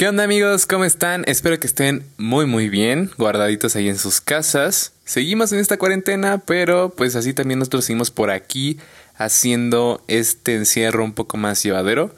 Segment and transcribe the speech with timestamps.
[0.00, 0.64] ¿Qué onda amigos?
[0.64, 1.24] ¿Cómo están?
[1.26, 4.94] Espero que estén muy muy bien, guardaditos ahí en sus casas.
[5.04, 8.78] Seguimos en esta cuarentena, pero pues así también nosotros seguimos por aquí
[9.16, 12.14] haciendo este encierro un poco más llevadero.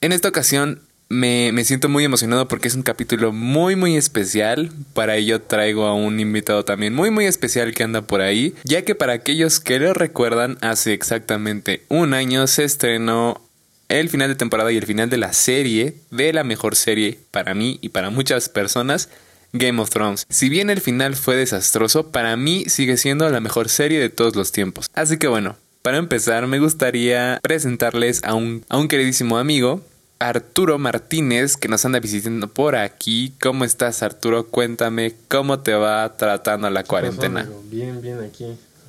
[0.00, 4.70] En esta ocasión me, me, siento muy emocionado porque es un capítulo muy muy especial.
[4.94, 8.54] Para ello traigo a un invitado también muy muy especial que anda por ahí.
[8.62, 13.47] Ya que para aquellos que lo recuerdan, hace exactamente un año se estrenó
[13.88, 17.54] el final de temporada y el final de la serie, de la mejor serie para
[17.54, 19.08] mí y para muchas personas,
[19.52, 20.26] Game of Thrones.
[20.28, 24.36] Si bien el final fue desastroso, para mí sigue siendo la mejor serie de todos
[24.36, 24.88] los tiempos.
[24.94, 29.82] Así que bueno, para empezar me gustaría presentarles a un, a un queridísimo amigo,
[30.18, 33.34] Arturo Martínez, que nos anda visitando por aquí.
[33.40, 34.48] ¿Cómo estás, Arturo?
[34.48, 37.48] Cuéntame cómo te va tratando la cuarentena.
[37.70, 38.44] bien, bien aquí,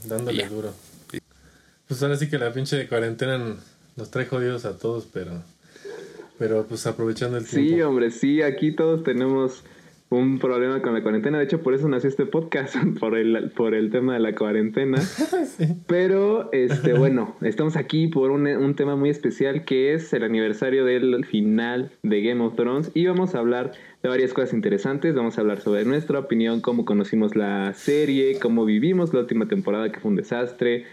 [0.06, 0.74] dándole duro.
[1.88, 3.56] Pues ahora sí que la pinche de cuarentena
[4.00, 5.44] nos trae jodidos a todos, pero,
[6.40, 7.76] pero pues aprovechando el tiempo.
[7.76, 9.64] Sí, hombre, sí, aquí todos tenemos
[10.10, 11.38] un problema con la cuarentena.
[11.38, 15.00] De hecho, por eso nació este podcast, por el, por el tema de la cuarentena.
[15.88, 20.86] Pero, este, bueno, estamos aquí por un, un, tema muy especial que es el aniversario
[20.86, 22.90] del final de Game of Thrones.
[22.96, 25.14] Y vamos a hablar de varias cosas interesantes.
[25.14, 29.92] Vamos a hablar sobre nuestra opinión, cómo conocimos la serie, cómo vivimos la última temporada
[29.92, 30.86] que fue un desastre.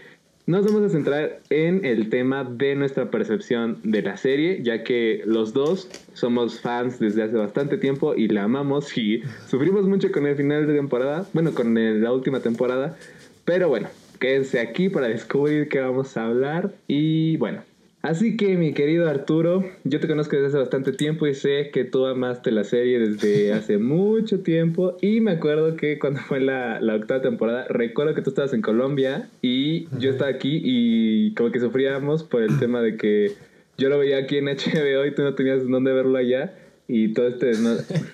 [0.47, 5.21] Nos vamos a centrar en el tema de nuestra percepción de la serie, ya que
[5.25, 10.25] los dos somos fans desde hace bastante tiempo y la amamos y sufrimos mucho con
[10.25, 12.95] el final de temporada, bueno, con la última temporada,
[13.43, 13.89] pero bueno,
[14.21, 17.63] quédense aquí para descubrir qué vamos a hablar y bueno,
[18.01, 21.83] Así que mi querido Arturo, yo te conozco desde hace bastante tiempo y sé que
[21.83, 24.97] tú amaste la serie desde hace mucho tiempo.
[25.01, 28.61] Y me acuerdo que cuando fue la, la, octava temporada, recuerdo que tú estabas en
[28.61, 33.33] Colombia y yo estaba aquí y como que sufríamos por el tema de que
[33.77, 36.53] yo lo veía aquí en HBO y tú no tenías dónde verlo allá
[36.89, 37.51] y todo este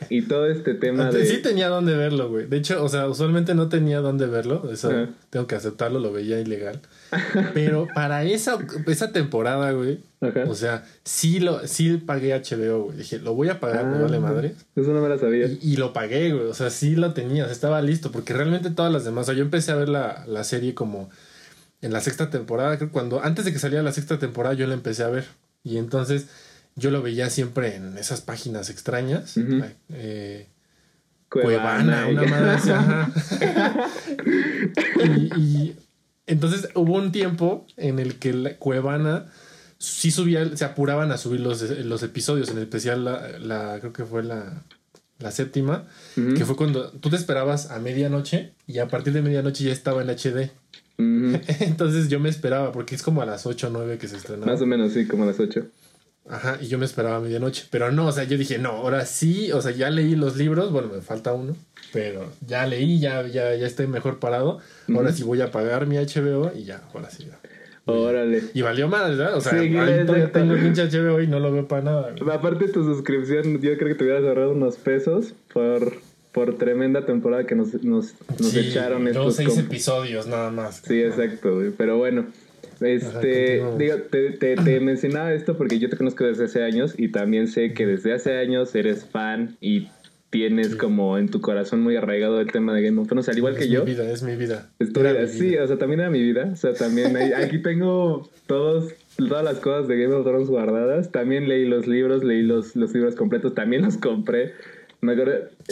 [0.10, 2.48] y todo este tema de sí tenía dónde verlo güey.
[2.48, 4.92] De hecho o sea usualmente no tenía dónde verlo eso
[5.30, 6.82] tengo que aceptarlo lo veía ilegal.
[7.54, 8.58] Pero para esa
[8.88, 10.00] esa temporada güey
[10.48, 12.98] o sea sí lo sí pagué HBO güey.
[12.98, 15.48] Dije lo voy a pagar me vale ah, madre eso no me lo sabía.
[15.62, 16.48] Y, lo pagué güey.
[16.48, 19.44] O sea sí lo tenía estaba listo porque realmente todas las demás o sea yo
[19.44, 21.12] empecé a ver la, la serie como
[21.84, 24.74] en la sexta temporada creo cuando antes de que saliera la sexta temporada yo la
[24.74, 25.26] empecé a ver.
[25.64, 26.28] Y entonces
[26.76, 29.36] yo lo veía siempre en esas páginas extrañas.
[29.90, 30.48] eh,
[31.30, 32.60] Cuevana, una madre
[35.38, 35.76] y,
[36.28, 39.32] entonces hubo un tiempo en el que la Cuevana
[39.80, 44.24] sí subía, se apuraban a subir los, los episodios, en especial la, creo que fue
[44.24, 44.64] la,
[45.20, 49.64] la séptima, que fue cuando tú te esperabas a medianoche y a partir de medianoche
[49.64, 50.52] ya estaba en HD.
[51.62, 54.52] Entonces yo me esperaba, porque es como a las 8 o 9 que se estrenaba.
[54.52, 55.66] Más o menos, sí, como a las 8.
[56.30, 57.66] Ajá, y yo me esperaba a medianoche.
[57.70, 60.72] Pero no, o sea, yo dije, no, ahora sí, o sea, ya leí los libros,
[60.72, 61.56] bueno, me falta uno,
[61.92, 64.60] pero ya leí, ya, ya, ya estoy mejor parado.
[64.94, 67.28] Ahora sí voy a pagar mi HBO y ya, ahora sí.
[67.86, 68.44] Órale.
[68.54, 69.36] Y valió más, ¿verdad?
[69.36, 69.70] O sea, sí,
[70.32, 72.16] tengo pinche HBO y no lo veo para nada.
[72.32, 75.94] Aparte de tu suscripción, yo creo que te hubieras ahorrado unos pesos por,
[76.32, 79.36] por tremenda temporada que nos, nos, nos echaron estos.
[79.36, 80.82] seis episodios nada más.
[80.88, 82.28] Sí, exacto, Pero bueno,
[82.86, 87.48] este, digo, te, te, mencionaba esto porque yo te conozco desde hace años y también
[87.48, 89.88] sé que desde hace años eres fan y
[90.34, 93.56] tienes como en tu corazón muy arraigado el tema de Game of Thrones, al igual
[93.56, 93.82] que yo.
[93.82, 95.28] Es mi vida, es mi vida.
[95.28, 96.50] sí, o sea, también era mi vida.
[96.52, 101.12] O sea, también aquí tengo todos, todas las cosas de Game of Thrones guardadas.
[101.12, 104.54] También leí los libros, leí los, los libros completos, también los compré.
[105.02, 105.16] Me,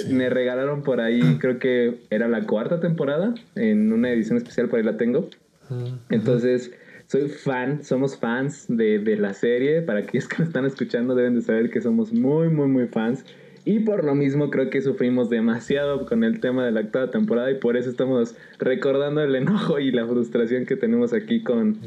[0.10, 4.78] me regalaron por ahí, creo que era la cuarta temporada, en una edición especial, por
[4.78, 5.28] ahí la tengo.
[6.10, 6.72] Entonces,
[7.12, 9.82] soy fan, somos fans de, de, la serie.
[9.82, 13.26] Para aquellos que me están escuchando deben de saber que somos muy, muy, muy fans.
[13.66, 17.52] Y por lo mismo creo que sufrimos demasiado con el tema de la octava temporada
[17.52, 21.80] y por eso estamos recordando el enojo y la frustración que tenemos aquí con,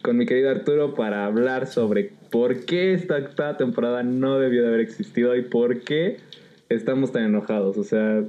[0.00, 4.68] con mi querido Arturo para hablar sobre por qué esta octava temporada no debió de
[4.68, 6.16] haber existido y por qué
[6.70, 7.76] estamos tan enojados.
[7.76, 8.24] O sea,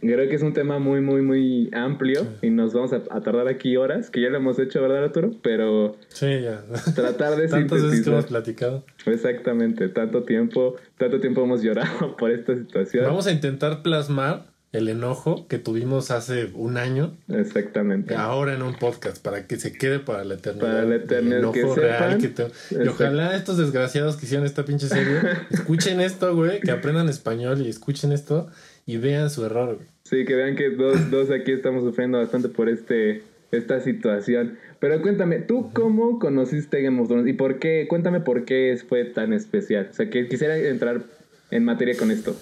[0.00, 3.76] Creo que es un tema muy, muy, muy amplio y nos vamos a, tardar aquí
[3.76, 5.32] horas, que ya lo hemos hecho, ¿verdad, Arturo?
[5.42, 5.96] Pero.
[6.08, 6.64] Sí, ya.
[6.94, 8.84] Tratar de Tantas veces que hemos platicado.
[9.06, 13.04] Exactamente, tanto tiempo, tanto tiempo hemos llorado por esta situación.
[13.04, 17.16] Vamos a intentar plasmar el enojo que tuvimos hace un año.
[17.28, 18.14] Exactamente.
[18.14, 20.66] Ahora en un podcast, para que se quede para la eternidad.
[20.66, 21.38] Para la eternidad.
[21.38, 22.32] El enojo real que
[22.70, 25.20] Y ojalá estos desgraciados que hicieron esta pinche serie
[25.50, 28.48] escuchen esto, güey, que aprendan español y escuchen esto
[28.86, 29.88] y vean su error, güey.
[30.04, 34.58] Sí, que vean que dos, dos aquí estamos sufriendo bastante por este esta situación.
[34.78, 37.28] Pero cuéntame, ¿tú cómo conociste Game of Thrones?
[37.28, 37.86] ¿Y por qué?
[37.88, 39.88] Cuéntame por qué fue tan especial.
[39.90, 41.02] O sea, que quisiera entrar
[41.50, 42.36] en materia con esto.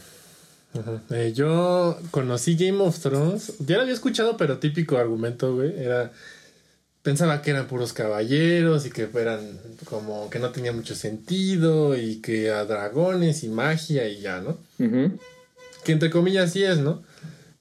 [1.10, 3.54] Eh, yo conocí Game of Thrones.
[3.60, 5.78] Ya lo había escuchado, pero típico argumento, güey.
[5.78, 6.12] Era.
[7.02, 12.22] Pensaba que eran puros caballeros y que eran como que no tenía mucho sentido y
[12.22, 14.56] que a dragones y magia y ya, ¿no?
[15.84, 17.02] Que entre comillas sí es, ¿no?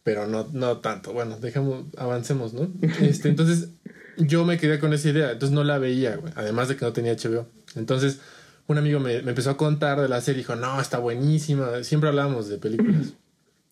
[0.03, 1.13] Pero no, no tanto.
[1.13, 2.69] Bueno, dejamos, avancemos, ¿no?
[3.01, 3.69] Este, entonces
[4.17, 6.33] yo me quedé con esa idea, entonces no la veía, güey.
[6.35, 7.47] Además de que no tenía HBO.
[7.75, 8.19] Entonces
[8.67, 11.83] un amigo me, empezó a contar de la serie dijo, no, está buenísima.
[11.83, 13.13] Siempre hablábamos de películas.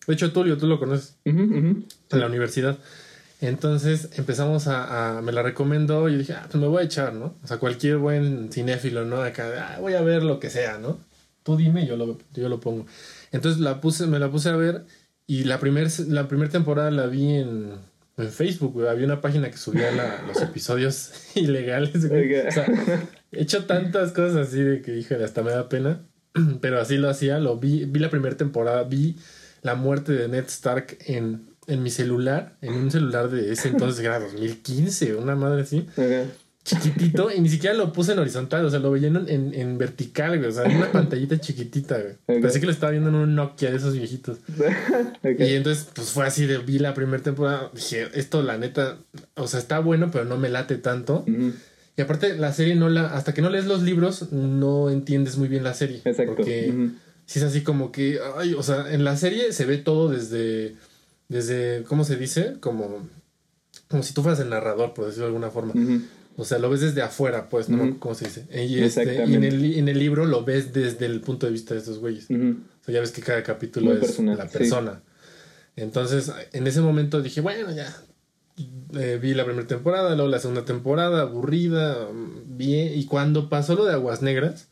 [0.06, 1.16] De hecho, Tulio, tú lo conoces.
[1.24, 2.78] En la universidad.
[3.40, 7.34] Entonces empezamos a, Me la recomendó y dije, ah, pues me voy a echar, ¿no?
[7.42, 9.22] O sea, cualquier buen cinéfilo, ¿no?
[9.22, 10.98] Acá, ah, voy a ver lo que sea, ¿no?
[11.42, 12.86] Tú dime, yo lo, yo lo pongo.
[13.32, 14.84] Entonces la puse, me la puse a ver
[15.26, 17.72] y la primera la primer temporada la vi en,
[18.16, 18.88] en Facebook, güey.
[18.88, 19.90] Había una página que subía
[20.26, 22.46] los episodios ilegales, güey.
[22.46, 22.66] O sea,
[23.32, 26.02] he hecho tantas cosas así de que, dije, hasta me da pena.
[26.60, 29.16] Pero así lo hacía, lo vi, vi la primera temporada, vi
[29.62, 34.00] la muerte de Ned Stark en, en mi celular, en un celular de ese entonces
[34.00, 35.86] que era 2015, una madre así.
[36.64, 40.38] Chiquitito, y ni siquiera lo puse en horizontal, o sea, lo veía en, en, vertical,
[40.38, 42.40] güey, o sea, en una pantallita chiquitita, güey.
[42.40, 44.38] Pensé que lo estaba viendo en un Nokia de esos viejitos.
[45.38, 48.98] Y entonces, pues fue así de vi la primera temporada, dije, esto la neta,
[49.34, 51.24] o sea, está bueno, pero no me late tanto.
[51.96, 55.48] Y aparte, la serie no la, hasta que no lees los libros, no entiendes muy
[55.48, 56.00] bien la serie.
[56.04, 56.36] Exacto.
[56.36, 56.72] Porque
[57.26, 60.76] si es así como que, ay, o sea, en la serie se ve todo desde,
[61.28, 62.54] desde, ¿cómo se dice?
[62.60, 63.08] Como,
[63.88, 65.74] como si tú fueras el narrador, por decirlo de alguna forma.
[66.36, 67.98] O sea, lo ves desde afuera, pues, ¿no?
[67.98, 68.46] ¿Cómo se dice?
[68.66, 71.74] Y, este, y en, el, en el libro lo ves desde el punto de vista
[71.74, 72.24] de estos güeyes.
[72.24, 75.02] O sea, ya ves que cada capítulo es la persona.
[75.76, 77.94] Entonces, en ese momento dije, bueno, ya.
[78.98, 82.08] Eh, vi la primera temporada, luego la segunda temporada, aburrida,
[82.46, 82.92] bien.
[82.94, 84.68] Y cuando pasó lo de Aguas Negras,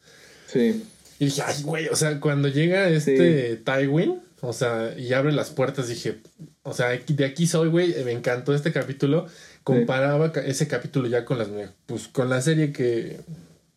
[0.46, 0.84] sí.
[1.20, 5.50] Y dije, ay, güey, o sea, cuando llega este Tywin, o sea, y abre las
[5.50, 6.18] puertas, dije,
[6.62, 9.26] o sea, de aquí soy, güey, me encantó este capítulo.
[9.64, 11.48] Comparaba ese capítulo ya con las,
[11.86, 13.20] pues, con la serie que,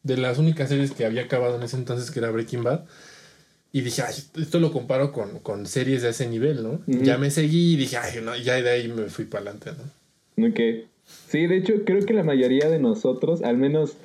[0.04, 2.86] de las únicas series que había acabado en ese entonces, que era Breaking Bad.
[3.72, 6.82] Y dije, ay, esto lo comparo con, con series de ese nivel, ¿no?
[6.86, 9.72] Ya me seguí y dije, ay, no, ya de ahí me fui para adelante,
[10.38, 10.48] ¿no?
[10.48, 10.60] Ok.
[11.28, 13.98] Sí, de hecho, creo que la mayoría de nosotros, al menos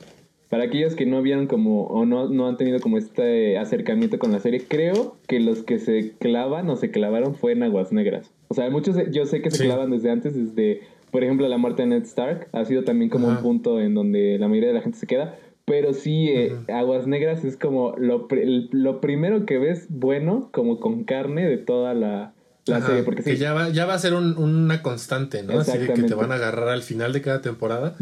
[0.48, 4.32] para aquellos que no vieron como o no, no han tenido como este acercamiento con
[4.32, 8.30] la serie, creo que los que se clavan o se clavaron fue en Aguas Negras.
[8.48, 11.82] O sea, muchos yo sé que se clavan desde antes, desde, por ejemplo, la muerte
[11.82, 14.82] de Ned Stark ha sido también como un punto en donde la mayoría de la
[14.82, 15.36] gente se queda.
[15.64, 18.26] Pero sí, eh, Aguas Negras es como lo,
[18.72, 22.32] lo primero que ves bueno, como con carne de toda la,
[22.64, 23.02] serie.
[23.02, 25.60] Porque que ya va, ya va a ser una constante, ¿no?
[25.60, 27.96] Así que te van a agarrar al final de cada temporada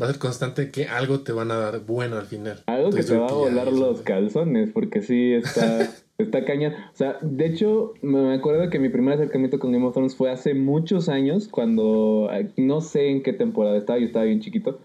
[0.00, 2.62] va a ser constante que algo te van a dar bueno al final.
[2.66, 5.88] Algo que te va a volar los calzones, porque sí está,
[6.18, 6.90] está caña.
[6.92, 10.30] O sea, de hecho, me acuerdo que mi primer acercamiento con Game of Thrones fue
[10.30, 14.78] hace muchos años, cuando no sé en qué temporada estaba, yo estaba bien chiquito.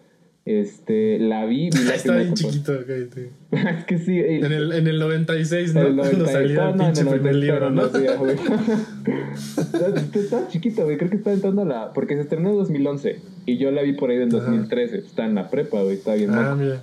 [0.46, 1.70] Este, la vi.
[1.70, 2.74] vi la Está bien chiquito,
[3.52, 4.18] es que sí.
[4.18, 5.82] En el, en el 96, ¿no?
[5.82, 7.86] El 96, Cuando salió el pinche primer libro, ¿no?
[10.16, 10.98] estaba chiquito, güey.
[10.98, 11.94] Creo que estaba entrando a la.
[11.94, 13.20] Porque se estrenó en 2011.
[13.46, 14.98] Y yo la vi por ahí del 2013.
[14.98, 15.98] Está en la prepa, güey.
[15.98, 16.32] Está bien.
[16.34, 16.82] Ah, mira.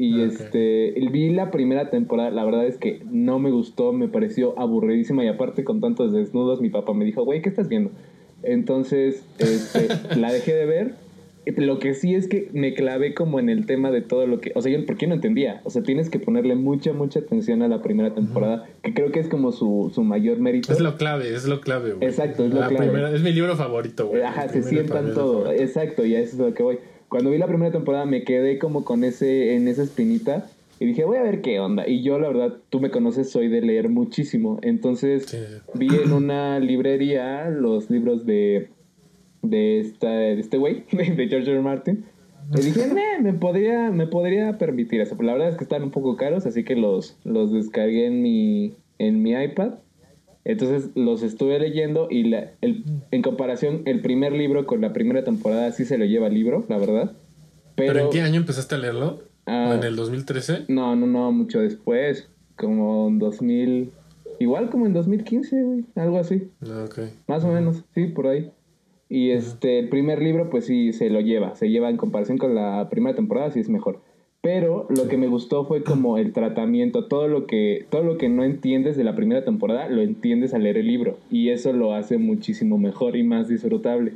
[0.00, 4.08] Y ah, este, vi la primera temporada, la verdad es que no me gustó, me
[4.08, 7.90] pareció aburridísima y aparte con tantos desnudos, mi papá me dijo, güey, ¿qué estás viendo?
[8.42, 10.94] Entonces, este, la dejé de ver
[11.58, 14.52] lo que sí es que me clavé como en el tema de todo lo que,
[14.54, 17.68] o sea, yo porque no entendía, o sea, tienes que ponerle mucha, mucha atención a
[17.68, 20.72] la primera temporada, que creo que es como su, su mayor mérito.
[20.72, 22.08] Es lo clave, es lo clave, güey.
[22.08, 23.14] Exacto, es lo clave.
[23.14, 24.22] es mi libro favorito, güey.
[24.22, 26.78] Ajá, se sientan todo, exacto, y a eso es lo que voy.
[27.10, 31.04] Cuando vi la primera temporada me quedé como con ese, en esa espinita, y dije,
[31.04, 31.86] voy a ver qué onda.
[31.86, 34.58] Y yo, la verdad, tú me conoces, soy de leer muchísimo.
[34.62, 35.36] Entonces,
[35.74, 38.70] vi en una librería los libros de
[39.42, 41.60] de, esta, de este güey, de George R.
[41.60, 42.04] Martin.
[42.54, 45.16] Le dije, me podría, me podría permitir eso.
[45.16, 48.22] Pero la verdad es que están un poco caros, así que los, los descargué en
[48.22, 49.74] mi, en mi iPad.
[50.44, 55.22] Entonces los estuve leyendo y la, el, en comparación, el primer libro con la primera
[55.22, 57.12] temporada sí se lo lleva el libro, la verdad.
[57.76, 59.22] Pero, en qué año empezaste a leerlo?
[59.46, 60.64] Ah, ¿En el 2013?
[60.68, 62.28] No, no, no, mucho después.
[62.56, 63.92] Como en 2000.
[64.38, 65.84] Igual como en 2015, güey.
[65.96, 66.50] Algo así.
[66.66, 66.86] Ah,
[67.26, 68.50] Más o menos, sí, por ahí.
[69.08, 71.56] Y este, el primer libro, pues sí, se lo lleva.
[71.56, 74.00] Se lleva en comparación con la primera temporada, sí es mejor.
[74.42, 78.30] Pero lo que me gustó fue como el tratamiento, todo lo que, todo lo que
[78.30, 81.18] no entiendes de la primera temporada, lo entiendes al leer el libro.
[81.30, 84.14] Y eso lo hace muchísimo mejor y más disfrutable.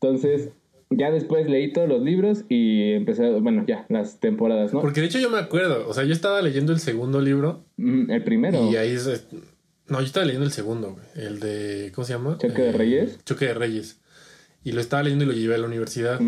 [0.00, 0.50] Entonces,
[0.90, 4.80] ya después leí todos los libros y empecé, bueno, ya, las temporadas, ¿no?
[4.80, 7.64] Porque de hecho yo me acuerdo, o sea, yo estaba leyendo el segundo libro.
[7.76, 8.70] Mm, el primero.
[8.72, 9.28] Y ahí es...
[9.86, 10.96] No, yo estaba leyendo el segundo.
[11.14, 11.92] El de...
[11.94, 12.38] ¿Cómo se llama?
[12.38, 13.20] ¿Choque de Eh, Reyes?
[13.24, 14.00] Choque de Reyes.
[14.64, 16.18] Y lo estaba leyendo y lo llevé a la universidad.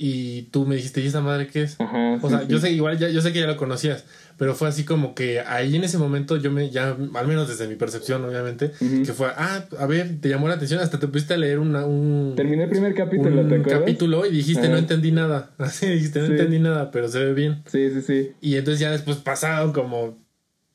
[0.00, 1.80] Y tú me dijiste, ¿y esa madre qué es?
[1.80, 2.14] Ajá.
[2.22, 2.46] O sí, sea, sí.
[2.48, 4.04] yo sé, igual, ya, yo sé que ya lo conocías,
[4.36, 7.66] pero fue así como que ahí en ese momento yo me, ya, al menos desde
[7.66, 11.34] mi percepción, obviamente, que fue, ah, a ver, te llamó la atención, hasta te pusiste
[11.34, 13.80] a leer una, un, Terminé el primer capítulo, un ¿te acuerdas?
[13.80, 14.70] capítulo y dijiste, Ajá.
[14.70, 15.50] no entendí nada.
[15.58, 16.32] Así dijiste, no Sí.
[16.32, 17.62] entendí nada, pero se ve bien.
[17.66, 18.30] Sí, sí, sí.
[18.40, 20.16] Y entonces ya después pasaron como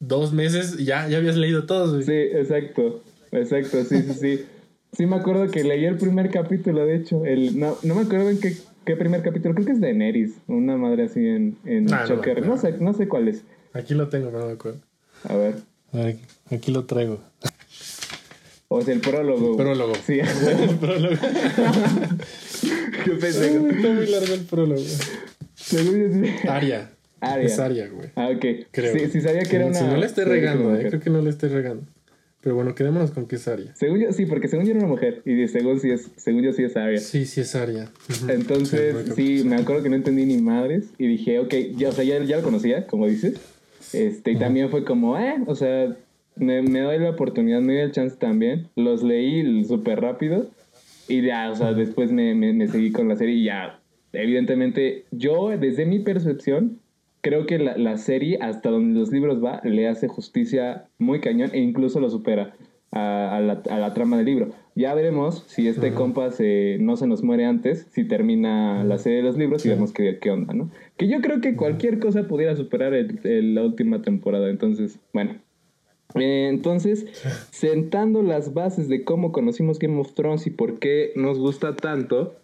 [0.01, 2.03] dos meses y ya, ya habías leído todos, güey.
[2.03, 3.01] Sí, exacto.
[3.31, 4.45] Exacto, sí, sí, sí.
[4.91, 7.25] Sí me acuerdo que leí el primer capítulo, de hecho.
[7.25, 9.53] El, no, no me acuerdo en qué, qué primer capítulo.
[9.55, 10.35] Creo que es de Neris.
[10.47, 12.45] Una madre así en, en Ah, no.
[12.45, 13.43] No, sé, no sé cuál es.
[13.73, 14.79] Aquí lo tengo, no me acuerdo.
[15.27, 15.55] A ver.
[16.51, 17.19] Aquí lo traigo.
[18.67, 19.55] O sea, el prólogo.
[19.55, 19.93] Prólogo.
[20.05, 21.15] Sí, el prólogo.
[23.05, 23.67] qué pendejo.
[23.67, 24.81] Está muy largo el prólogo.
[26.49, 26.89] Aria.
[27.21, 27.45] Aria.
[27.45, 28.09] Es Aria, güey.
[28.15, 28.45] Ah, ok.
[28.71, 28.93] Creo.
[28.93, 29.77] Sí, sí sabía que era una.
[29.77, 30.87] Si no le estoy regando, eh.
[30.87, 31.83] Creo que no le estoy regando.
[32.43, 33.73] Pero bueno, quedémonos con que es Aria.
[33.73, 35.21] Según yo, sí, porque según yo era una mujer.
[35.25, 36.99] Y según, sí es, según yo sí es Aria.
[36.99, 37.89] Sí, sí es Aria.
[38.27, 41.91] Entonces, Sí, sí, me acuerdo que no entendí ni madres y dije, ok, ya, o
[41.93, 43.39] sea, ya, ya lo conocía, como dices.
[43.93, 45.95] Este, y también fue como, eh, o sea,
[46.35, 48.67] me, me doy la oportunidad, me doy el chance también.
[48.75, 50.49] Los leí súper rápido
[51.07, 53.79] y ya, o sea, después me, me, me seguí con la serie y ya,
[54.11, 56.79] evidentemente, yo, desde mi percepción,
[57.23, 61.49] creo que la, la serie, hasta donde los libros va, le hace justicia muy cañón
[61.53, 62.53] e incluso lo supera
[62.91, 64.49] a, a la, a la trama del libro.
[64.75, 69.17] Ya veremos si este compa se, no se nos muere antes, si termina la serie
[69.19, 70.69] de los libros y vemos qué, qué onda, ¿no?
[70.97, 75.35] Que yo creo que cualquier cosa pudiera superar el- el- la última temporada, entonces, bueno.
[76.15, 77.05] Eh, entonces,
[77.51, 82.35] sentando las bases de cómo conocimos Game of Thrones y por qué nos gusta tanto,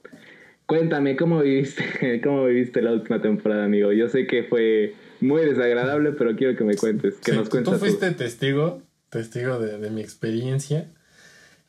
[0.69, 3.91] cuéntame cómo viviste, cómo viviste la última temporada, amigo.
[3.91, 7.73] Yo sé que fue muy desagradable, pero quiero que me cuentes, que Sí, nos cuentes.
[7.73, 10.91] Tú fuiste testigo, testigo de, de mi experiencia.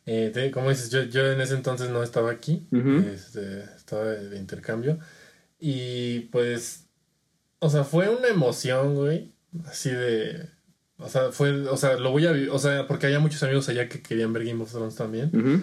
[0.05, 2.67] Eh, te- como dices, yo, yo en ese entonces no estaba aquí,
[3.13, 4.99] este, estaba de, intercambio.
[5.59, 6.87] Y pues,
[7.59, 9.33] o sea, fue una emoción, güey,
[9.65, 10.47] así de...
[10.99, 13.67] O sea, fue, o sea, lo voy a vivir, o sea, porque había muchos amigos
[13.71, 15.31] allá que querían ver Game of Thrones también.
[15.35, 15.63] Ujú.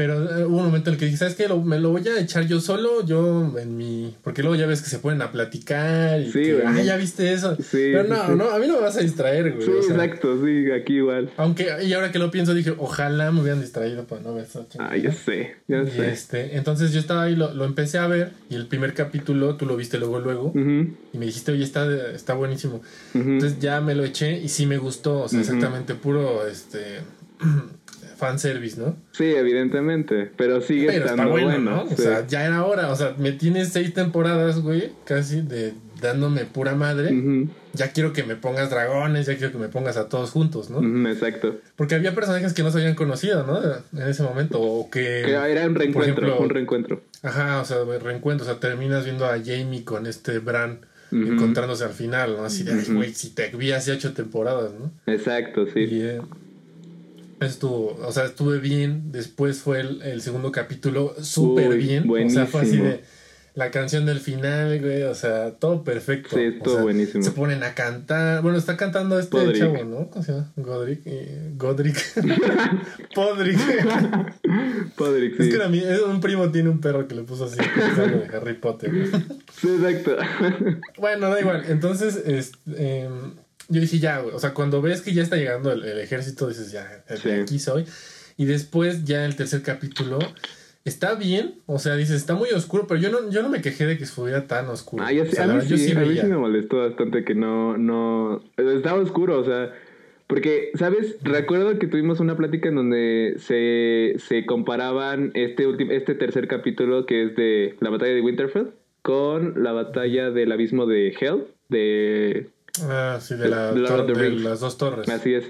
[0.00, 1.46] Pero eh, hubo un momento en el que dije, ¿sabes qué?
[1.46, 4.16] Lo- me lo voy a echar yo solo, yo en mi...
[4.24, 7.30] Porque luego ya ves que se ponen a platicar y Sí, que, ah, ya viste
[7.34, 7.54] eso.
[7.56, 8.32] Sí, Pero no, sí.
[8.34, 9.66] no, a mí no me vas a distraer, güey.
[9.66, 11.28] Sí, o sea, exacto, sí, aquí igual.
[11.36, 14.90] Aunque, y ahora que lo pienso, dije, ojalá me hubieran distraído para no ver chingada.
[14.90, 16.10] Ah, ya sé, ya Y sé.
[16.10, 19.66] este, entonces yo estaba ahí, lo, lo empecé a ver, y el primer capítulo tú
[19.66, 22.80] lo viste luego, luego, y me dijiste, oye, está, está buenísimo.
[23.12, 27.00] Entonces ya me lo eché y sí me gustó, o sea, exactamente puro, este,
[28.20, 28.96] fanservice, ¿no?
[29.12, 31.70] Sí, evidentemente, pero sigue Pero está estando bueno, bueno.
[31.70, 31.82] ¿no?
[31.82, 32.92] O sea, ya era hora.
[32.92, 37.48] O sea, me tienes seis temporadas, güey, casi de dándome pura madre.
[37.72, 41.08] Ya quiero que me pongas dragones, ya quiero que me pongas a todos juntos, ¿no?
[41.08, 41.56] exacto.
[41.76, 43.60] Porque había personajes que no se habían conocido, ¿no?
[44.00, 44.60] En ese momento.
[44.60, 45.22] O que.
[45.24, 47.02] Que era un por reencuentro, ejemplo, un reencuentro.
[47.22, 48.46] Ajá, o sea, reencuentro.
[48.46, 50.80] O sea, terminas viendo a Jamie con este Bran
[51.12, 52.44] encontrándose al final, ¿no?
[52.44, 54.90] Así de, güey, si te vi hace ocho temporadas, ¿no?
[55.12, 55.80] Exacto, sí.
[55.80, 56.20] Y eh,
[57.40, 59.12] estuvo, o sea, estuve bien.
[59.12, 62.08] Después fue el, el segundo capítulo súper bien.
[62.08, 63.02] O sea, fue así de
[63.54, 65.02] la canción del final, güey.
[65.02, 66.36] O sea, todo perfecto.
[66.36, 67.24] Sí, O estuvo sea, buenísimo.
[67.24, 68.42] Se ponen a cantar.
[68.42, 69.58] Bueno, está cantando este Podrick.
[69.58, 70.08] chavo, ¿no?
[70.10, 70.52] ¿Cómo se llama?
[70.56, 71.00] Godric.
[71.06, 71.96] eh, Godric.
[73.14, 73.58] Podrick.
[74.96, 77.80] Podrick, Es que era mi- un primo tiene un perro que le puso así, que
[77.80, 78.90] es algo de Harry Potter.
[79.60, 80.16] Sí, exacto.
[80.98, 81.64] Bueno, da igual.
[81.68, 83.34] Entonces, este, em,
[83.70, 84.34] yo dije ya, güey.
[84.34, 87.30] O sea, cuando ves que ya está llegando el, el ejército, dices ya, de Sí.
[87.30, 87.86] aquí soy.
[88.36, 90.18] Y después, ya el tercer capítulo,
[90.84, 91.54] está bien.
[91.66, 94.04] O sea, dices, está muy oscuro, pero yo no, yo no me quejé de que
[94.04, 95.04] estuviera tan oscuro.
[95.06, 96.78] Ah, yo O sea, a mí verdad, yo sí, sí a mí sí me molestó
[96.78, 99.72] bastante que no, no, estaba oscuro, o sea,
[100.26, 101.16] porque, ¿sabes?
[101.22, 107.04] Recuerdo que tuvimos una plática en donde se, se comparaban este último, este tercer capítulo
[107.04, 108.68] que es de la batalla de Winterfell
[109.02, 112.48] con la batalla del abismo de Hell, de
[112.82, 114.42] Ah, sí, de, la Lord of tor- the de Rings.
[114.42, 115.08] las dos torres.
[115.08, 115.44] Así es.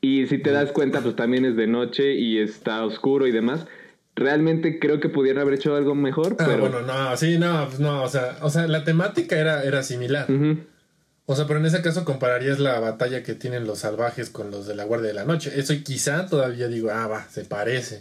[0.00, 3.66] Y si te das cuenta, pues también es de noche y está oscuro y demás.
[4.16, 6.60] Realmente creo que pudieran haber hecho algo mejor, Ah, pero...
[6.60, 10.26] bueno, no, sí, no, pues no, o sea, o sea, la temática era, era similar.
[11.26, 14.66] O sea, pero en ese caso compararías la batalla que tienen los salvajes con los
[14.66, 15.52] de la Guardia de la Noche.
[15.56, 17.98] Eso quizá todavía digo, ah, va, se parece.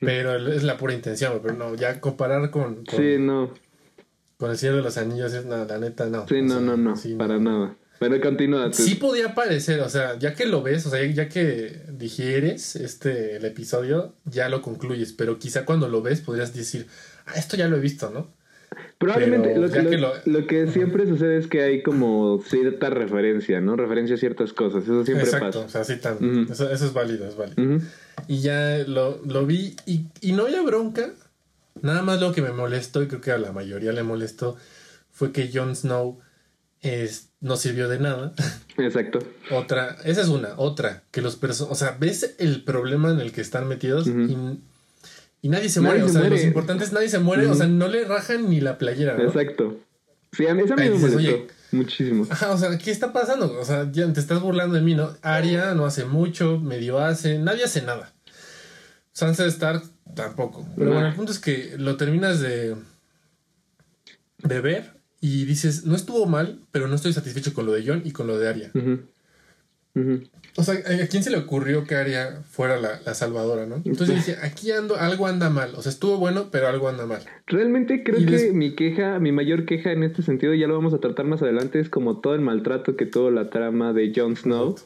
[0.00, 3.50] Pero es la pura intención, pero no, ya comparar con, con, Sí, no.
[4.36, 6.26] Con el Señor de los Anillos es nada, la neta, no.
[6.28, 7.76] Sí, O no, sea, no, no, sí, para nada.
[7.98, 8.70] Bueno, continúa.
[8.74, 13.36] Sí podía parecer, o sea, ya que lo ves, o sea, ya que digieres este
[13.36, 16.86] el episodio, ya lo concluyes, pero quizá cuando lo ves podrías decir,
[17.24, 18.34] ah, esto ya lo he visto, ¿no?
[18.98, 22.42] Probablemente Pero lo, que, que lo, lo- lo que siempre sucede es que hay como
[22.46, 23.76] cierta referencia, ¿no?
[23.76, 24.82] Referencia a ciertas cosas.
[24.84, 25.84] Eso siempre Exacto, o pasa.
[25.84, 26.52] sea, sí tan, Ujú.
[26.52, 27.62] eso, eso es válido, es válido.
[27.76, 27.84] Ujú.
[28.28, 31.12] Y ya lo, lo vi y, y no había bronca.
[31.82, 34.56] Nada más lo que me molestó, y creo que a la mayoría le molestó,
[35.10, 36.20] fue que Jon Snow
[36.80, 38.32] es, no sirvió de nada.
[38.78, 39.18] Exacto.
[39.50, 40.50] Otra, esa es una.
[40.56, 44.20] Otra, que los personajes, o sea, ves el problema en el que están metidos Ujú.
[44.20, 44.60] y,
[45.42, 46.04] y nadie se Nadie muere.
[46.04, 46.36] se o sea, muere.
[46.36, 47.46] los importantes nadie se muere.
[47.46, 49.16] O sea, no le rajan ni la playera.
[49.16, 49.24] ¿no?
[49.24, 49.78] Exacto.
[50.32, 52.26] Sí, a mí, eso a mí Ahí me molestó oye, muchísimo.
[52.28, 53.58] Ajá, o sea, ¿qué está pasando?
[53.58, 55.16] O sea, ya te estás burlando de mí, ¿no?
[55.22, 58.12] Arya no hace mucho, medio hace, nadie hace nada.
[59.12, 59.82] Sansa Stark
[60.14, 60.66] tampoco.
[60.76, 62.76] Pero bueno, el punto es que lo terminas de,
[64.42, 68.02] de ver y dices, no estuvo mal, pero no estoy satisfecho con lo de Jon
[68.04, 68.70] y con lo de.
[69.94, 70.22] Ujú.
[70.58, 73.82] O sea, ¿a quién se le ocurrió que Arya fuera la, la salvadora, no?
[73.84, 75.74] Entonces dice, aquí ando, algo anda mal.
[75.74, 77.22] O sea, estuvo bueno, pero algo anda mal.
[77.46, 80.94] Realmente creo Y que mi queja, mi mayor queja en este sentido, ya lo vamos
[80.94, 84.36] a tratar más adelante, es como todo el maltrato que tuvo la trama de Jon
[84.36, 84.76] Snow.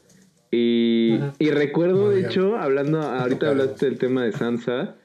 [0.50, 4.96] Y, y recuerdo, No de hecho, hablando, ahorita hablaste del tema de Sansa,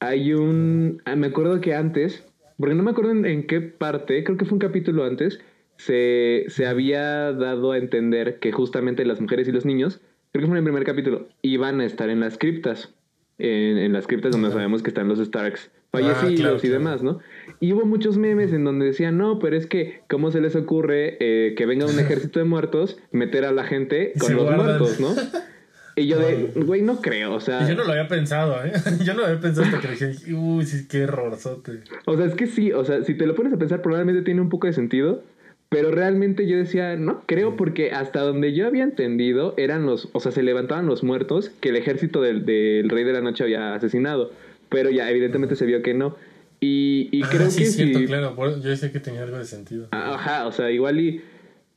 [0.00, 2.24] hay un, ah, me acuerdo que antes,
[2.58, 5.40] porque no me acuerdo en, en qué parte, creo que fue un capítulo antes,
[5.76, 10.00] se, se había dado a entender que justamente las mujeres y los niños,
[10.32, 12.94] creo que fue en el primer capítulo, iban a estar en las criptas,
[13.38, 16.74] en, en las criptas donde sabemos que están los Starks Ah, fallecidos claro, y claro.
[16.74, 17.18] demás, ¿no?
[17.60, 21.16] Y hubo muchos memes en donde decían, no, pero es que, ¿cómo se les ocurre
[21.20, 24.66] eh, que venga un ejército de muertos, meter a la gente con se los guardan.
[24.66, 25.08] muertos, ¿no?
[25.98, 27.62] Y yo de, güey, no creo, o sea...
[27.64, 28.72] Y yo no lo había pensado, ¿eh?
[29.04, 31.80] Yo no lo había pensado hasta que le dije, uy, sí, qué errorzote.
[32.06, 34.40] O sea, es que sí, o sea, si te lo pones a pensar, probablemente tiene
[34.40, 35.22] un poco de sentido,
[35.70, 40.20] pero realmente yo decía, no creo, porque hasta donde yo había entendido eran los, o
[40.20, 43.74] sea, se levantaban los muertos que el ejército del, del Rey de la Noche había
[43.74, 44.30] asesinado,
[44.68, 46.16] pero ya evidentemente se vio que no.
[46.60, 48.34] Y, y Ah, creo sí, que cierto, si- claro.
[48.60, 49.88] Yo decía que tenía algo de sentido.
[49.90, 51.22] Ajá, o sea, igual y.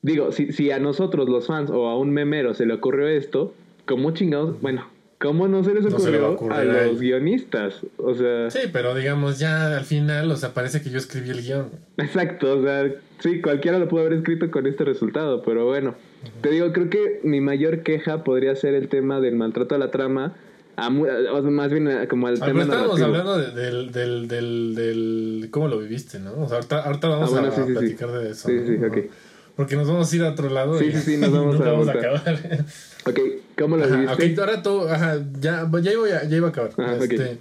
[0.04, 3.54] Digo, si, si a nosotros los fans o a un memero se le ocurrió esto,
[3.92, 4.62] ¿cómo chingados?
[4.62, 4.86] Bueno,
[5.20, 7.82] ¿cómo no se les No se le va a ocurrió a, los guionistas?
[7.98, 11.42] O sea, Sí, pero digamos, ya al final, o sea, parece que yo escribí el
[11.42, 11.70] guion.
[11.98, 15.96] exacto, o sea, sí, cualquiera lo pudo haber escrito con este resultado, pero bueno.
[16.42, 19.90] Te digo, creo que mi mayor queja podría ser el tema del maltrato a la
[19.92, 20.36] trama,
[20.76, 23.22] a mu- o sea, más bien eh, como al tema pero estábamos narrativo.
[23.32, 25.48] hablando de- del, del, del, del.
[25.52, 26.34] ¿Cómo lo viviste, no?
[26.44, 27.74] O sea, ahorita, ahorita vamos Ah, bueno, a, sí, sí, sí.
[27.74, 28.48] platicar de eso.
[28.50, 28.66] Sí, ¿no?
[28.68, 29.12] sí, ok.
[29.56, 30.80] Porque nos vamos a ir a otro lado.
[30.80, 32.66] Sí, y- sí, sí, nos vamos a vamos a acabar.
[33.06, 33.20] Ok,
[33.58, 34.34] ¿cómo lo viviste?
[34.34, 34.62] ok, ahora
[34.94, 36.72] ajá, ya, ya, iba, ya iba a acabar.
[36.78, 37.02] Ajá, ok.
[37.12, 37.38] Este,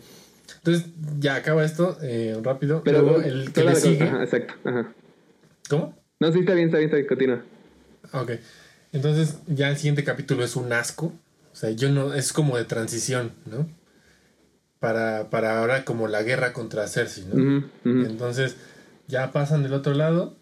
[0.59, 0.87] Entonces,
[1.18, 2.83] ya acaba esto eh, rápido.
[2.85, 4.05] Pero Luego, el que le sigue.
[4.05, 4.92] Ajá, exacto, ajá.
[5.68, 5.96] ¿Cómo?
[6.18, 7.42] No, sí, está bien, está bien, está bien, continúa.
[8.12, 8.33] Ah, Ok.
[8.92, 11.12] Entonces, ya el siguiente capítulo es un asco.
[11.53, 12.12] O sea, yo no.
[12.12, 13.68] Es como de transición, ¿no?
[14.81, 17.64] Para, para ahora, como la guerra contra Cersei, ¿no?
[17.85, 18.57] Entonces,
[19.09, 20.37] ya pasan del otro lado.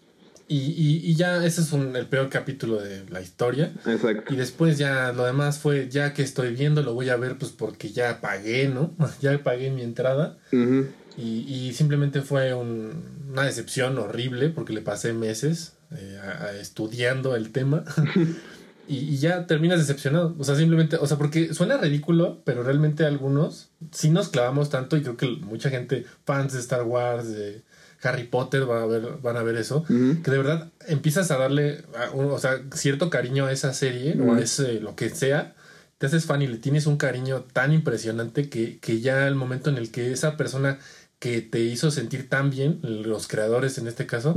[0.51, 3.71] Y, y, y ya ese es un- el peor capítulo de la historia.
[3.85, 4.33] Exacto.
[4.33, 7.51] Y después ya lo demás fue, ya que estoy viendo, lo voy a ver pues
[7.51, 8.95] porque ya pagué, ¿no?
[9.21, 10.37] Ya pagué mi entrada.
[10.51, 16.57] Y, y simplemente fue un- una decepción horrible porque le pasé meses eh, a- a-
[16.59, 17.83] estudiando el tema.
[18.87, 20.35] y ya terminas decepcionado.
[20.39, 24.97] O sea, simplemente, o sea, porque suena ridículo, pero realmente algunos sí nos clavamos tanto
[24.97, 27.61] y creo que mucha gente, fans de Star Wars, de
[28.01, 29.83] Harry Potter, van a ver, van a ver eso.
[29.87, 34.33] Que de verdad empiezas a darle, a o sea, cierto cariño a esa serie o
[34.33, 35.55] a ese, lo que sea.
[35.97, 39.69] Te haces fan y le tienes un cariño tan impresionante que, que ya el momento
[39.69, 40.79] en el que esa persona
[41.19, 44.33] que te hizo sentir tan bien, los creadores en este caso,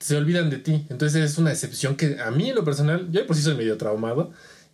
[0.00, 0.86] se olvidan de ti.
[0.90, 3.76] Entonces es una decepción que a mí en lo personal, yo por sí soy medio
[3.76, 4.32] traumado.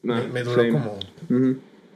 [0.09, 0.73] Ah, me, me duró same.
[0.73, 0.99] como.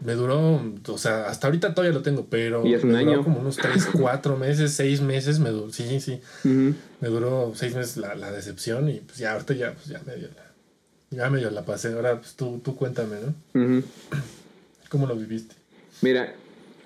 [0.05, 3.25] Me duró, o sea, hasta ahorita todavía lo tengo, pero Y es un me duró
[3.25, 6.75] como unos 3, 4 meses, 6 meses, me duró, sí, sí, Ujú.
[7.01, 10.29] me duró 6 meses la, la decepción y pues ya ahorita ya, pues ya medio
[10.29, 10.45] la,
[11.11, 11.93] ya medio la pasé.
[11.95, 13.17] Ahora pues tú, tú cuéntame,
[13.55, 13.83] ¿no?
[14.89, 15.55] ¿Cómo lo viviste?
[16.03, 16.33] Mira,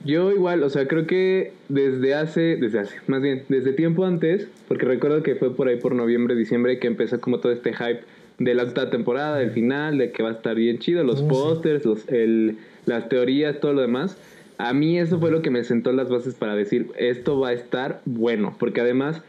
[0.05, 4.49] yo igual, o sea, creo que desde hace, desde hace, más bien, desde tiempo antes,
[4.69, 8.01] porque recuerdo que fue por ahí por noviembre, diciembre que empezó como todo este hype
[8.39, 11.29] de la octava temporada, del final, de que va a estar bien chido, los Oh,
[11.29, 14.17] pósters, los, el, las teorías, todo lo demás.
[14.59, 17.53] A mí eso fue lo que me sentó las bases para decir, esto va a
[17.53, 19.23] estar bueno, porque además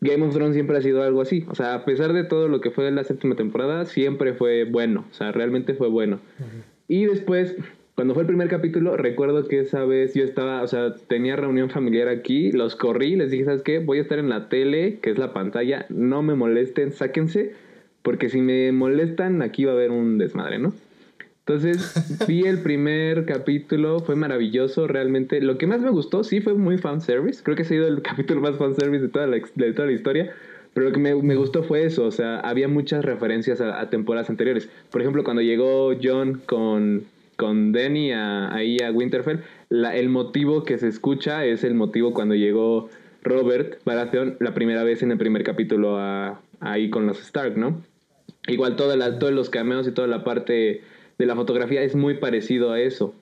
[0.00, 1.44] Game of Thrones siempre ha sido algo así.
[1.48, 5.04] O sea, a pesar de todo lo que fue la séptima temporada, siempre fue bueno.
[5.10, 6.20] O sea, realmente fue bueno.
[6.88, 7.56] Y después,
[7.94, 11.70] cuando fue el primer capítulo, recuerdo que esa vez yo estaba, o sea, tenía reunión
[11.70, 13.78] familiar aquí, los corrí, les dije, ¿sabes qué?
[13.78, 17.54] Voy a estar en la tele, que es la pantalla, no me molesten, sáquense,
[18.02, 20.74] porque si me molestan, aquí va a haber un desmadre, ¿no?
[21.48, 25.40] Entonces, vi el primer capítulo, fue maravilloso, realmente.
[25.40, 27.42] Lo que más me gustó, sí, fue muy fanservice.
[27.44, 30.34] Creo que ha sido el capítulo más fanservice de toda la, de toda la historia.
[30.74, 33.88] Pero lo que me, me, gustó fue eso, o sea, había muchas referencias a, a,
[33.88, 34.68] temporadas anteriores.
[34.90, 37.04] Por ejemplo, cuando llegó John con,
[37.36, 39.38] con Danny a, ahí a Winterfell,
[39.70, 42.90] la, el motivo que se escucha es el motivo cuando llegó
[43.22, 47.82] Robert Baratheon la primera vez en el primer capítulo a, ahí con los Stark, ¿no?
[48.46, 50.82] Igual toda la, todos los cameos y toda la parte
[51.18, 53.14] de la fotografía es muy parecido a eso.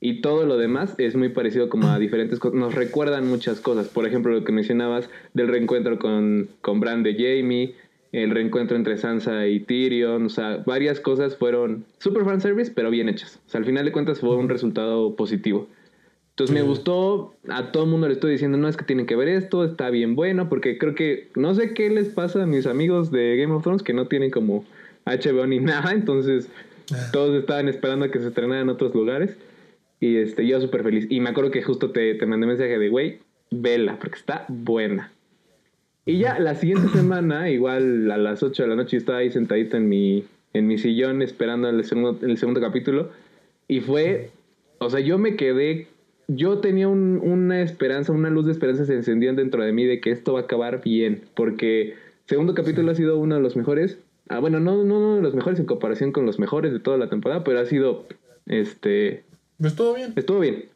[0.00, 2.58] Y todo lo demás es muy parecido como a diferentes cosas.
[2.58, 3.88] Nos recuerdan muchas cosas.
[3.88, 7.74] Por ejemplo, lo que mencionabas del reencuentro con, con Bran de Jamie,
[8.12, 10.26] el reencuentro entre Sansa y Tyrion.
[10.26, 13.40] O sea, varias cosas fueron super fan service, pero bien hechas.
[13.46, 15.66] O sea, al final de cuentas fue un resultado positivo.
[16.36, 19.16] Entonces me gustó, a todo el mundo le estoy diciendo, no es que tienen que
[19.16, 22.66] ver esto, está bien bueno, porque creo que no sé qué les pasa a mis
[22.66, 24.62] amigos de Game of Thrones que no tienen como
[25.06, 26.50] HBO ni nada, entonces
[27.12, 29.36] todos estaban esperando a que se estrenara en otros lugares.
[30.00, 31.06] Y este, yo súper feliz.
[31.10, 33.20] Y me acuerdo que justo te, te mandé mensaje de, güey,
[33.50, 35.12] vela, porque está buena.
[36.04, 39.76] Y ya la siguiente semana, igual a las 8 de la noche, estaba ahí sentadito
[39.76, 43.10] en mi, en mi sillón esperando el segundo, el segundo capítulo.
[43.66, 44.30] Y fue,
[44.78, 45.88] o sea, yo me quedé,
[46.28, 50.00] yo tenía un, una esperanza, una luz de esperanza se encendió dentro de mí de
[50.00, 51.22] que esto va a acabar bien.
[51.34, 51.94] Porque
[52.26, 53.98] segundo capítulo ha sido uno de los mejores.
[54.28, 56.96] Ah, bueno, no, no, no de los mejores en comparación con los mejores de toda
[56.98, 58.06] la temporada, pero ha sido,
[58.46, 59.24] este,
[59.62, 60.12] Estuvo bien.
[60.16, 60.66] Estuvo bien.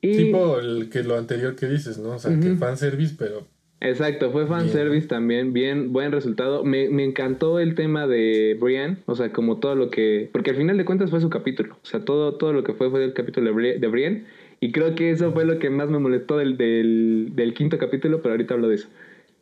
[0.00, 0.16] Y...
[0.16, 2.10] Tipo el que lo anterior que dices, ¿no?
[2.10, 2.42] O sea, uh -huh.
[2.42, 3.46] que fanservice, pero.
[3.80, 6.64] Exacto, fue fanservice también, bien, buen resultado.
[6.64, 10.28] Me, me, encantó el tema de Brian, o sea, como todo lo que.
[10.32, 11.76] Porque al final de cuentas fue su capítulo.
[11.82, 14.24] O sea, todo, todo lo que fue fue el capítulo de, de Brian.
[14.60, 18.20] Y creo que eso fue lo que más me molestó del, del, del quinto capítulo,
[18.20, 18.88] pero ahorita hablo de eso.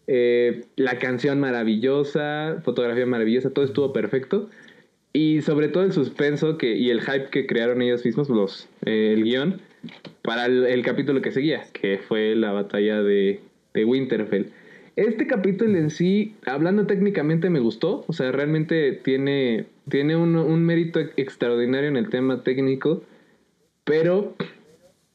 [0.07, 4.49] Eh, la canción maravillosa, fotografía maravillosa, todo estuvo perfecto.
[5.13, 9.15] Y sobre todo el suspenso que, y el hype que crearon ellos mismos, los, eh,
[9.15, 9.63] el guion,
[10.23, 13.41] para el, capítulo que seguía, que fue la batalla de,
[13.73, 14.51] de, Winterfell.
[14.97, 18.05] Este capítulo en sí, hablando técnicamente, me gustó.
[18.09, 23.03] O sea, realmente tiene, tiene un, un mérito extraordinario en el tema técnico.
[23.85, 24.35] Pero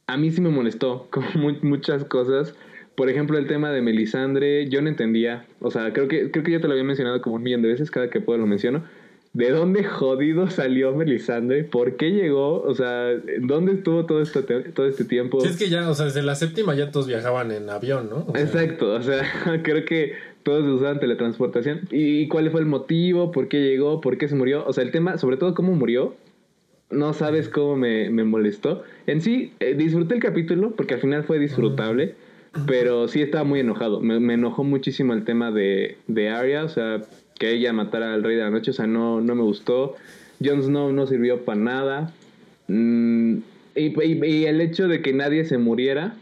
[0.08, 1.28] a mí sí me molestó, como
[1.62, 2.56] muchas cosas.
[3.02, 5.48] Por ejemplo, el tema de Melisandre, yo no entendía.
[5.60, 7.70] O sea, creo que, creo que ya te lo había mencionado como un millón de
[7.70, 8.84] veces, cada que puedo lo menciono
[9.34, 11.64] ¿De dónde jodido salió Melisandre?
[11.64, 12.62] ¿Por qué llegó?
[12.62, 13.08] O sea,
[13.40, 15.42] ¿dónde estuvo todo este, todo este tiempo?
[15.42, 18.28] Sí, es que ya, o sea, desde la séptima ya todos viajaban en avión, ¿no?
[18.28, 18.44] O sea...
[18.44, 19.24] Exacto, o sea,
[19.64, 21.88] creo que todos usaban teletransportación.
[21.90, 23.32] ¿Y cuál fue el motivo?
[23.32, 24.00] ¿Por qué llegó?
[24.00, 24.64] ¿Por qué se murió?
[24.68, 26.14] O sea, el tema, sobre todo cómo murió,
[26.92, 28.84] no sabes cómo me, me molestó.
[29.08, 32.14] En sí, eh, disfruté el capítulo porque al final fue disfrutable.
[32.68, 34.02] Pero sí estaba muy enojado.
[34.02, 36.66] Me, me enojó muchísimo el tema de, de Arya.
[36.66, 37.02] O sea,
[37.42, 39.96] que ella matara al rey de la noche, o sea, no, no me gustó.
[40.44, 42.14] Jon Snow no sirvió para nada.
[42.68, 43.38] Mm,
[43.76, 46.16] y, y, y, el hecho de que nadie se muriera,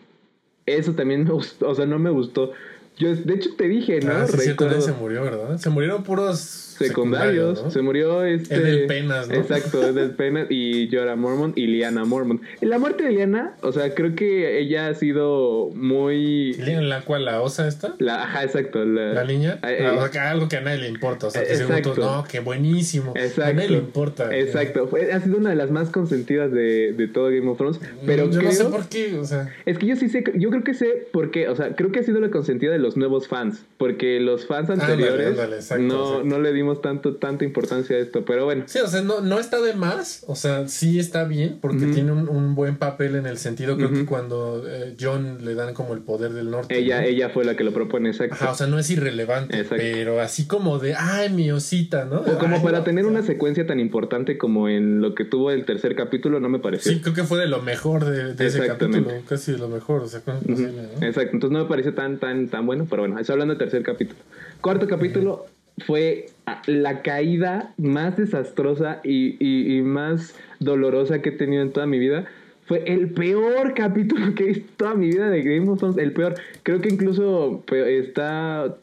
[0.66, 2.54] eso también me gustó, o sea, no me gustó.
[2.98, 4.12] Yo, de hecho, te dije, ¿no?
[4.12, 4.82] Ah, sí, Recuerdo...
[4.82, 5.58] se murió, ¿verdad?
[5.58, 7.64] Se murieron puros secundarios.
[7.64, 7.72] ¿no?
[7.72, 8.56] Se murió este.
[8.56, 9.36] Edel Penas, ¿no?
[9.36, 12.42] Exacto, Edel Penas y Jorah Mormont y Liana Mormont.
[12.62, 16.56] La muerte de Liana, o sea, creo que ella ha sido muy.
[16.60, 17.96] ¿En la cual la osa está?
[18.00, 18.84] La, ajá, exacto.
[18.86, 19.60] La, ¿La niña?
[19.64, 21.28] Eh, ah, algo que a nadie le importa.
[21.28, 21.96] O sea, que exacto.
[21.96, 23.14] Según, no, qué buenísimo.
[23.16, 23.44] Exacto.
[23.44, 24.36] A nadie le importa.
[24.36, 24.88] Exacto.
[24.88, 27.80] Fue, ha sido una de las más consentidas de, de todo Game of Thrones.
[28.06, 29.54] Pero yo creo, no sé por qué, o sea.
[29.66, 31.50] Es que yo sí sé, yo creo que sé por qué.
[31.50, 33.66] O sea, creo que ha sido la consentida de los nuevos fans.
[33.78, 36.24] Porque los fans anteriores ándale, ándale, exacto, no, exacto.
[36.26, 38.24] no le dimos tanto, tanta importancia a esto.
[38.26, 38.64] Pero bueno.
[38.68, 40.24] Sí, o sea, no, no está de más.
[40.28, 41.58] O sea, sí está bien.
[41.62, 41.94] Porque uh -huh.
[41.94, 44.00] tiene un, un, buen papel en el sentido, creo uh -huh.
[44.00, 46.78] que cuando eh, John le dan como el poder del norte.
[46.78, 47.08] Ella, ¿no?
[47.08, 48.36] ella fue la que lo propone, exacto.
[48.36, 49.58] Ajá, o sea, no es irrelevante.
[49.58, 49.78] Exacto.
[49.78, 52.22] Pero así como de, ay, mi osita, ¿no?
[52.22, 55.16] O como ay, para no, tener o sea, una secuencia tan importante como en lo
[55.16, 56.92] que tuvo el tercer capítulo, no me pareció.
[56.92, 59.08] Sí, creo que fue de lo mejor de, de ese capítulo.
[59.28, 60.02] Casi de lo mejor.
[60.02, 61.06] O sea, ¿cómo es posible, ¿no?
[61.06, 61.32] Exacto.
[61.34, 62.88] Entonces no me pareció tan, tan, tan bueno.
[62.90, 64.20] Pero bueno, estoy hablando del tercer capítulo.
[64.62, 65.46] Cuarto capítulo
[65.86, 66.28] fue
[66.66, 72.00] la caída más desastrosa y, y, y, más dolorosa que he tenido en toda mi
[72.00, 72.26] vida.
[72.66, 75.98] Fue el peor capítulo que he visto toda mi vida de Game of Thrones.
[75.98, 76.36] El peor.
[76.64, 78.78] Creo que incluso está.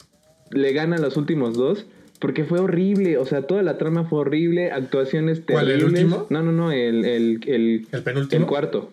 [0.51, 1.85] Le gana los últimos dos.
[2.19, 3.17] Porque fue horrible.
[3.17, 4.71] O sea, toda la trama fue horrible.
[4.71, 5.47] Actuaciones terribles.
[5.47, 6.27] ¿Cuál, el último?
[6.29, 6.71] No, no, no.
[6.71, 8.41] El, el, el, ¿El penúltimo.
[8.41, 8.91] El cuarto.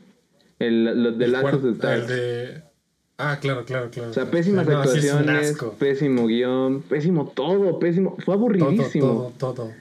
[0.59, 2.03] El, el de the Stars.
[2.03, 2.63] El de.
[3.17, 4.11] Ah, claro, claro, claro.
[4.11, 8.17] O sea, pésimas no, actuaciones, pésimo guion, pésimo todo, pésimo.
[8.25, 9.07] Fue aburridísimo.
[9.07, 9.73] Todo, todo, todo.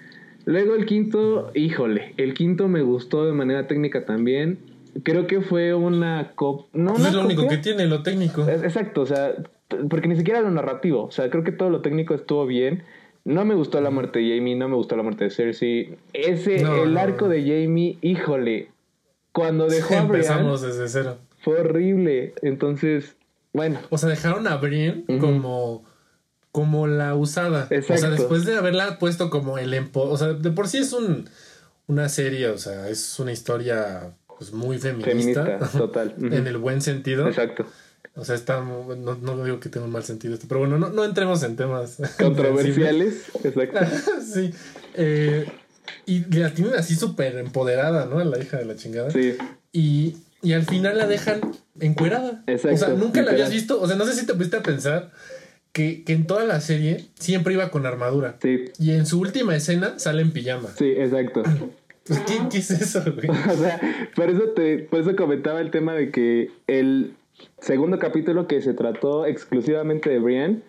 [0.46, 4.60] Luego el quinto, híjole, el quinto me gustó de manera técnica también.
[5.04, 6.68] Creo que fue una cop...
[6.74, 8.48] No, una es lo único que tiene, lo técnico.
[8.48, 9.34] Exacto, o sea,
[9.90, 11.06] porque ni siquiera lo narrativo.
[11.06, 12.84] O sea, creo que todo lo técnico estuvo bien.
[13.26, 15.98] No me gustó la muerte de Jamie, no me gustó la muerte de Cersei.
[16.12, 17.32] Ese, No, el no, arco no.
[17.32, 18.70] de Jamie, híjole.
[19.32, 21.18] Cuando dejó a Brienne, Empezamos desde cero.
[21.40, 22.34] fue horrible.
[22.44, 23.16] Entonces,
[23.54, 25.20] bueno, O sea, dejaron a Brienne Ujú.
[25.20, 25.86] como,
[26.52, 27.66] como la usada.
[27.66, 28.10] O sea, Exacto.
[28.12, 30.02] después de haberla puesto como el empo...
[30.02, 31.30] O sea, de por sí es un,
[31.88, 35.44] una serie, o sea, es una historia pues, muy feminista.
[35.46, 36.16] feminista, total.
[36.22, 37.28] En el buen sentido.
[37.28, 37.66] Exacto.
[38.16, 38.62] O sea, está...
[38.62, 41.56] No, no digo que tenga un mal sentido esto, pero bueno, no, no entremos en
[41.56, 41.98] temas...
[42.20, 43.80] Controversiales, exacto.
[44.34, 44.52] sí.
[44.96, 45.48] Eh,
[46.06, 48.24] y la tienen así súper empoderada, ¿no?
[48.24, 49.12] La hija de la chingada.
[49.12, 49.36] Sí,
[49.72, 51.42] Y, y al final la dejan
[51.80, 52.44] encuerada.
[52.48, 53.82] Exacto, O sea, nunca la habías visto.
[53.82, 55.12] O sea, no sé si te pusiste a pensar
[55.72, 58.38] que, que en toda la serie siempre iba con armadura.
[58.42, 60.70] sí, Y en su última escena sale en pijama.
[60.78, 61.42] sí, exacto.
[62.06, 63.30] Pues, ¿qué, qué es eso, güey?
[63.50, 63.80] O sea,
[64.16, 67.14] por eso te, por eso comentaba el tema de que el
[67.62, 70.62] segundo capítulo que se trató exclusivamente de Brienne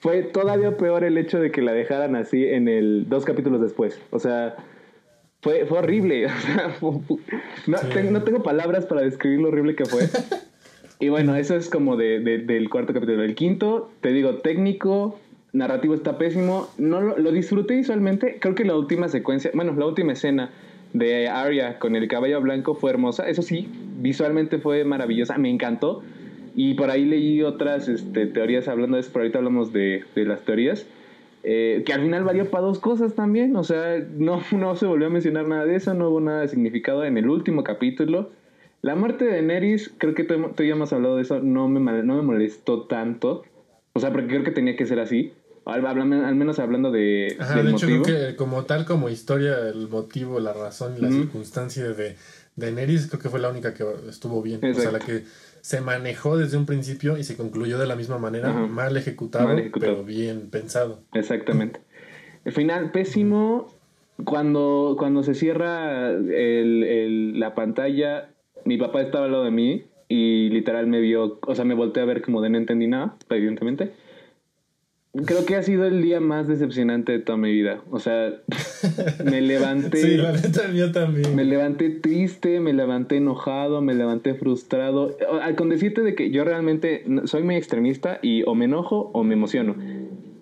[0.00, 4.00] fue todavía peor el hecho de que la dejaran así en el dos capítulos después.
[4.10, 4.56] O sea,
[5.42, 6.26] fue, fue horrible.
[6.26, 7.20] O sea, fu- fu-
[7.66, 7.86] no, Sí.
[7.92, 10.02] te- no tengo palabras para describir lo horrible que fue.
[11.02, 13.22] Y bueno, eso es como de, de- del cuarto capítulo.
[13.22, 15.18] El quinto, te digo, técnico,
[15.54, 16.68] narrativo está pésimo.
[16.76, 18.36] No lo, lo disfruté visualmente.
[18.38, 20.50] Creo que la última secuencia, bueno, la última escena
[20.92, 23.26] de Arya con el caballo blanco fue hermosa.
[23.30, 23.66] Eso sí,
[24.00, 25.38] visualmente fue maravillosa.
[25.38, 26.02] Me encantó.
[26.54, 30.24] Y por ahí leí otras este, teorías hablando de eso, pero ahorita hablamos de, de
[30.26, 30.84] las teorías.
[31.42, 33.56] Eh, que al final valió para dos cosas también.
[33.56, 36.48] O sea, no, no se volvió a mencionar nada de eso, no hubo nada de
[36.48, 38.30] significado en el último capítulo.
[38.82, 41.80] La muerte de Daenerys, creo que tú, tú ya hemos hablado de eso, no me,
[42.02, 43.44] no me molestó tanto.
[43.92, 45.32] O sea, porque creo que tenía que ser así.
[45.66, 48.04] Al, al menos hablando de, Ajá, del de hecho, motivo.
[48.04, 52.16] creo que como tal, como historia, el motivo, la razón y la circunstancia de,
[52.56, 54.64] de Neris, creo que fue la única que estuvo bien.
[54.64, 55.24] O sea, la que
[55.60, 58.66] se manejó desde un principio y se concluyó de la misma manera, Ajá.
[58.66, 59.92] mal ejecutado, Mal ejecutado.
[59.92, 61.00] pero bien pensado.
[61.14, 61.80] Exactamente.
[62.44, 63.72] El final pésimo.
[64.24, 68.28] Cuando, cuando se cierra el- el- la pantalla,
[68.66, 72.02] mi papá estaba al lado de mí y literal me vio, o sea, me volteé
[72.02, 73.92] a ver como de no entendí nada, evidentemente.
[75.12, 77.82] Creo que ha sido el día más decepcionante de toda mi vida.
[77.90, 78.32] O sea,
[79.24, 79.98] me levanté.
[79.98, 81.34] Sí, la neta, el mío también.
[81.34, 85.16] Me levanté triste, me levanté enojado, me levanté frustrado.
[85.56, 89.34] Con decirte de que yo realmente soy muy extremista y o me enojo o me
[89.34, 89.74] emociono.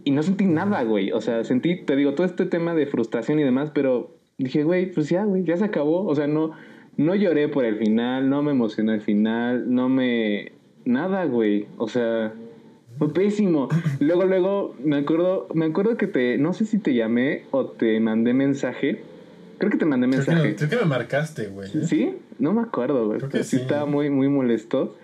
[0.04, 1.12] Y no sentí nada, güey.
[1.12, 4.92] O sea, sentí, te digo, todo este tema de frustración y demás, pero dije, güey,
[4.92, 6.04] pues ya, güey, ya se acabó.
[6.04, 6.52] O sea, no,
[6.98, 10.52] no lloré por el final, no me emocioné al final, no me...
[10.84, 11.66] Nada, güey.
[11.78, 12.34] O sea,
[12.98, 13.68] fue pésimo.
[14.00, 17.98] Luego, luego, me acuerdo, me acuerdo que te, no sé si te llamé o te
[18.00, 19.02] mandé mensaje.
[19.58, 20.56] Creo que te mandé Creo que, mensaje.
[20.56, 21.68] creo que me marcaste, güey.
[21.68, 21.82] ¿eh?
[21.84, 22.14] ¿Sí?
[22.38, 23.18] No me acuerdo, güey.
[23.18, 24.96] Creo que sí estaba muy, muy molesto.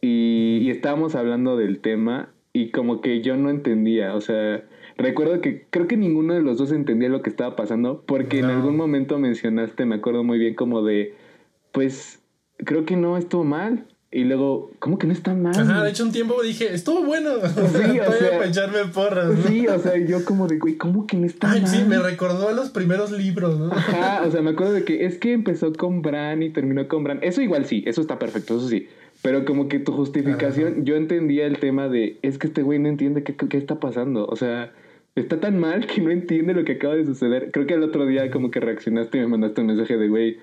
[0.00, 4.14] Y, y estábamos hablando del tema y como que yo no entendía.
[4.14, 4.64] O sea,
[4.96, 8.46] recuerdo que creo que ninguno de los dos entendía lo que estaba pasando porque en
[8.46, 11.14] algún momento mencionaste, me acuerdo muy bien, como de,
[11.72, 12.20] pues,
[12.58, 13.86] creo que no estuvo mal.
[14.14, 15.58] Y luego, ¿cómo que no está mal?
[15.58, 17.30] Ajá, de hecho un tiempo dije, estuvo bueno.
[17.32, 19.30] o Todavía sea, para echarme porras.
[19.30, 19.48] ¿no?
[19.48, 21.70] Sí, o sea, yo como de, güey, ¿cómo que no está Ay, mal?
[21.70, 23.72] sí, me recordó a los primeros libros, ¿no?
[23.72, 27.04] Ajá, o sea, me acuerdo de que es que empezó con Bran y terminó con
[27.04, 27.20] Bran.
[27.22, 28.86] Eso igual sí, eso está perfecto, eso sí.
[29.22, 32.90] Pero como que tu justificación, yo entendía el tema de, es que este güey no
[32.90, 34.26] entiende qué, qué está pasando.
[34.26, 34.72] O sea,
[35.14, 37.50] está tan mal que no entiende lo que acaba de suceder.
[37.50, 40.38] Creo que el otro día como que reaccionaste y me mandaste un mensaje de, güey,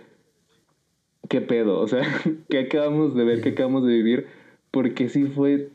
[1.29, 1.79] ¿qué pedo?
[1.79, 2.01] O sea,
[2.49, 3.41] ¿qué acabamos de ver?
[3.41, 4.27] ¿Qué acabamos de vivir?
[4.71, 5.69] Porque sí fue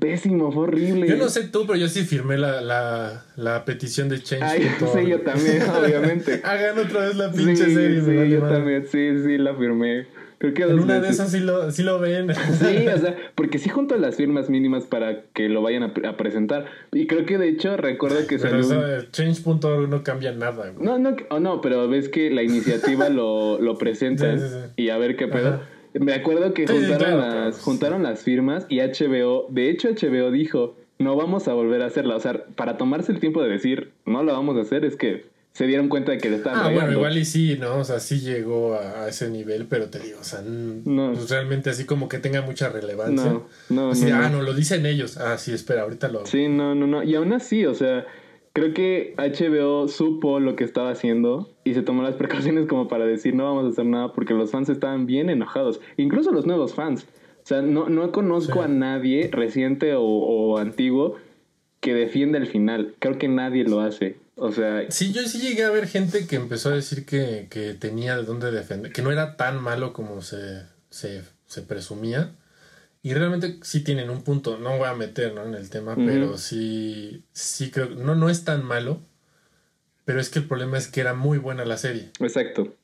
[0.00, 1.08] pésimo, fue horrible.
[1.08, 4.42] Yo no sé tú, pero yo sí firmé la, la, la petición de Change.
[4.44, 6.40] Ay, sí, yo también, obviamente.
[6.44, 8.02] Hagan otra vez la Sí, pinche serie.
[8.02, 8.56] me sí, yo madre.
[8.56, 10.06] también, sí, sí, la firmé.
[10.38, 12.28] Creo que dos una de esas sí lo, sí lo ven.
[12.34, 15.94] Sí, o sea, porque sí junto a las firmas mínimas para que lo vayan a,
[15.94, 16.66] pre- a presentar.
[16.92, 18.78] Y creo que de hecho recuerdo que Pero salió...
[19.00, 20.84] un- change.org no cambia nada, güey.
[20.86, 24.82] No, no, oh, no, pero ves que la iniciativa lo, lo presentan Sí, sí, sí.
[24.84, 25.48] y a ver qué pedo.
[25.48, 25.62] Ajá.
[25.94, 30.30] Me acuerdo que juntaron, claro, las, pues, juntaron las firmas y HBO, de hecho HBO
[30.30, 32.14] dijo, no vamos a volver a hacerla.
[32.14, 35.24] O sea, para tomarse el tiempo de decir, no lo vamos a hacer, es que
[35.58, 37.78] se dieron cuenta de que le estaban Ah, bueno, igual y sí, ¿no?
[37.78, 41.14] O sea, sí llegó a, a ese nivel, pero te digo, o sea, No.
[41.14, 43.32] pues realmente así como que tenga mucha relevancia.
[43.32, 45.16] No, no, Así ah, no, lo dicen ellos.
[45.16, 46.24] Ah, sí, espera, ahorita lo...
[46.26, 47.02] Sí, no, no, no.
[47.02, 48.06] Y aún así, o sea,
[48.52, 53.04] creo que HBO supo lo que estaba haciendo y se tomó las precauciones como para
[53.04, 55.80] decir no vamos a hacer nada porque los fans estaban bien enojados.
[55.96, 57.04] Incluso los nuevos fans.
[57.42, 58.64] O sea, no, no conozco Sí.
[58.64, 61.16] a nadie, reciente o, o antiguo,
[61.80, 62.94] que defienda el final.
[63.00, 64.16] Creo que nadie lo hace.
[64.40, 67.74] O sea, Sí, yo sí llegué a ver gente que empezó a decir que, que
[67.74, 72.32] tenía de dónde defender, que no era tan malo como se, se, se presumía.
[73.02, 75.44] Y realmente sí tienen un punto, no voy a meter ¿no?
[75.44, 79.00] en el tema, pero sí, sí creo, no, no es tan malo.
[80.04, 82.10] pero es que el problema es que era muy buena la serie.
[82.20, 82.74] Exacto.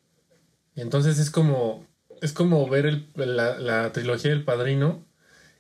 [0.77, 1.87] Y entonces es como,
[2.21, 5.05] es como ver el- la, la trilogía del Padrino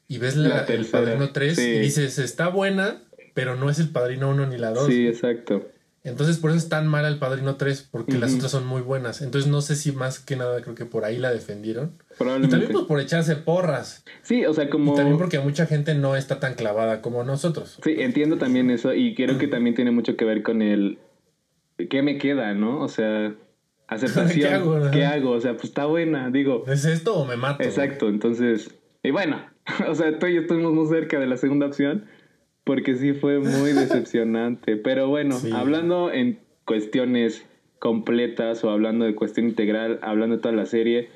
[0.08, 1.62] y ves la, La el Padrino 3 sí.
[1.62, 3.02] y dices, está buena,
[3.32, 4.86] pero no es el Padrino 1 ni la 2.
[4.86, 5.68] Sí, exacto.
[6.04, 9.22] Entonces por eso es tan mala el Padrino 3, porque las otras son muy buenas.
[9.22, 11.94] Entonces no sé si más que nada creo que por ahí la defendieron.
[12.12, 12.50] Y Probablemente.
[12.52, 14.04] también pues por echarse porras.
[14.22, 14.92] Sí, o sea, como...
[14.92, 17.78] Y también porque mucha gente no está tan clavada como nosotros.
[17.82, 20.98] Sí, entiendo también eso y creo que también tiene mucho que ver con el...
[21.88, 22.80] ¿Qué me queda, no?
[22.80, 23.34] O sea,
[23.86, 24.40] aceptación.
[24.40, 24.90] ¿Qué hago, no?
[24.90, 25.30] ¿Qué hago?
[25.30, 26.64] O sea, pues está buena, digo.
[26.68, 27.62] ¿Es esto o me mato?
[27.62, 28.74] Exacto, entonces...
[29.02, 29.40] Y bueno,
[29.88, 32.04] o sea, tú y yo estuvimos muy cerca de la segunda opción
[32.64, 34.76] porque sí fue muy decepcionante.
[34.76, 35.50] Pero bueno, Sí.
[35.52, 37.44] hablando en cuestiones
[37.78, 41.10] completas o hablando de cuestión integral, hablando de toda la serie,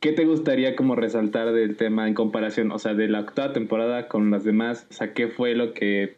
[0.00, 4.08] ¿qué te gustaría como resaltar del tema en comparación, o sea, de la octava temporada
[4.08, 4.86] con las demás?
[4.90, 6.16] O sea, ¿qué fue lo que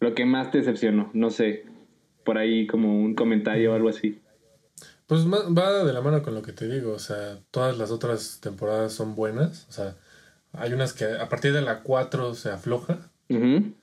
[0.00, 1.10] lo que más te decepcionó?
[1.12, 1.64] No sé,
[2.24, 4.20] por ahí como un comentario o algo así.
[5.08, 8.40] Pues va de la mano con lo que te digo, o sea, todas las otras
[8.40, 9.96] temporadas son buenas, o sea,
[10.52, 13.74] hay unas que a partir de la 4 se afloja, Ujú,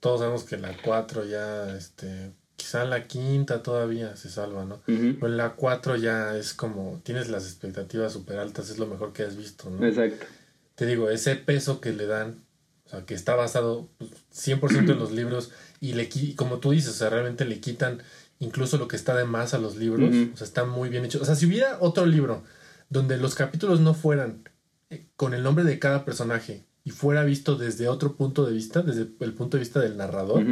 [0.00, 4.76] todos sabemos que la 4 ya, este, quizá la quinta todavía se salva, ¿no?
[4.88, 5.16] ujú.
[5.20, 9.12] Pero en la 4 ya es como, tienes las expectativas súper altas, es lo mejor
[9.12, 9.86] que has visto, ¿no?
[9.86, 10.26] Exacto.
[10.74, 12.42] Te digo, ese peso que le dan,
[12.86, 16.90] o sea, que está basado pues, 100% en los libros y le como tú dices,
[16.90, 18.02] o sea, realmente le quitan
[18.38, 21.20] incluso lo que está de más a los libros, o sea, está muy bien hecho.
[21.20, 22.42] O sea, si hubiera otro libro
[22.88, 24.48] donde los capítulos no fueran
[24.88, 28.82] eh, con el nombre de cada personaje y fuera visto desde otro punto de vista,
[28.82, 30.44] desde el punto de vista del narrador,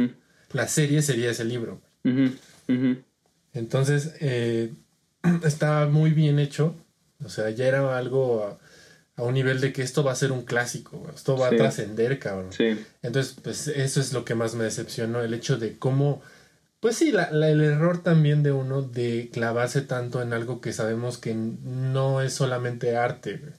[0.53, 1.81] la serie sería ese libro.
[3.53, 4.73] Entonces, eh,
[5.43, 6.75] está muy bien hecho.
[7.23, 10.31] O sea, ya era algo a, a un nivel de que esto va a ser
[10.31, 11.05] un clásico.
[11.13, 11.55] Esto va Sí.
[11.55, 12.53] a trascender, cabrón.
[12.53, 12.79] Sí.
[13.01, 15.21] Entonces, pues eso es lo que más me decepcionó.
[15.21, 16.21] El hecho de cómo...
[16.79, 20.71] Pues sí, la- la- el error también de uno de clavarse tanto en algo que
[20.71, 23.37] sabemos que no es solamente arte.
[23.37, 23.51] güey.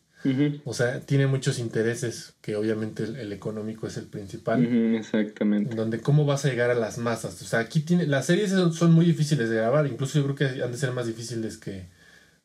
[0.65, 5.71] O sea, tiene muchos intereses, que obviamente el, el económico es el principal Exactamente.
[5.71, 7.41] en donde cómo vas a llegar a las masas.
[7.43, 10.37] O sea, aquí tiene, las series son, son muy difíciles de grabar, incluso yo creo
[10.37, 11.87] que han de ser más difíciles que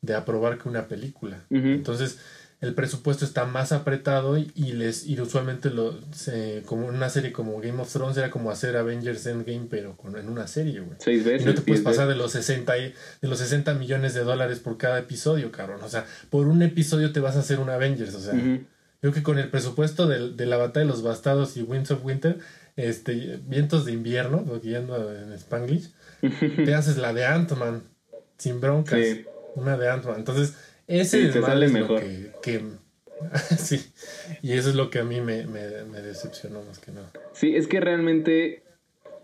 [0.02, 1.44] de aprobar que una película.
[1.50, 2.20] Entonces,
[2.62, 7.10] el presupuesto está más apretado y, y les y usualmente lo se, como en una
[7.10, 10.80] serie como Game of Thrones era como hacer Avengers Endgame pero con, en una serie,
[10.80, 10.98] güey.
[11.00, 12.18] Seis Y no te puedes pasar veces.
[12.18, 15.82] de los 60 y- de los 60 millones de dólares por cada episodio, cabrón.
[15.84, 18.62] O sea, por un episodio te vas a hacer un Avengers, o sea, Ujú.
[19.02, 22.04] Creo que con el presupuesto del- de, la batalla de los bastados y Winds of
[22.04, 22.40] Winter,
[22.76, 25.92] este, vientos de invierno, porque en Spanglish,
[26.66, 27.84] te haces la de Ant-Man,
[28.40, 29.00] sin broncas.
[29.00, 29.26] Sí.
[29.56, 30.16] Una de Ant-Man.
[30.18, 30.56] Entonces,
[30.88, 32.00] ese Sí, te sale es mejor.
[32.02, 32.62] que, que-
[33.58, 33.80] sí.
[34.42, 37.12] Y eso es lo que a mí me, me, me decepcionó más que nada.
[37.34, 38.64] Sí, es que realmente,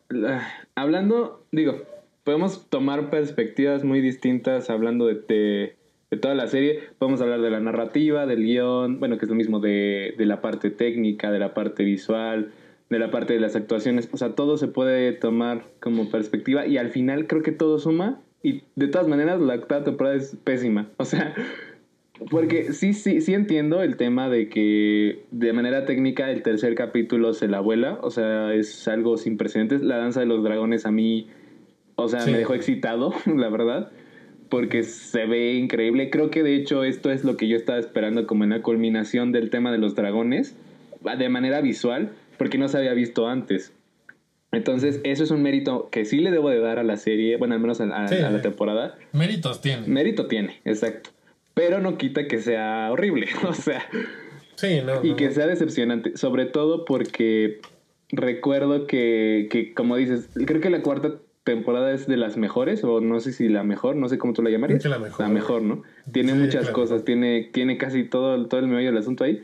[0.09, 1.81] la- hablando, digo,
[2.23, 5.75] podemos tomar perspectivas muy distintas hablando de, de,
[6.09, 6.79] de toda la serie.
[6.99, 10.41] Podemos hablar de la narrativa, del guion, bueno, que es lo mismo de, de la
[10.41, 12.51] parte técnica, de la parte visual,
[12.89, 14.07] de la parte de las actuaciones.
[14.11, 18.21] O sea, todo se puede tomar como perspectiva y al final creo que todo suma.
[18.43, 20.89] Y de todas maneras, la octava temporada es pésima.
[20.97, 21.33] O sea,
[22.29, 27.33] porque sí, sí, sí entiendo el tema de que de manera técnica el tercer capítulo
[27.33, 29.81] se la vuela, o sea, es algo sin precedentes.
[29.81, 31.27] La danza de los dragones a mí,
[31.95, 32.31] o sea, Sí.
[32.31, 33.91] me dejó excitado, la verdad,
[34.49, 36.09] porque se ve increíble.
[36.09, 39.31] Creo que de hecho esto es lo que yo estaba esperando como en la culminación
[39.31, 40.55] del tema de los dragones,
[41.17, 43.73] de manera visual, porque no se había visto antes.
[44.51, 47.53] Entonces, eso es un mérito que sí le debo de dar a la serie, bueno,
[47.55, 48.15] al menos a, a- Sí.
[48.15, 48.97] a la temporada.
[49.13, 49.87] Méritos tiene.
[49.87, 51.11] Mérito tiene, exacto.
[51.53, 53.83] Pero no quita que sea horrible, o sea,
[54.55, 55.03] Sí, no.
[55.03, 55.31] y no, que no.
[55.31, 57.59] sea decepcionante, sobre todo porque
[58.09, 62.99] recuerdo que, que, como dices, creo que la cuarta temporada es de las mejores, o
[63.01, 64.81] no sé si la mejor, no sé cómo tú la llamarías.
[64.81, 65.25] Creo que la mejor.
[65.25, 65.83] La mejor, ¿no?
[66.11, 66.73] Tiene Sí, muchas claro.
[66.73, 69.43] cosas, tiene, tiene casi todo, todo el meollo del asunto ahí.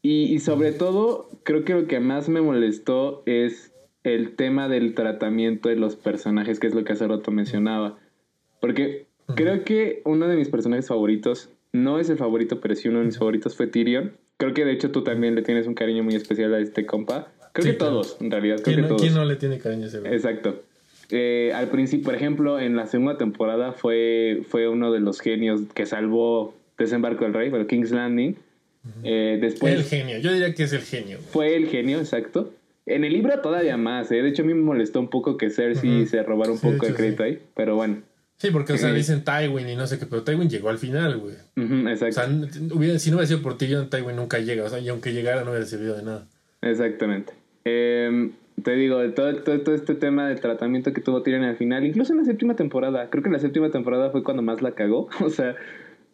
[0.00, 3.72] Y, y sobre todo, creo que lo que más me molestó es
[4.04, 7.98] el tema del tratamiento de los personajes, que es lo que hace rato mencionaba.
[8.60, 13.00] Porque creo que uno de mis personajes favoritos, no es el favorito, pero sí uno
[13.00, 14.12] de mis favoritos fue Tyrion.
[14.38, 17.32] Creo que de hecho tú también le tienes un cariño muy especial a este compa.
[17.52, 17.92] Creo Sí, que claro.
[17.94, 19.02] todos, en realidad, creo ¿Quién, que no, todos.
[19.02, 19.98] quién no le tiene cariño a ese?
[19.98, 20.62] Exacto.
[21.10, 25.62] Eh, al principio, por ejemplo, en la segunda temporada fue, fue uno de los genios
[25.74, 28.36] que salvó Desembarco del Rey, pero King's Landing.
[29.02, 30.18] Eh, después el genio.
[30.18, 31.18] Yo diría que es el genio.
[31.18, 32.52] fue el genio, exacto.
[32.88, 34.22] En el libro todavía más, ¿eh?
[34.22, 36.78] De hecho, a mí me molestó un poco que Cersei se robara un Sí, poco
[36.84, 37.28] de hecho, crédito sí.
[37.30, 37.98] ahí, pero bueno.
[38.38, 38.96] Sí, porque, o sea, Sí.
[38.96, 41.34] dicen Tywin y no sé qué, pero Tywin llegó al final, güey.
[41.56, 42.12] Ujú, O exacto.
[42.14, 42.28] sea,
[42.74, 44.64] hubiera- si no hubiera sido por Tyrion, Tywin nunca llega.
[44.64, 46.26] O sea, y aunque llegara, no hubiera servido de nada.
[46.62, 47.32] Exactamente.
[47.64, 48.30] Eh,
[48.62, 52.12] te digo, todo, todo, todo, este tema de tratamiento que tuvo Tyrion al final, incluso
[52.12, 55.08] en la séptima temporada, creo que en la séptima temporada fue cuando más la cagó.
[55.20, 55.54] O sea,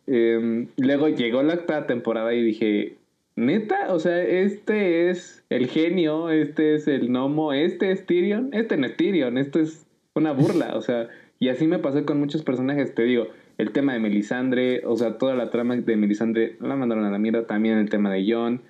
[0.06, 2.96] eh, luego llegó la octava temporada y dije,
[3.36, 8.76] neta, o sea, este es el genio, este es el gnomo, este es Tyrion, este
[8.76, 11.08] no es Tyrion, esto es una burla, o sea,
[11.38, 13.28] y así me pasó con muchos personajes, te digo,
[13.58, 17.18] el tema de Melisandre, o sea, toda la trama de Melisandre la mandaron a la
[17.18, 18.62] mierda, también el tema de John,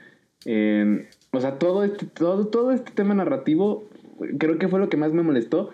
[0.46, 3.84] eh, o sea, todo este, todo, todo este tema narrativo
[4.38, 5.70] creo que fue lo que más me molestó.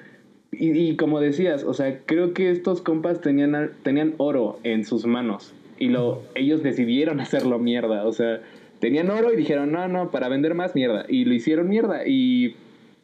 [0.53, 5.07] Y, y, como decías, o sea, creo que estos compas tenían, tenían oro en sus
[5.07, 5.55] manos.
[5.78, 8.07] Y lo, ellos decidieron hacerlo mierda.
[8.07, 8.41] O sea,
[8.81, 11.05] tenían oro y dijeron, no, no, para vender más mierda.
[11.09, 12.07] Y lo hicieron mierda.
[12.07, 12.57] Y,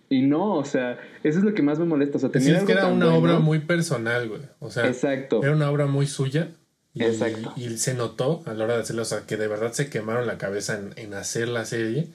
[0.08, 2.18] y no, o sea, eso es lo que más me molesta.
[2.18, 3.18] O sea, sí, es que era una bueno.
[3.18, 4.42] obra muy personal, güey.
[4.58, 5.42] O sea, Exacto.
[5.42, 6.48] era una obra muy suya.
[6.94, 7.52] Y, Exacto.
[7.56, 10.26] Y se notó a la hora de hacerlo, o sea, que de verdad se quemaron
[10.26, 12.08] la cabeza en, en hacer la serie.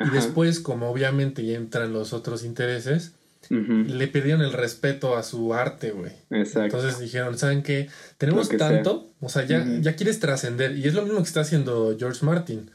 [0.00, 3.14] Y después, como obviamente ya entran los otros intereses,
[3.50, 3.86] uh -huh.
[3.86, 6.12] le perdieron el respeto a su arte, güey.
[6.30, 6.76] Exacto.
[6.76, 7.88] Entonces dijeron, ¿saben qué?
[8.16, 9.26] Tenemos tanto, sea.
[9.26, 9.80] o sea, ya, uh -huh.
[9.80, 10.76] ya quieres trascender.
[10.76, 12.70] Y es lo mismo que está haciendo George Martin.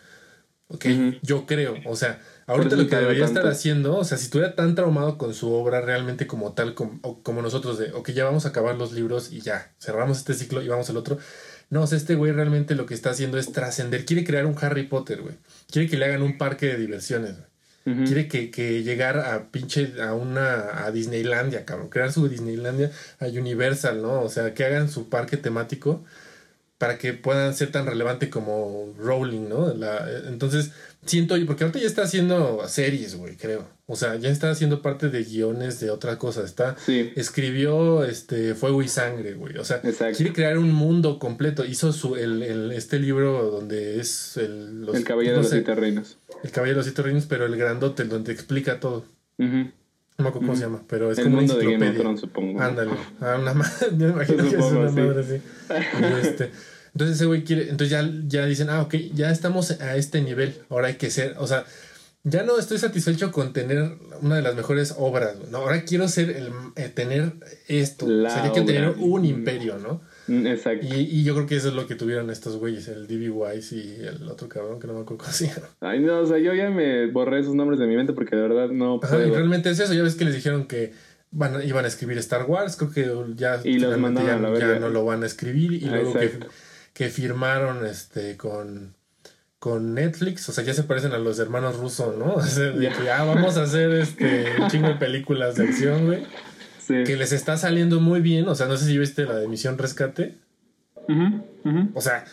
[0.74, 1.19] Ok, uh -huh.
[1.21, 1.76] yo creo.
[1.86, 3.39] O sea, ahorita lo que debería tanto.
[3.39, 6.99] estar haciendo, o sea, si estuviera tan traumado con su obra realmente como tal, como,
[7.21, 10.63] como nosotros, de, ok, ya vamos a acabar los libros y ya, cerramos este ciclo
[10.63, 11.19] y vamos al otro.
[11.69, 14.05] No, o sea, este güey realmente lo que está haciendo es trascender.
[14.05, 15.36] Quiere crear un Harry Potter, güey.
[15.71, 17.47] Quiere que le hagan un parque de diversiones, güey.
[17.86, 18.05] Uh -huh.
[18.05, 21.89] Quiere que, que, llegar a pinche a una a Disneylandia, cabrón.
[21.89, 24.21] Crear su Disneylandia a Universal, ¿no?
[24.21, 26.03] O sea, que hagan su parque temático
[26.84, 29.73] para que puedan ser tan relevante como Rowling, ¿no?
[29.73, 30.71] La, entonces,
[31.05, 33.65] siento, porque ahorita ya está haciendo series, güey, creo.
[33.86, 36.43] O sea, ya está haciendo parte de guiones de otra cosa.
[36.43, 37.13] Está, sí.
[37.15, 39.57] escribió este Fuego y Sangre, güey.
[39.59, 40.17] O sea, Exacto.
[40.17, 41.63] quiere crear un mundo completo.
[41.63, 44.81] Hizo su, el, el, este libro donde es el...
[44.81, 46.17] Los, el Caballero no de los Siete Reinos.
[46.43, 49.05] El Caballero de los Siete Reinos, pero el grandote, donde explica todo.
[49.38, 49.71] Uh -huh.
[50.17, 51.97] No me acuerdo cómo se llama, pero es el como mundo una de Game of
[51.97, 52.61] Thrones, supongo.
[52.61, 52.91] Ándale.
[53.19, 53.91] Ah, una madre.
[53.97, 54.95] Me imagino que es una sí.
[54.95, 55.41] madre así.
[55.99, 56.51] Y este,
[56.93, 60.55] entonces ese güey quiere, entonces ya, ya dicen, ah, ok, ya estamos a este nivel,
[60.69, 61.65] ahora hay que ser, o sea,
[62.23, 66.29] ya no estoy satisfecho con tener una de las mejores obras, no, ahora quiero ser
[66.29, 67.33] el, eh, tener
[67.67, 70.01] esto, La o sea, hay que tener un imperio, ¿no?
[70.27, 70.87] Mm, Exacto.
[70.87, 73.29] Y, y, yo creo que eso es lo que tuvieron estos güeyes, el D.B.
[73.29, 75.67] Wise y el otro cabrón que no me acuerdo cómo se llama.
[75.81, 78.43] Ay, no, o sea, yo ya me borré esos nombres de mi mente porque de
[78.43, 80.93] verdad no Ajá, y realmente es eso, ya ves que les dijeron que
[81.31, 84.79] van, iban a escribir Star Wars, creo que ya, y los ya, a la ya
[84.79, 86.31] no lo van a escribir y ah, luego que,
[86.93, 88.95] que, firmaron este con
[89.59, 92.33] con Netflix, o sea, ya se parecen a los hermanos rusos, ¿no?
[92.35, 96.05] O sea, de que ya vamos a hacer este un chingo de películas de acción,
[96.05, 96.23] güey.
[96.85, 96.95] Sí.
[97.05, 99.77] Que les está saliendo muy bien, o sea, no sé si viste la de Misión
[99.77, 100.35] Rescate.
[101.07, 101.89] Ujú, ujú.
[101.93, 102.25] O sea,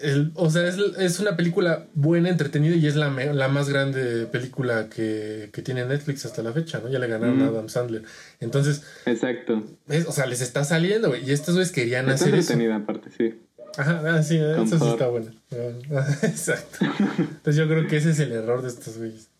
[0.00, 4.26] el- o sea, es, es una película buena, entretenida y es la, la más grande
[4.26, 6.88] película que, que tiene Netflix hasta la fecha, ¿no?
[6.88, 7.42] Ya le ganaron Mm.
[7.42, 8.02] a Adam Sandler.
[8.40, 9.62] Entonces, Exacto.
[9.88, 11.24] es- o sea, les está saliendo, güey.
[11.24, 12.52] Y estos güeyes querían Está hacer eso.
[12.54, 13.38] entretenida aparte, sí.
[13.76, 15.26] Ajá, ah, sí, eso sí está bueno.
[16.22, 16.78] Exacto.
[17.18, 19.30] Entonces yo creo que ese es el error de estos güeyes.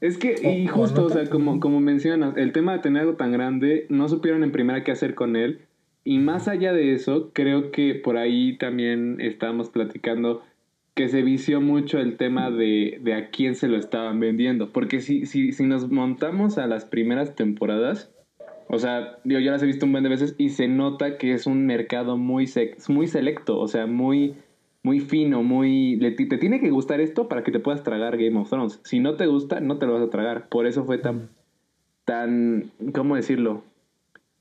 [0.00, 1.30] Es que, O- y o justo, no o sea, tanto.
[1.32, 4.92] como, como mencionas, el tema de tener algo tan grande, no supieron en primera qué
[4.92, 5.62] hacer con él.
[6.04, 10.42] Y más allá de eso, creo que por ahí también estábamos platicando
[10.94, 14.72] que se vició mucho el tema de, de a quién se lo estaban vendiendo.
[14.72, 18.10] Porque si, si, si nos montamos a las primeras temporadas,
[18.68, 21.32] o sea, yo ya las he visto un buen de veces y se nota que
[21.32, 22.48] es un mercado muy,
[22.88, 24.34] muy selecto, o sea, muy,
[24.82, 25.96] muy fino, muy...
[25.96, 28.80] le- te tiene que gustar esto para que te puedas tragar Game of Thrones.
[28.84, 30.48] Si no te gusta, no te lo vas a tragar.
[30.48, 31.30] Por eso fue tan...
[32.04, 33.64] tan ¿Cómo decirlo?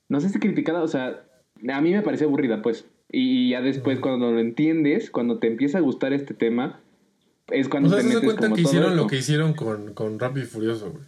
[0.09, 1.23] No sé si criticada, o sea,
[1.69, 2.85] a mí me pareció aburrida, pues.
[3.11, 6.79] Y ya después, cuando lo entiendes, cuando te empieza a gustar este tema,
[7.51, 9.01] es cuando O sea, te se metes cuenta como que hicieron esto.
[9.03, 11.03] lo que hicieron con, con Rápido y Furioso, güey.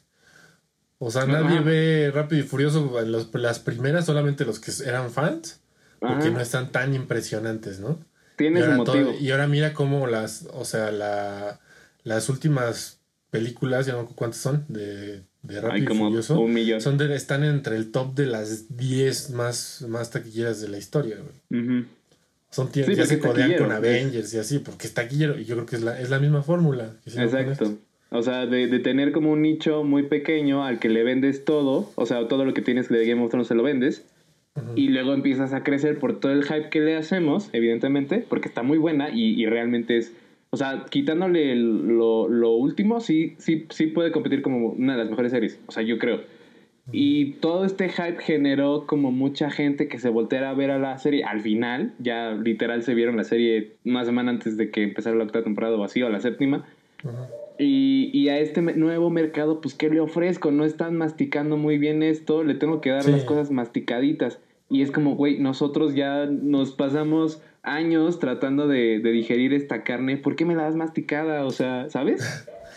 [0.99, 1.31] O sea, Ajá.
[1.41, 5.59] nadie ve Rápido y Furioso los- las primeras, solamente los que eran fans,
[5.99, 7.97] porque no están tan impresionantes, ¿no?
[8.35, 9.15] Tiene su ahora todo- motivo.
[9.19, 11.59] y ahora mira cómo las, o sea, la,
[12.03, 12.99] las últimas
[13.31, 16.81] películas, ya no cuántas son, de, de Rápido y como Furioso, un millón.
[16.81, 21.17] son de- están entre el top de las 10 más, más taquilleras de la historia,
[21.17, 21.85] güey.
[22.51, 25.37] Son Sí, ya porque se codean con taquillero, Avengers y así, porque es taquillero.
[25.39, 26.93] Y yo creo que es la, es la misma fórmula.
[27.05, 27.77] Exacto.
[28.11, 31.89] O sea, de, de tener como un nicho muy pequeño al que le vendes todo,
[31.95, 34.03] o sea, todo lo que tienes de Game of Thrones se lo vendes,
[34.55, 34.71] Ujú.
[34.75, 38.63] y luego empiezas a crecer por todo el hype que le hacemos, evidentemente, porque está
[38.63, 40.11] muy buena y, y realmente es,
[40.49, 44.99] o sea, quitándole el- lo, lo último, sí, sí, sí puede competir como una de
[45.03, 46.21] las mejores series, o sea, yo creo.
[46.91, 50.97] Y todo este hype generó como mucha gente que se volteara a ver a la
[50.97, 51.23] serie.
[51.23, 55.25] Al final, ya literal se vieron la serie una semana antes de que empezara la
[55.25, 56.65] octava temporada o así, o la séptima.
[57.03, 57.13] Ujú.
[57.59, 60.49] Y, y, a este nuevo mercado, pues, ¿qué le ofrezco?
[60.49, 64.39] No están masticando muy bien esto, le tengo que dar las cosas masticaditas.
[64.69, 70.15] Y es como, güey, nosotros ya nos pasamos años tratando de, de, digerir esta carne,
[70.15, 71.45] ¿por qué me la das masticada?
[71.45, 72.21] O sea, ¿sabes?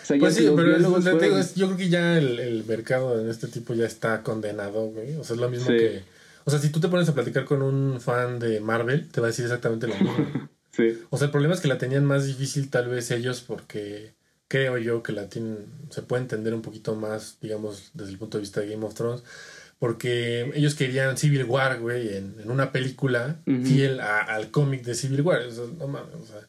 [0.03, 3.75] O sea, pues sí, pero yo creo que ya el, el, mercado en este tipo
[3.75, 5.15] ya está condenado, güey.
[5.15, 6.03] O sea, es lo mismo que...
[6.45, 9.29] O sea, si tú te pones a platicar con un fan de Marvel, te va
[9.29, 10.49] a decir exactamente lo mismo.
[10.73, 10.99] sí.
[11.11, 14.11] O sea, el problema es que la tenían más difícil tal vez ellos porque
[14.53, 15.65] creo yo que la tienen...
[15.89, 18.93] Se puede entender un poquito más, digamos, desde el punto de vista de Game of
[18.93, 19.23] Thrones
[19.79, 25.41] porque ellos querían Civil War, güey, en, una película fiel al cómic de Civil War.
[25.77, 26.47] no mames, o sea.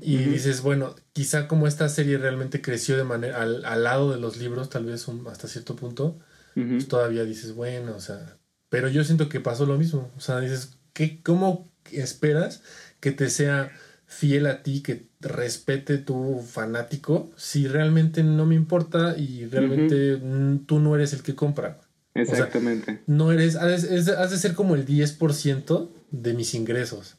[0.00, 4.20] y dices, bueno, quizá como esta serie realmente creció de manera al, al lado de
[4.20, 6.20] los libros, tal vez hasta cierto punto,
[6.54, 8.36] pues todavía dices, bueno, o sea.
[8.68, 10.12] Pero yo siento que pasó lo mismo.
[10.16, 12.62] O sea, dices, ¿qué, ¿cómo esperas
[13.00, 13.72] que te sea
[14.14, 20.20] fiel a ti, que respete tu fanático, si realmente no me importa y realmente
[20.66, 21.80] tú no eres el que compra?
[22.14, 23.02] Exactamente.
[23.08, 27.16] no eres, has, de ser como el 10% de mis ingresos.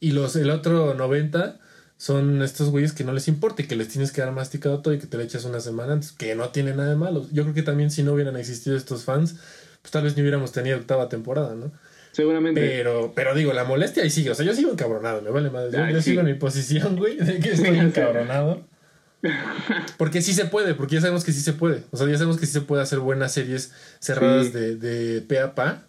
[0.00, 1.58] Y los, el otro 90%
[1.96, 4.92] son estos güeyes que no les importa y que les tienes que dar masticado todo
[4.92, 7.28] y que te le echas una semana antes, que no tiene nada de malo.
[7.30, 9.36] Yo creo que también si no hubieran existido estos fans,
[9.80, 11.70] pues tal vez ni hubiéramos tenido octava temporada, ¿no?
[12.12, 12.60] Seguramente.
[12.60, 14.30] Pero, pero digo, la molestia ahí sigue.
[14.30, 15.92] O sea, yo sigo encabronado, me vale madre.
[15.92, 18.64] Yo, sigo en mi posición, güey, de que estoy encabronado.
[19.98, 21.84] Porque sí se puede, porque ya sabemos que sí se puede.
[21.92, 25.38] O sea, ya sabemos que sí se puede hacer buenas series cerradas de, de pe
[25.38, 25.86] a pa.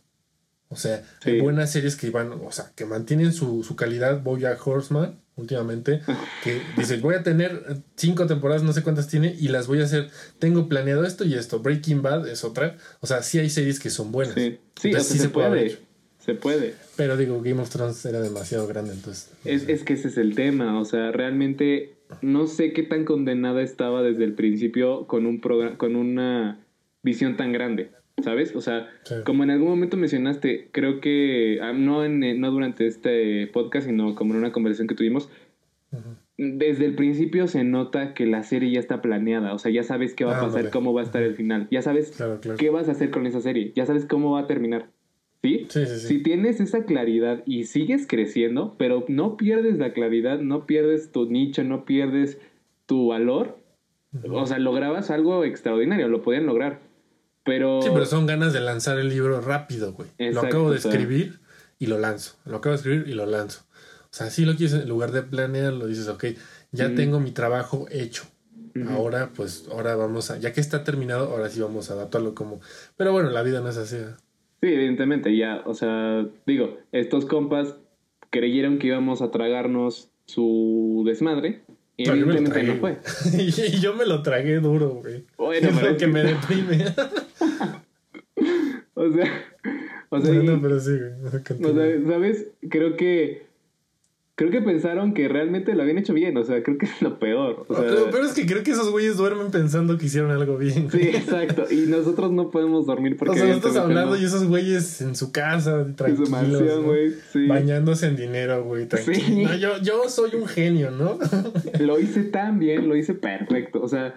[0.70, 1.04] O sea,
[1.42, 4.22] buenas series que van, o sea, que mantienen su, su calidad.
[4.22, 6.02] Boya Horseman, últimamente,
[6.44, 9.86] que dice, voy a tener cinco temporadas, no sé cuántas tiene, y las voy a
[9.86, 10.10] hacer.
[10.40, 11.60] Tengo planeado esto y esto.
[11.60, 12.78] Breaking Bad es otra.
[13.00, 14.36] O sea, sí hay series que son buenas.
[14.36, 15.80] Sí, sí, se, puede.
[16.26, 16.76] Se puede.
[16.96, 19.34] Pero digo, Game of Thrones era demasiado grande, entonces.
[19.44, 20.80] Es, es que ese es el tema.
[20.80, 25.96] O sea, realmente no sé qué tan condenada estaba desde el principio con un con
[25.96, 26.60] una
[27.02, 27.92] visión tan grande,
[28.24, 28.56] ¿sabes?
[28.56, 28.90] O sea,
[29.26, 34.16] como en algún momento mencionaste, creo que ah, no en, no durante este podcast, sino
[34.16, 35.30] como en una conversación que tuvimos,
[36.38, 40.14] desde el principio se nota que la serie ya está planeada, o sea, ya sabes
[40.14, 42.18] qué va a ah, pasar, cómo va a estar el final, ya sabes
[42.58, 44.90] qué vas a hacer con esa serie, ya sabes cómo va a terminar.
[45.44, 45.68] ¿Sí?
[45.70, 50.66] Sí, sí, Si tienes esa claridad y sigues creciendo, pero no pierdes la claridad, no
[50.66, 52.38] pierdes tu nicho, no pierdes
[52.86, 53.58] tu valor,
[54.32, 56.80] o sea, lograbas algo extraordinario, lo podían lograr.
[57.44, 57.82] Pero...
[57.82, 60.10] Sí, pero son ganas de lanzar el libro rápido, güey.
[60.18, 61.40] lo acabo de escribir
[61.78, 62.36] y lo lanzo.
[62.46, 63.64] Lo acabo de escribir y lo lanzo.
[64.04, 66.26] O sea, si lo quieres, en lugar de planear, lo dices, ok,
[66.72, 68.24] ya tengo mi trabajo hecho.
[68.90, 72.60] Ahora, pues, ahora vamos a, ya que está terminado, ahora sí vamos a adaptarlo como...
[72.96, 73.98] Pero bueno, la vida no es así.
[74.64, 77.76] Sí, evidentemente, ya, o sea, digo, estos compas
[78.30, 81.64] creyeron que íbamos a tragarnos su desmadre.
[81.98, 82.98] Y evidentemente no fue.
[83.38, 85.26] y yo me lo tragué duro, güey.
[85.36, 86.78] Bueno, es que me deprime.
[88.94, 89.46] o sea,
[90.08, 92.48] o sea, no, pero sí, O sea, ¿sabes?
[92.70, 93.46] Creo que
[94.36, 97.20] creo que pensaron que realmente lo habían hecho bien, o sea, creo que es lo
[97.20, 97.66] peor.
[97.68, 100.58] O sea, lo peor es que creo que esos güeyes duermen pensando que hicieron algo
[100.58, 100.90] bien.
[100.90, 103.34] Sí, exacto, y nosotros no podemos dormir porque...
[103.34, 107.14] O sea, nosotros hablando y esos güeyes en su casa, tranquilos, en su mansión, güey,
[107.32, 107.48] sí.
[107.48, 109.50] bañándose en dinero, güey, tranquilo.
[109.50, 111.20] No, yo, yo soy un genio, ¿no?
[111.80, 114.16] lo hice tan bien, lo hice perfecto, o sea,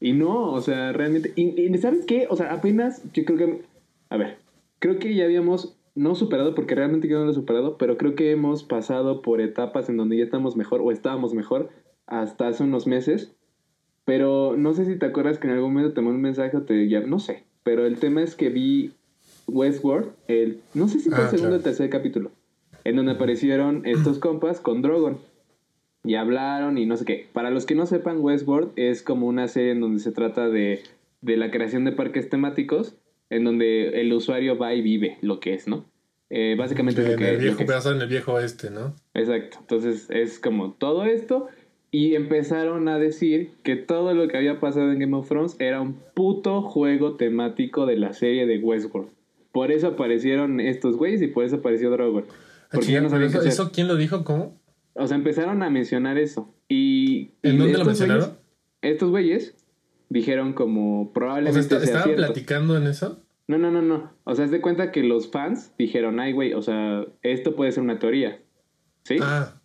[0.00, 1.32] y no, o sea, realmente...
[1.36, 2.26] Y, y ¿sabes qué?
[2.30, 3.62] O sea, apenas, yo creo que...
[4.08, 4.38] A ver,
[4.78, 8.14] creo que ya habíamos no superado porque realmente yo no lo he superado, pero creo
[8.14, 11.70] que hemos pasado por etapas en donde ya estamos mejor o estábamos mejor
[12.06, 13.34] hasta hace unos meses.
[14.04, 16.62] Pero no sé si te acuerdas que en algún momento te mandé un mensaje o
[16.62, 17.44] te ya no sé.
[17.64, 18.92] Pero el tema es que vi
[19.48, 22.30] Westworld, el, no sé si fue el ah, segundo o tercer capítulo,
[22.84, 25.18] en donde aparecieron estos compas con Drogon.
[26.04, 27.26] Y hablaron y no sé qué.
[27.32, 30.80] Para los que no sepan, Westworld es como una serie en donde se trata de,
[31.20, 32.94] de la creación de parques temáticos
[33.30, 35.86] en donde el usuario va y vive lo que es, ¿no?
[36.30, 38.94] Eh, básicamente es lo que, el viejo pedazo en el viejo este, ¿no?
[39.14, 39.58] Exacto.
[39.60, 41.48] Entonces es como todo esto
[41.90, 45.80] y empezaron a decir que todo lo que había pasado en Game of Thrones era
[45.80, 49.08] un puto juego temático de la serie de Westworld.
[49.52, 52.24] Por eso aparecieron estos güeyes y por eso apareció Drogon.
[52.28, 54.22] Ah, Porque ya no eso, ¿Eso quién lo dijo?
[54.24, 54.54] ¿Cómo?
[54.92, 56.52] O sea, empezaron a mencionar eso.
[56.68, 58.36] Y, ¿En dónde lo mencionaron?
[58.82, 59.56] estos güeyes
[60.08, 61.74] dijeron como probablemente.
[61.74, 63.22] O sea, ¿Estaban platicando en eso?
[63.46, 64.12] No, no, no, no.
[64.24, 67.72] O sea, es de cuenta que los fans dijeron, ay, güey, o sea, esto puede
[67.72, 68.40] ser una teoría.
[69.04, 69.16] ¿Sí?
[69.22, 69.60] Ah.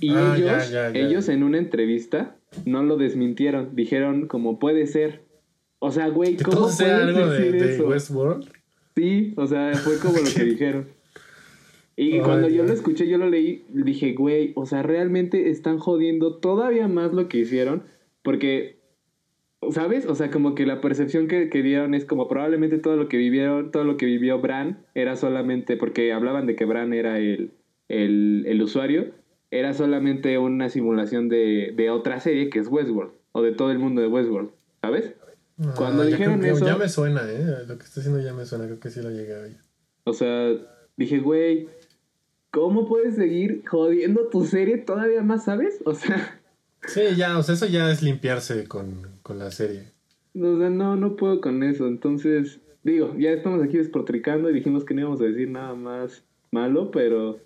[0.00, 3.74] Y ah, ellos, ellos en una entrevista no lo desmintieron.
[3.74, 5.24] Dijeron como puede ser.
[5.80, 7.88] O sea, güey, ¿cómo puedes algo decir de, eso?
[7.88, 8.50] Westworld?
[8.96, 10.88] Sí, o sea, fue como lo que dijeron.
[11.94, 16.36] Y cuando yo lo escuché, yo lo leí, dije, güey, o sea, realmente están jodiendo
[16.36, 17.82] todavía más lo que hicieron
[18.22, 18.77] porque,
[19.72, 20.06] ¿sabes?
[20.06, 23.16] O sea, como que la percepción que, que dieron es como probablemente todo lo que
[23.16, 27.52] vivieron, todo lo que vivió Bran era solamente, porque hablaban de que Bran era el,
[27.88, 29.12] el, el usuario,
[29.50, 33.78] era solamente una simulación de, de otra serie que es Westworld, o de todo el
[33.78, 34.50] mundo de Westworld,
[34.82, 35.12] ¿sabes?
[35.76, 37.44] Cuando Ah, ya dijeron eso- Ya me suena, ¿eh?
[37.66, 38.66] Lo que está haciendo ya me suena.
[38.66, 39.56] Creo que sí lo llegué a ver.
[40.04, 40.50] O sea,
[40.96, 41.68] dije, güey,
[42.52, 45.80] ¿cómo puedes seguir jodiendo tu serie todavía más, sabes?
[45.84, 46.40] O sea,
[46.86, 49.92] Sí, ya, o sea, eso ya es limpiarse con, con la serie.
[50.34, 51.86] o sea, no, no puedo con eso.
[51.86, 56.24] Entonces, digo, ya estamos aquí despotricando y dijimos que no íbamos a decir nada más
[56.50, 57.38] malo, pero,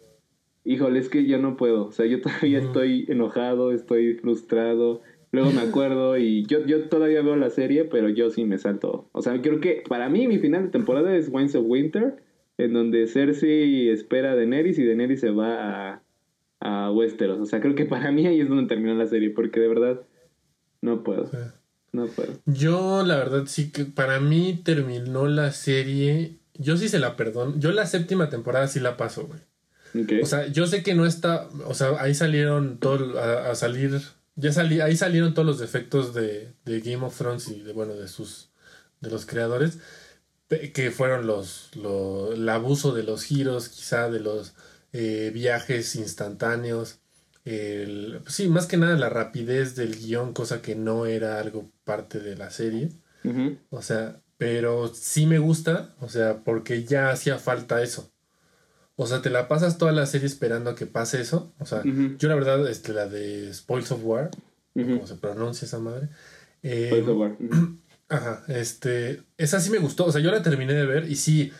[0.64, 1.86] híjole, es que yo no puedo.
[1.86, 5.02] O sea, yo todavía estoy enojado, estoy frustrado.
[5.32, 9.08] Luego me acuerdo y yo, yo todavía veo la serie, pero yo sí me salto.
[9.12, 12.22] O sea, creo que para mí mi final de temporada es Winds of Winter,
[12.58, 16.02] en donde Cersei espera a Daenerys y Daenerys se va a,
[16.60, 17.40] a Westeros.
[17.40, 20.02] O sea, creo que para mí ahí es donde termina la serie, porque de verdad
[20.82, 21.38] no puedo, Sí.
[21.92, 22.40] No puedo.
[22.46, 26.38] Yo, la verdad, sí que para mí terminó la serie.
[26.54, 27.54] Yo sí se la perdono.
[27.58, 29.40] Yo la séptima temporada sí la paso, güey.
[30.22, 31.48] O sea, yo sé que no está.
[31.66, 33.18] O sea, ahí salieron todo.
[33.20, 34.00] A, a salir.
[34.36, 37.94] Ya salí, ahí salieron todos los defectos de, de Game of Thrones y de, bueno,
[37.94, 38.48] de sus.
[39.00, 39.78] de los creadores.
[40.74, 41.70] Que fueron los.
[41.76, 44.54] lo- el abuso de los giros, quizá de los
[44.92, 46.98] eh, viajes instantáneos.
[47.44, 51.70] El, pues sí, más que nada la rapidez del guion, cosa que no era algo
[51.84, 52.90] parte de la serie.
[53.70, 58.12] O sea, pero sí me gusta, o sea, porque ya hacía falta eso.
[58.96, 61.52] O sea, te la pasas toda la serie esperando a que pase eso.
[61.58, 61.82] O sea,
[62.18, 64.30] yo la verdad, este, la de Spoils of War,
[64.74, 64.94] Ujú.
[64.94, 66.08] como se pronuncia esa madre.
[66.62, 67.36] eh, Por eso, bueno.
[67.40, 67.78] Ujú.
[68.08, 71.50] Ajá, este, esa sí me gustó, o sea, yo la terminé de ver y sí,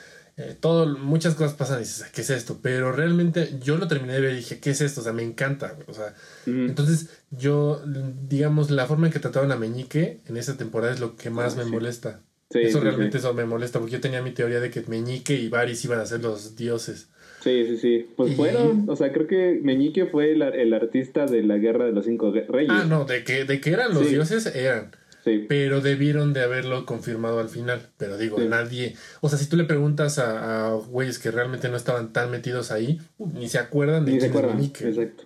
[0.51, 2.59] eh, todo, muchas cosas pasan y dices, ¿qué es esto?
[2.63, 5.01] Pero realmente yo lo terminé de ver y dije, ¿qué es esto?
[5.01, 6.15] O sea, me encanta, o sea,
[6.47, 7.83] entonces yo,
[8.29, 11.55] digamos, la forma en que trataron a Meñique en esa temporada es lo que más
[11.55, 11.71] Ah, me sí.
[11.71, 12.21] molesta.
[12.51, 15.49] Sí, eso realmente eso me molesta porque yo tenía mi teoría de que Meñique y
[15.49, 17.09] Varys iban a ser los dioses.
[17.43, 18.07] Sí, sí, sí.
[18.15, 21.87] Pues Y- fueron, o sea, creo que Meñique fue el, el artista de la Guerra
[21.87, 22.71] de los Cinco Re- Reyes.
[22.71, 24.95] Ah, no, de que, de que eran los dioses, eran.
[25.25, 25.47] Sí.
[25.49, 27.89] Pero debieron de haberlo confirmado al final.
[27.97, 28.47] Pero digo, Sí.
[28.49, 28.97] nadie.
[29.21, 32.71] O sea, si tú le preguntas a, a güeyes que realmente no estaban tan metidos
[32.73, 34.61] ahí, ni se acuerdan de Ni quién es acuerdan.
[34.65, 35.25] Exacto.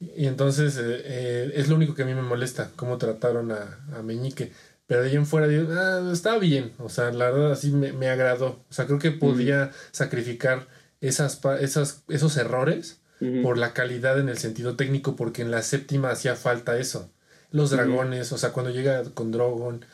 [0.00, 3.78] Y entonces eh, eh, es lo único que a mí me molesta, cómo trataron a,
[3.96, 4.52] a Meñique.
[4.86, 6.72] Pero de ahí en fuera digo, ah, está bien.
[6.78, 8.64] O sea, la verdad así me, me agradó.
[8.70, 10.66] O sea, creo que podía sacrificar
[11.00, 13.00] esas, pa- esas, esos errores
[13.42, 17.10] por la calidad en el sentido técnico, porque en la séptima hacía falta eso.
[17.50, 19.84] Los dragones, o sea, cuando llega con Drogon,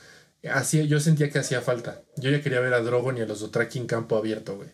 [0.52, 2.02] hacía, yo sentía que hacía falta.
[2.16, 4.68] Yo ya quería ver a Drogon y a los Dothraki en campo abierto, güey.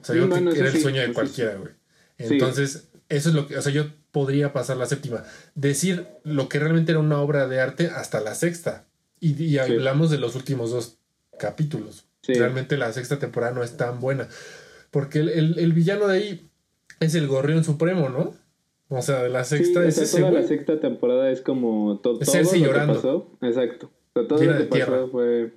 [0.00, 1.72] O sea, yo Sí, bueno, que era el sí, sueño de cualquiera, güey.
[2.18, 2.24] Sí.
[2.34, 5.22] Entonces, eso es lo que, o sea, yo podría pasar la séptima.
[5.54, 8.84] Decir lo que realmente era una obra de arte hasta la sexta.
[9.20, 10.98] Y, y hablamos de los últimos dos
[11.38, 12.06] capítulos.
[12.26, 14.28] Realmente la sexta temporada no es tan buena.
[14.90, 16.50] Porque el, el- el villano de ahí
[17.00, 18.34] es el gorrión supremo, ¿no?
[18.96, 20.48] O sea, de la Sí, sexta o es sea, ese, toda la güey.
[20.48, 22.92] sexta temporada es como to- Es todo Cersei lo llorando.
[22.94, 23.30] que pasó.
[23.42, 23.90] Exacto.
[24.14, 25.52] O sea, todo Llena lo que pasó fue.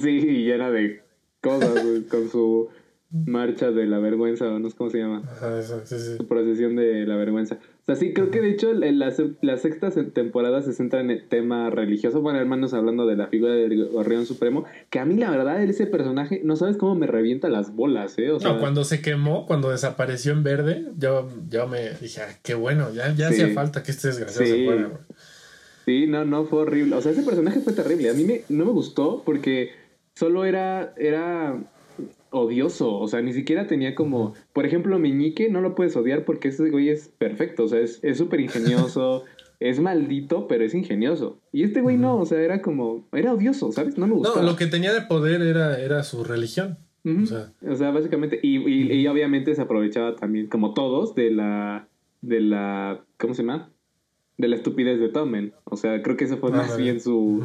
[0.00, 1.02] Sí, llena de
[1.42, 2.68] cosas, güey, con su
[3.10, 5.22] marcha de la vergüenza, o no sé cómo se llama.
[5.24, 6.16] Ajá, eso, sí, sí.
[6.16, 7.58] Su procesión de la vergüenza.
[7.88, 9.10] O sea, sí, creo que de hecho la,
[9.40, 12.20] la sexta se- temporada se centra en el tema religioso.
[12.20, 15.86] Bueno, hermanos, hablando de la figura del Gorrión Supremo, que a mí la verdad ese
[15.86, 18.30] personaje, no sabes cómo me revienta las bolas, ¿eh?
[18.30, 22.38] O sea, No, cuando se quemó, cuando desapareció en verde, yo, yo me dije, ah,
[22.42, 23.40] qué bueno, ya, ya Sí.
[23.40, 24.50] hacía falta que este desgraciado Sí.
[24.58, 25.00] se fuera, güey.
[25.86, 26.94] Sí, no, no, fue horrible.
[26.96, 28.10] O sea, ese personaje fue terrible.
[28.10, 29.70] A mí me, no me gustó porque
[30.14, 31.56] solo era, era
[32.30, 32.98] odioso.
[32.98, 34.34] O sea, ni siquiera tenía como...
[34.52, 37.64] Por ejemplo, Meñique no lo puedes odiar porque ese güey es perfecto.
[37.64, 39.24] O sea, es es súper ingenioso.
[39.60, 41.38] es maldito, pero es ingenioso.
[41.52, 43.06] Y este güey no, o sea, era como...
[43.12, 43.98] Era odioso, ¿sabes?
[43.98, 44.42] No me gustaba.
[44.42, 46.78] No, lo que tenía de poder era, era su religión.
[47.04, 48.38] O sea- O sea, básicamente...
[48.42, 51.88] Y, y, y obviamente se aprovechaba también, como todos, de la...
[52.20, 53.04] De la...
[53.18, 53.70] ¿Cómo se llama?
[54.36, 55.52] De la estupidez de Tommen.
[55.64, 56.82] O sea, creo que eso fue Ah, más vale.
[56.82, 57.42] bien su...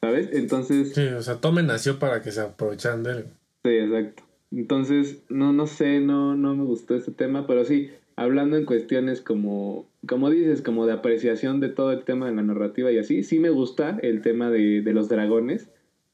[0.00, 0.30] ¿Sabes?
[0.32, 0.92] Entonces...
[0.94, 3.24] Sí, o sea, Tome nació para que se aprovecharan de él.
[3.64, 4.22] Sí, exacto.
[4.50, 9.20] Entonces, no, no sé, no, no me gustó este tema, pero sí, hablando en cuestiones
[9.22, 13.22] como, como dices, como de apreciación de todo el tema de la narrativa y así,
[13.22, 15.70] sí me gusta el tema de, de los dragones.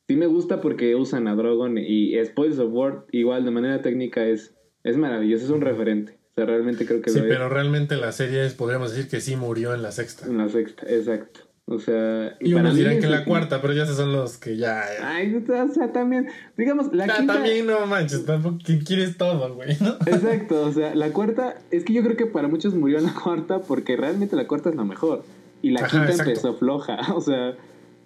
[0.06, 4.26] Sí me gusta porque usan a Drogon y Spoils of War, igual de manera técnica,
[4.26, 6.12] es, es maravilloso, es un referente.
[6.12, 9.10] O sea, realmente creo que Sí, lo es pero realmente la serie es, podríamos decir
[9.10, 10.26] que sí murió en la sexta.
[10.26, 11.40] en la sexta, exacto.
[11.70, 14.56] O sea, Y para mí dirán que la cuarta, pero ya esos son los que
[14.56, 14.82] ya...
[15.02, 17.34] Ay, o sea, también, digamos, la Ah, quinta...
[17.34, 19.96] También no manches, tampoco que quieres todo, güey, ¿no?
[20.06, 23.60] Exacto, o sea, la cuarta, es que yo creo que para muchos murió la cuarta
[23.60, 25.24] porque realmente la cuarta es la mejor.
[25.60, 26.30] Y la Ajá, quinta exacto.
[26.30, 27.54] empezó floja, o sea...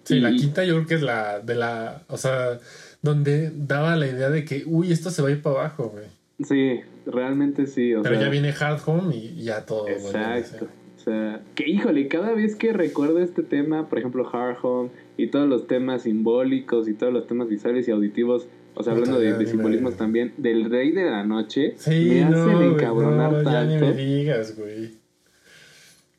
[0.03, 2.59] Sí, la y- quinta yo creo que es la de la, o sea,
[3.01, 6.05] donde daba la idea de que, uy, esto se va a ir para abajo, güey.
[6.45, 8.25] Sí, realmente sí, o Pero sea...
[8.25, 9.87] ya viene Hard Home y ya todo.
[9.87, 10.67] Exacto.
[11.03, 15.27] O sea, que híjole, cada vez que recuerdo este tema, por ejemplo, Hard Home y
[15.27, 19.33] todos los temas simbólicos y todos los temas visuales y auditivos, o sea, hablando de,
[19.33, 23.65] de simbolismos también, del Rey de la Noche, Sí, me no, hacen encabronar no, ya
[23.65, 23.97] ni me tanto.
[23.97, 24.91] digas, güey.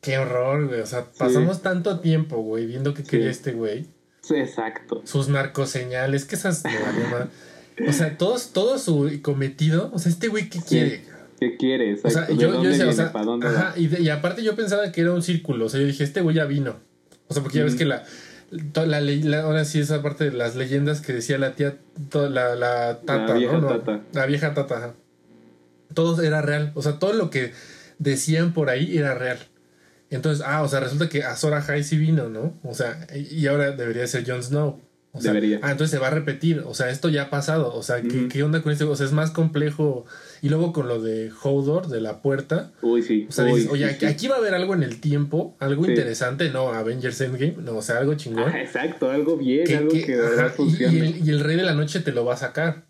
[0.02, 0.80] Qué horror, güey.
[0.80, 3.86] O sea, pasamos tanto tiempo, güey, viendo qué quería este güey.
[4.20, 5.00] Sí, exacto.
[5.04, 6.62] Sus narcoseñales, que esas.
[7.88, 9.90] O sea, todos, todo su cometido.
[9.92, 11.02] O sea, este güey, ¿qué quiere?
[11.50, 12.00] ¿Qué quieres?
[12.04, 12.92] O sea, ¿De yo, dónde yo decía, o viene?
[13.02, 15.68] sea, ¿Para dónde ajá, y, de- y aparte yo pensaba que era un círculo, o
[15.68, 16.76] sea, yo dije, este güey ya vino.
[17.28, 18.04] O sea, porque ya ves que la,
[18.50, 21.76] la, la- ahora sí esa parte de las leyendas que decía la tía,
[22.12, 23.60] la, la tata, vieja ¿no?
[23.62, 24.02] No, tata.
[24.12, 24.94] La vieja tata, ajá.
[25.94, 27.52] Todo era real, o sea, todo lo que
[27.98, 29.38] decían por ahí era real.
[30.10, 32.52] Entonces, ah, o sea, resulta que Azor Ahai sí vino, ¿no?
[32.62, 34.80] O sea, y y ahora debería ser Jon Snow.
[35.16, 35.60] O sea, Debería.
[35.62, 36.64] Ah, entonces se va a repetir.
[36.66, 37.72] O sea, esto ya ha pasado.
[37.72, 38.82] O sea, ¿qué, onda con este?
[38.82, 40.04] O sea, es más complejo.
[40.42, 42.72] Y luego con lo de Hodor, de la puerta.
[42.82, 43.26] Uy, sí.
[43.28, 44.12] O sea, Uy, dices, oye, sí, aquí, sí.
[44.12, 45.90] aquí va a haber algo en el tiempo, algo Sí.
[45.92, 48.50] interesante, no Avengers Endgame, no, o sea, algo chingón.
[48.52, 50.92] Ah, exacto, algo bien, que- algo que- que, de verdad ajá, y, funciona.
[50.92, 52.82] y el, y el Rey de la Noche te lo va a sacar.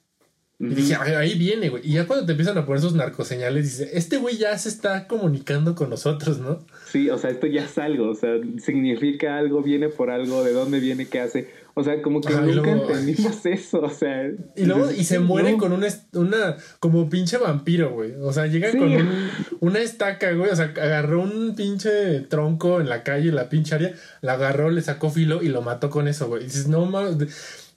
[0.61, 1.83] Y dije, "Ay, ahí viene, güey.
[1.85, 5.09] Y ya cuando te empiezan a poner sus narcoseñales, dice, este güey ya se está
[5.09, 6.64] comunicando con nosotros, ¿no?
[6.91, 10.53] Sí, o sea, esto ya es algo, o sea, significa algo, viene por algo, de
[10.53, 11.49] dónde viene, qué hace.
[11.77, 14.31] O sea, como que y nunca luego- entendimos eso, o sea.
[14.55, 15.59] Y luego, y se muere no.
[15.59, 18.12] con una, una, como pinche vampiro, güey.
[18.22, 18.79] O sea, llega Sí.
[18.79, 19.29] con un-
[19.61, 20.51] una estaca, güey.
[20.51, 24.83] O sea, agarró un pinche tronco en la calle, la pinche área, la agarró, le
[24.83, 26.43] sacó filo y lo mató con eso, güey.
[26.43, 27.29] Y dices, no mames, de,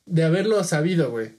[0.05, 1.31] de haberlo sabido, güey.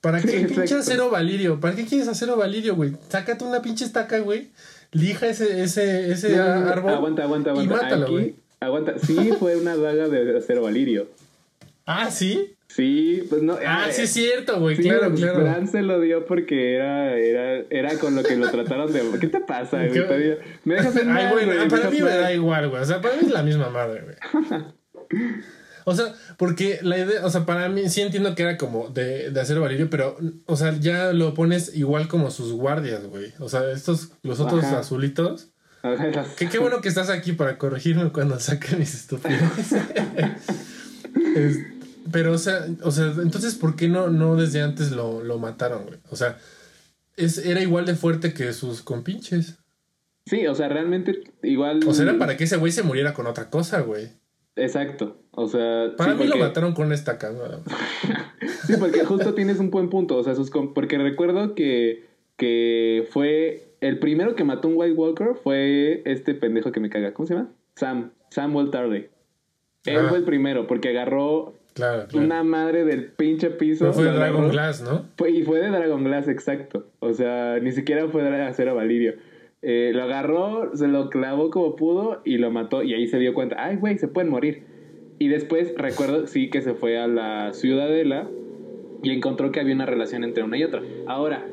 [0.00, 0.76] ¿Para Sí, qué pinche exacto.
[0.78, 1.58] acero valirio?
[1.60, 2.92] ¿Para qué quieres acero valirio, güey?
[3.08, 4.50] Sácate una pinche estaca, güey.
[4.92, 6.92] Lija ese, ese, ese No, árbol.
[6.92, 7.74] Aguanta, aguanta, y aguanta.
[7.82, 8.34] mátalo, Aquí, güey.
[8.60, 8.94] aguanta.
[9.04, 11.08] Sí, fue una daga de acero valirio.
[11.86, 12.56] Ah, ¿sí?
[12.68, 13.56] Sí, pues no.
[13.64, 14.76] Ah, eh, sí es cierto, güey.
[14.76, 15.40] Sí, claro, claro.
[15.42, 19.02] Bran se lo dio porque era, era, era con lo que lo trataron de.
[19.20, 20.38] ¿Qué te pasa, güey?
[20.64, 22.82] Me dejas en Ay, mal, bueno, güey, ah, para mí me da igual, güey.
[22.82, 24.62] O sea, para mí es la misma madre, güey.
[25.86, 29.30] O sea, porque la idea, o sea, para mí sí entiendo que era como de,
[29.30, 30.16] de hacer valirio, pero,
[30.46, 33.34] o sea, ya lo pones igual como sus guardias, güey.
[33.38, 34.78] O sea, estos, los otros Ajá.
[34.78, 35.50] azulitos.
[35.82, 39.72] Ajá, Que qué bueno que estás aquí para corregirme cuando saque mis estupideces.
[41.36, 41.58] Es-
[42.12, 45.84] pero, o sea, o sea, entonces, ¿por qué no, no desde antes lo, lo mataron,
[45.84, 45.98] güey?
[46.10, 46.38] O sea,
[47.16, 49.58] es, era igual de fuerte que sus compinches.
[50.26, 51.80] Sí, o sea, realmente igual.
[51.86, 54.08] O sea, era para que ese güey se muriera con otra cosa, güey.
[54.56, 55.18] Exacto.
[55.32, 55.92] O sea.
[55.96, 57.78] Para sí, mí lo mataron con nada más.
[58.66, 60.16] Sí, porque justo tienes un buen punto.
[60.16, 63.74] O sea, sus com- porque recuerdo que, que fue.
[63.80, 67.12] El primero que mató un White Walker fue este pendejo que me caga.
[67.12, 67.50] ¿Cómo se llama?
[67.76, 68.12] Sam.
[68.30, 69.08] Samuel Tarly.
[69.84, 70.06] Él Ah.
[70.08, 72.24] fue el primero porque agarró Claro, claro.
[72.26, 73.84] una madre del pinche piso.
[73.86, 74.52] Pero fue lo Dragon agarró.
[74.52, 75.06] Glass, ¿no?
[75.16, 76.86] Fue- y fue de Dragon Glass, exacto.
[77.00, 79.14] O sea, ni siquiera fue de acero Valirio.
[79.62, 82.82] Eh, lo agarró, se lo clavó como pudo y lo mató.
[82.82, 84.62] Y ahí se dio cuenta, ay, güey, se pueden morir.
[85.18, 88.28] Y después recuerdo, sí, que se fue a la ciudadela
[89.02, 90.82] y encontró que había una relación entre una y otra.
[91.06, 91.44] Ahora,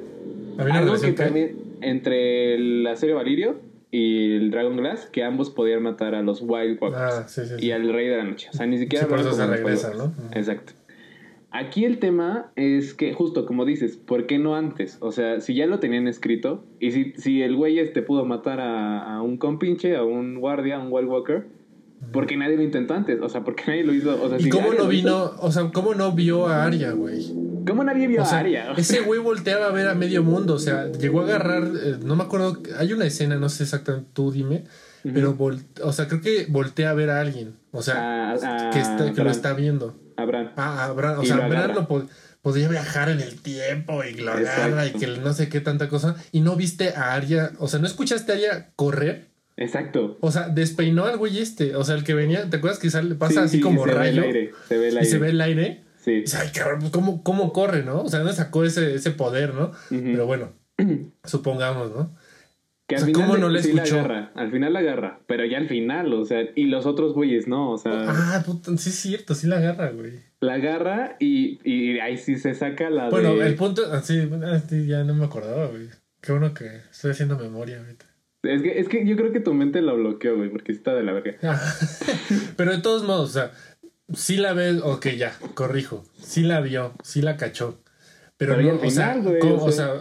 [0.58, 3.56] Había una algo relación que también entre el acero Valirio
[3.92, 7.56] y el Dragon Glass, que ambos podían matar a los Wild Walkers Ah, sí, sí.
[7.60, 7.66] sí.
[7.68, 8.48] y al Rey de la Noche.
[8.54, 10.14] O sea, ni siquiera por eso se regresa, ¿no?
[10.34, 10.74] Exacto.
[11.54, 14.98] Aquí el tema es que, justo como dices, ¿por qué no antes?
[15.02, 18.62] O sea, si ya lo tenían escrito, y si, si el güey este pudo matar
[18.62, 21.48] a, a un compinche, a un guardia, a un Wild Walker,
[22.14, 23.20] ¿por qué nadie lo intentó antes?
[23.22, 24.18] O sea, ¿por qué nadie lo hizo?
[24.24, 25.32] O sea, ¿Y si cómo no hizo, vino?
[25.42, 27.22] O sea, ¿cómo no vio a Arya, güey?
[27.66, 28.72] ¿Cómo nadie vio O sea, a Arya?
[28.78, 30.56] ese güey volteaba a ver a medio mundo.
[30.56, 31.64] O sea, llegó a agarrar.
[31.84, 32.62] eh, no me acuerdo.
[32.78, 34.64] Hay una escena, no sé exactamente, tú dime.
[35.04, 37.56] Pero, vol- o sea, creo que voltea a ver a alguien.
[37.72, 39.98] O sea, A- a- que, está- que lo está viendo.
[40.16, 40.52] A Bran.
[40.58, 41.74] Ah, a Bran, o Y sea, lo agarra.
[41.74, 42.06] lo po-
[42.44, 46.16] podría viajar en el tiempo y lo agarra y que no sé qué tanta cosa.
[46.32, 49.30] Y no viste a Arya, o sea, no escuchaste a Arya correr.
[49.58, 50.18] Exacto.
[50.22, 51.76] O sea, despeinó al güey este.
[51.76, 53.86] O sea, el que venía, ¿te acuerdas que sale, pasa Sí, así sí, como se
[53.86, 54.22] ve el rayo?
[54.24, 55.10] aire, se ve el Y aire.
[55.10, 55.84] se ve el aire.
[56.04, 56.24] Sí.
[56.38, 58.02] Ay, cabrón, pues, ¿cómo, cómo corre, no?
[58.02, 59.72] O sea, ¿dónde sacó ese, ese poder, no?
[59.90, 60.52] Pero bueno,
[61.24, 62.16] supongamos, ¿no?
[62.88, 64.00] Que O al sea, final ¿cómo no le sí la escuchó?
[64.04, 67.48] agarra, al final la agarra, pero ya al final, o sea, y los otros güeyes
[67.48, 70.20] no, o sea, Ah, puta, sí es cierto, sí la agarra, güey.
[70.42, 73.48] la agarra y, y ahí sí se saca la Bueno, de...
[73.48, 75.88] el punto, ah, sí, ah, sí, ya no me acordaba, güey.
[76.22, 78.06] Qué bueno que estoy haciendo memoria ahorita.
[78.44, 81.04] Es que, es que yo creo que tu mente lo bloqueó, güey, porque está de
[81.04, 81.36] la verga.
[81.44, 81.62] Ah,
[82.58, 83.52] Pero de todos modos, o sea,
[84.16, 86.04] sí la ves, ok, ya, corrijo.
[86.22, 87.80] Sí la vio, sí la cachó.
[88.38, 89.56] Pero, no, o sea, güey, ¿cómo?
[89.56, 89.94] o o sea,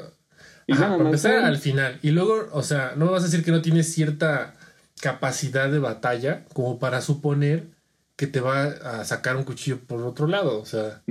[0.67, 1.99] empezar al final.
[2.03, 4.55] Y luego, o sea, no me vas a decir que no tiene cierta
[5.01, 7.67] capacidad de batalla como para suponer
[8.17, 10.61] que te va a sacar un cuchillo por otro lado.
[10.61, 11.03] O sea,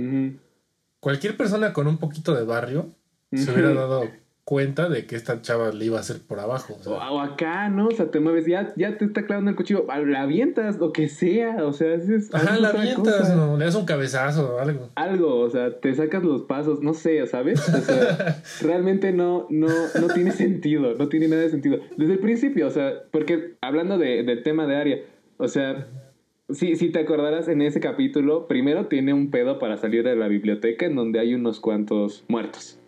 [1.00, 2.94] cualquier persona con un poquito de barrio
[3.34, 4.08] se hubiera dado
[4.44, 6.76] cuenta de que esta chava le iba a hacer por abajo.
[6.78, 6.92] o sea.
[7.10, 7.88] O, acá, ¿no?
[7.88, 10.92] O sea, te mueves, ya, ya te está clavando el cuchillo, ah, la avientas, lo
[10.92, 13.36] que sea, o sea, haces Ajá, la avientas, cosa.
[13.36, 14.90] no, le das un cabezazo o algo.
[14.96, 17.60] Algo, o sea, te sacas los pasos, no sé, ¿sabes?
[17.68, 21.78] O sea, realmente no, no, no tiene sentido, no tiene nada de sentido.
[21.96, 24.98] Desde el principio, o sea, porque hablando de, del tema de Aria,
[25.36, 25.86] o sea,
[26.48, 30.26] si, si te acordarás en ese capítulo, primero tiene un pedo para salir de la
[30.26, 32.79] biblioteca en donde hay unos cuantos muertos.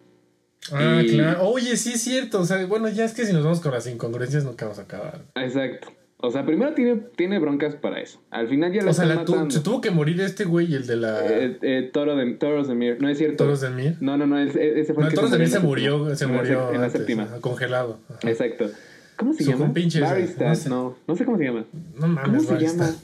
[0.71, 1.43] Ah, Y- claro.
[1.49, 2.41] Oye, sí es cierto.
[2.41, 4.83] O sea, bueno, ya es que si nos vamos con las incongruencias nunca vamos a
[4.83, 5.23] acabar.
[5.35, 5.89] Exacto.
[6.25, 8.21] O sea, primero tiene, tiene broncas para eso.
[8.31, 10.87] Al final ya lo O sea, la tu- se tuvo que morir este güey, el
[10.87, 12.99] de la Eh, eh, Toro de, Toros de Mir.
[13.01, 13.39] No es cierto.
[13.43, 13.97] Toros de Mir.
[14.01, 14.39] No, no, no.
[14.39, 16.85] Ese, ese fue No, el que Toros de Mir se murió, se murió En la
[16.87, 17.27] antes, séptima.
[17.41, 17.99] congelado.
[18.09, 18.31] Ajá.
[18.31, 18.71] Exacto.
[19.17, 19.65] ¿Cómo se Su llama?
[19.67, 20.49] compinche ese, Barista.
[20.49, 20.69] no sé.
[20.69, 21.65] No, no sé cómo se llama.
[21.99, 22.95] No mames, ¿Cómo se Barry llama?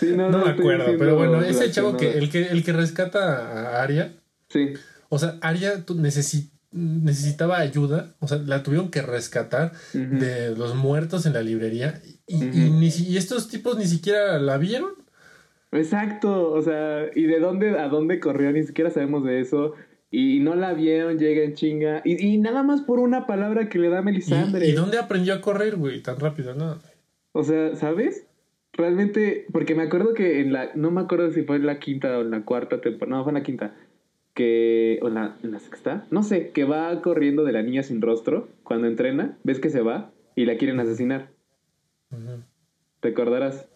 [0.00, 3.78] Sí, No, me estoy acuerdo, pero bueno, ese chavo que el que el que rescata
[3.78, 4.12] a Aria,
[4.50, 4.74] Sí.
[5.08, 10.74] O sea, Aria tu- necesi- necesitaba ayuda, o sea, la tuvieron que rescatar de los
[10.74, 14.90] muertos en la librería y, y ni y estos tipos ni siquiera la vieron.
[15.72, 16.52] Exacto.
[16.52, 18.52] O sea, ¿y de dónde a dónde corrió?
[18.52, 19.74] Ni siquiera sabemos de eso.
[20.10, 22.00] Y no la vieron, llega en chinga.
[22.04, 24.66] Y, y nada más por una palabra que le da ¿Y, Melisandre.
[24.68, 26.00] y dónde aprendió a correr, güey?
[26.02, 26.78] Tan rápido, ¿no?
[27.32, 28.24] O sea, ¿sabes?
[28.72, 32.18] Realmente, porque me acuerdo que en la, no me acuerdo si fue en la quinta
[32.18, 33.74] o en la cuarta temporada, no, fue en la quinta,
[34.36, 37.82] que, o en la, en la sexta, no sé, que va corriendo de la niña
[37.82, 41.30] sin rostro cuando entrena, ves que se va y la quieren asesinar.
[43.00, 43.66] ¿te acordarás?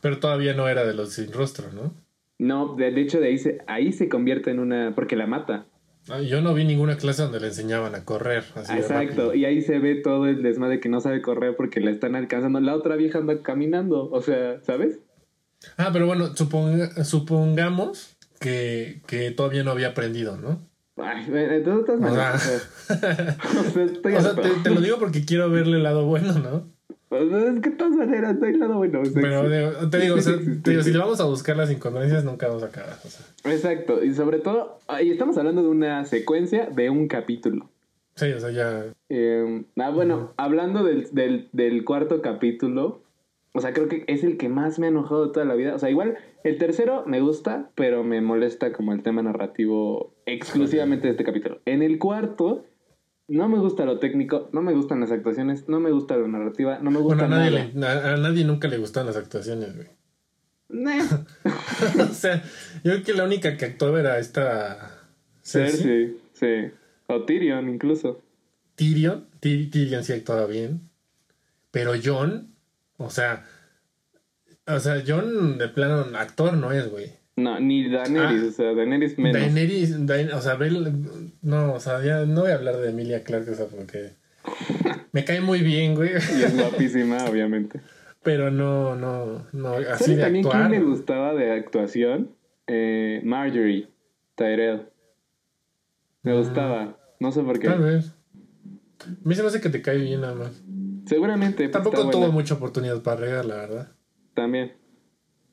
[0.00, 1.92] Pero todavía no era de los sin rostro, ¿no?
[2.38, 5.66] No, de, de hecho de ahí se, ahí se convierte en una, porque la mata.
[6.08, 8.44] Ah, Yo no vi ninguna clase donde le enseñaban a correr.
[8.54, 11.80] Así de Exacto, y ahí se ve todo el desmadre que no sabe correr porque
[11.80, 12.58] la están alcanzando.
[12.60, 14.98] La otra vieja anda caminando, o sea, ¿sabes?
[15.76, 18.09] Ah, pero bueno, suponga- supongamos
[18.40, 20.58] que, que todavía no había aprendido, ¿no?
[20.96, 22.62] Ay, de todas maneras.
[22.88, 24.42] o sea, o sea, estoy o sea, harto.
[24.42, 26.66] te, te lo digo porque quiero verle el lado bueno, ¿no?
[27.10, 29.02] Sea, es que de todas maneras, no hay nada bueno.
[29.14, 29.42] Pero
[29.90, 30.16] te digo,
[30.62, 32.98] te digo, si le vamos a buscar las incongruencias, nunca vamos a acabar.
[33.44, 37.68] Exacto, y sobre todo, y estamos hablando de una secuencia de un capítulo.
[38.14, 38.84] sí, o sea, ya.
[39.08, 43.02] Eh, ah, bueno, hablando del, del, del cuarto capítulo,
[43.52, 45.74] o sea, creo que es el que más me ha enojado de toda la vida.
[45.74, 51.06] O sea, igual el tercero me gusta, pero me molesta como el tema narrativo exclusivamente
[51.08, 51.60] de este capítulo.
[51.66, 52.64] En el cuarto,
[53.28, 56.78] no me gusta lo técnico, no me gustan las actuaciones, no me gusta la narrativa,
[56.80, 57.94] no me Bueno, gusta a nadie, nada.
[57.94, 59.88] le- a, a nadie nunca le gustaron las actuaciones, güey.
[60.68, 61.02] Nah.
[62.10, 62.42] o sea,
[62.84, 65.00] yo creo que la única que actuaba era esta.
[65.42, 66.16] Cersei.
[66.32, 66.74] Cersei, sí.
[67.08, 68.22] O Tyrion incluso.
[68.76, 69.26] Tyrion.
[69.40, 70.88] Ty- Tyrion sí actuaba bien.
[71.72, 72.49] Pero John,
[73.00, 73.44] o sea.
[74.66, 77.10] O sea, John de plano actor no es, güey.
[77.36, 78.46] No, ni Daenerys, Ah.
[78.48, 79.40] o sea, Daenerys menos.
[79.40, 80.58] Daenerys, Daen- o sea,
[81.42, 84.12] no, o sea, ya no voy a hablar de Emilia Clarke, o sea, porque
[85.12, 86.10] me cae muy bien, güey.
[86.10, 87.80] Y es guapísima, obviamente.
[88.22, 90.68] Pero no, no, no, así ¿Sabes de también actuar.
[90.68, 92.30] quién me gustaba de actuación?
[92.66, 93.88] Eh, Marjorie
[94.36, 94.82] Tyrell.
[96.22, 96.98] Me gustaba.
[97.18, 97.68] No sé por qué.
[97.68, 98.12] Tal vez.
[99.00, 100.62] A mí se me hace que te cae bien nada más.
[101.10, 101.64] Seguramente.
[101.64, 103.92] pues, Tampoco tuvo mucha oportunidad para regar, la verdad.
[104.34, 104.72] También.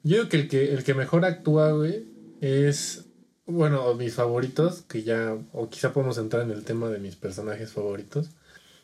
[0.03, 2.05] Yo digo que el que, el que mejor actúa, güey,
[2.39, 3.09] es,
[3.45, 7.71] bueno, mis favoritos, que ya, o quizá podemos entrar en el tema de mis personajes
[7.73, 8.29] favoritos.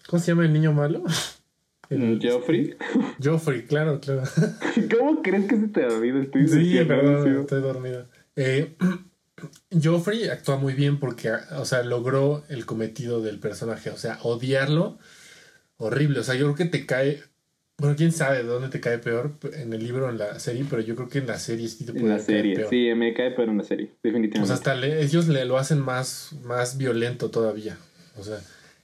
[0.09, 1.03] ¿Cómo se llama el niño malo?
[1.89, 2.75] El- Joffrey.
[3.23, 4.23] Joffrey, claro, claro.
[4.97, 6.21] ¿Cómo crees que se te olvida?
[6.21, 7.39] Estoy Sí, perdón, sí.
[7.41, 8.07] estoy dormido.
[8.35, 8.75] Eh,
[9.83, 13.89] Joffrey actúa muy bien porque, o sea, logró el cometido del personaje.
[13.91, 14.97] O sea, odiarlo,
[15.77, 16.19] horrible.
[16.19, 17.21] O sea, yo creo que te cae.
[17.77, 20.65] Bueno, quién sabe de dónde te cae peor, en el libro o en la serie,
[20.69, 22.55] pero yo creo que en la serie sí te puede En la serie.
[22.55, 22.69] peor.
[22.69, 23.95] Sí, me cae, pero en la serie.
[24.03, 24.41] Definitivamente.
[24.41, 27.77] O sea, hasta le- ellos le lo hacen más, más violento todavía.
[28.15, 28.39] O sea,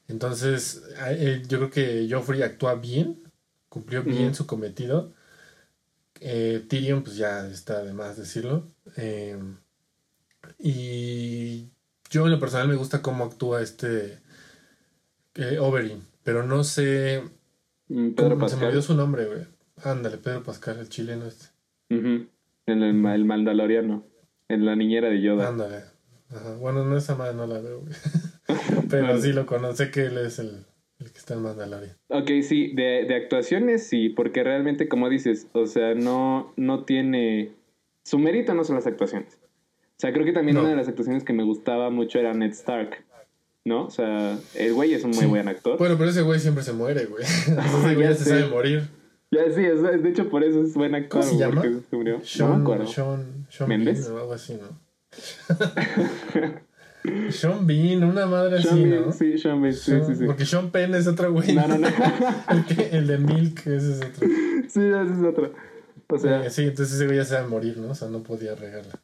[0.07, 3.21] entonces eh, yo creo que Joffrey actúa bien,
[3.69, 5.13] cumplió bien su cometido.
[6.19, 8.67] Eh, Tyrion, pues ya está de más decirlo.
[8.97, 9.37] Eh,
[10.57, 11.69] y
[12.09, 14.19] yo en lo personal me gusta cómo actúa este
[15.35, 17.23] eh, Oberyn, pero no sé.
[17.87, 18.67] Mm, Pedro cómo- se me Pascal.
[18.67, 19.41] olvidó su nombre, güey.
[19.83, 21.47] Ándale, Pedro Pascal, el chileno este.
[21.89, 22.27] El,
[22.67, 24.05] el Mandaloriano.
[24.47, 25.47] En la niñera de Yoda.
[25.49, 25.77] Ándale.
[26.29, 26.55] Ajá.
[26.59, 27.93] Bueno, no esa madre no la veo, güey.
[28.89, 30.65] Pero sí lo conoce que él es el,
[30.99, 31.97] el que está en Mandalorian.
[32.09, 37.53] Ok, sí, de, de actuaciones sí, porque realmente, como dices, o sea, no, no tiene.
[38.03, 39.37] Su mérito no son las actuaciones.
[39.41, 40.61] O sea, creo que también No.
[40.61, 43.03] una de las actuaciones que me gustaba mucho era Ned Stark.
[43.65, 43.85] ¿No?
[43.85, 45.25] O sea, el güey es un muy Sí.
[45.25, 45.77] buen actor.
[45.77, 47.23] Bueno, pero ese güey siempre se muere, güey.
[47.25, 47.53] Ese
[47.95, 48.89] güey Ya se sabe morir.
[49.31, 51.21] Ya, sí, es, de hecho por eso es buen actor.
[51.21, 51.61] ¿Cómo se llama?
[51.61, 52.19] porque se murió.
[52.23, 52.87] Sean, no me.
[52.87, 54.01] Sean, Sean ¿Méndez?
[54.05, 54.79] Bean o algo así, ¿no?
[57.31, 59.11] Sean Bean, una madre Sean así, Bean, ¿no?
[59.11, 60.25] Sí, Sean Bean, sí, Sean- sí, sí.
[60.25, 61.53] Porque Sean Penn es otro güey.
[61.53, 61.87] No, no, no.
[61.87, 64.27] el, que- el de Milk, ese es otro.
[64.67, 65.53] sí, ese es otro.
[66.11, 67.91] O sea, sí, entonces ese güey ya se va a morir, ¿no?
[67.91, 68.99] O sea, no podía regarla.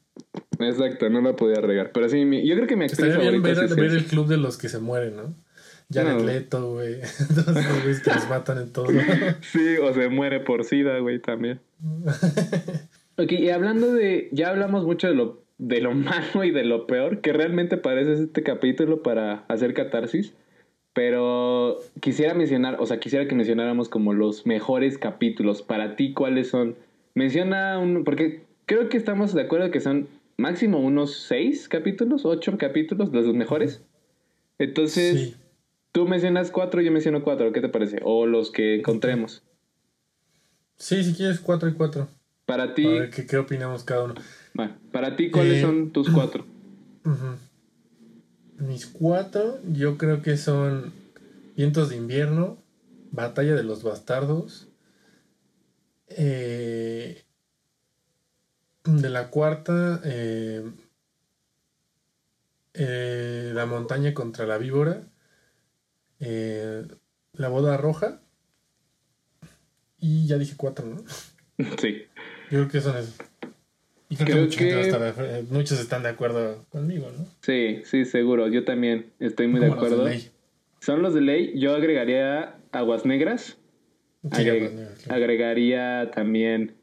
[0.60, 1.92] Exacto, no la podía regar.
[1.94, 3.92] Pero sí, mi- yo creo que mi actriz Estaría bien favorita ver, sí es ver
[3.92, 5.36] el club de los que se mueren, ¿no?
[5.94, 6.24] Jared No.
[6.24, 6.96] Leto, güey.
[7.36, 8.88] Todos los güeyes que los matan en todo.
[9.42, 11.60] Sí, o se muere por SIDA, güey, también.
[13.18, 14.30] ok, y hablando de.
[14.32, 18.14] Ya hablamos mucho de lo, de lo malo y de lo peor, que realmente parece
[18.24, 20.34] este capítulo para hacer catarsis.
[20.94, 25.62] Pero quisiera mencionar, o sea, quisiera que mencionáramos como los mejores capítulos.
[25.62, 26.76] Para ti, ¿cuáles son?
[27.16, 28.06] Menciona un.
[28.06, 30.08] Porque creo que estamos de acuerdo que son
[30.38, 33.84] máximo unos seis capítulos, ocho capítulos, los mejores.
[34.60, 35.36] Entonces, Sí.
[35.92, 38.00] tú mencionas cuatro, yo menciono cuatro, ¿qué te parece?
[38.04, 39.44] O los que encontremos.
[40.78, 42.08] Sí, si quieres, cuatro y cuatro.
[42.46, 44.16] Para ti, A ver qué, qué opinamos cada uno.
[44.54, 46.46] bueno, para ti, ¿cuáles Eh, son tus cuatro?
[48.58, 50.94] Mis cuatro, yo creo que son
[51.58, 52.58] Vientos de invierno,
[53.12, 54.68] Batalla de los Bastardos.
[56.08, 57.25] eh,
[58.86, 60.64] de la cuarta, eh,
[62.74, 65.02] eh, La montaña contra la víbora.
[66.20, 66.86] eh,
[67.34, 68.22] la boda roja.
[70.00, 71.04] Y ya dije cuatro, ¿no?
[71.80, 72.04] Sí.
[72.52, 73.16] Yo creo que son esos.
[74.08, 76.66] Y creo, Creo que, mucha gente va a que- estar de- muchos están de acuerdo
[76.70, 77.26] conmigo, ¿no?
[77.42, 78.48] Sí, sí, seguro.
[78.48, 80.06] Yo también estoy muy de los acuerdo.
[80.06, 80.30] ley.
[80.80, 81.60] Son los de ley.
[81.60, 83.58] Yo agregaría Aguas Negras.
[84.24, 85.16] Sí, Agre- Aguas Negras, claro.
[85.24, 86.76] Agregaría también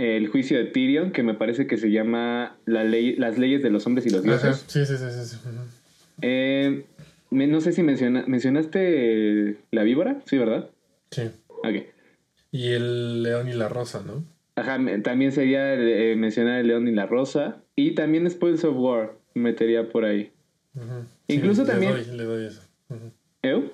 [0.00, 3.70] el juicio de Tyrion, que me parece que se llama la ley, Las leyes de
[3.70, 4.64] los hombres y los dioses.
[4.66, 5.36] Sí, sí, sí, sí.
[6.22, 6.84] Eh,
[7.30, 10.68] me- no sé si menciona, mencionaste la víbora, sí, ¿verdad?
[11.10, 11.22] Sí.
[11.48, 11.84] Ok.
[12.52, 14.24] Y el león y la rosa, ¿no?
[14.56, 17.62] Ajá, también sería eh, mencionar el León y la Rosa.
[17.76, 20.32] Y también Spoils of War metería por ahí.
[20.74, 21.06] Ujú.
[21.28, 22.60] Incluso también- doy- le doy eso.
[23.42, 23.70] ¿Eu?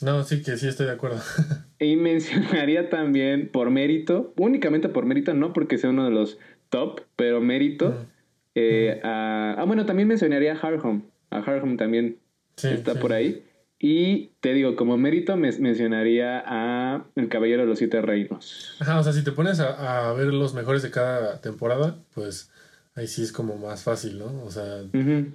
[0.00, 1.20] No, sí, que sí estoy de acuerdo.
[1.84, 6.38] Y mencionaría también por mérito, únicamente por mérito, no porque sea uno de los
[6.70, 8.06] top, pero mérito.
[8.54, 11.02] Eh, a- ah, bueno, también mencionaría a Hard Home.
[11.30, 12.18] A Hard Home también
[12.56, 12.98] Sí, está sí.
[12.98, 13.44] por ahí.
[13.80, 18.76] Y te digo, como mérito me- mencionaría a El Caballero de los Siete Reinos.
[18.80, 22.50] Ajá, o sea, si te pones a, a ver los mejores de cada temporada, pues
[22.94, 24.42] ahí sí es como más fácil, ¿no?
[24.44, 24.84] O sea,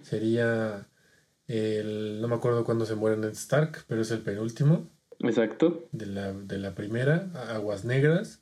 [0.02, 0.88] sería
[1.48, 2.22] el...
[2.22, 4.90] No me acuerdo cuándo se muere Ned Stark, pero es el penúltimo.
[5.20, 5.88] Exacto.
[5.92, 8.42] de la, de la primera, Aguas Negras,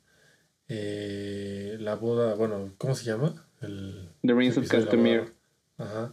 [0.68, 3.46] eh, la boda, bueno, ¿cómo se llama?
[3.60, 5.32] El, The Reigns of Castamere.
[5.78, 6.12] Ajá.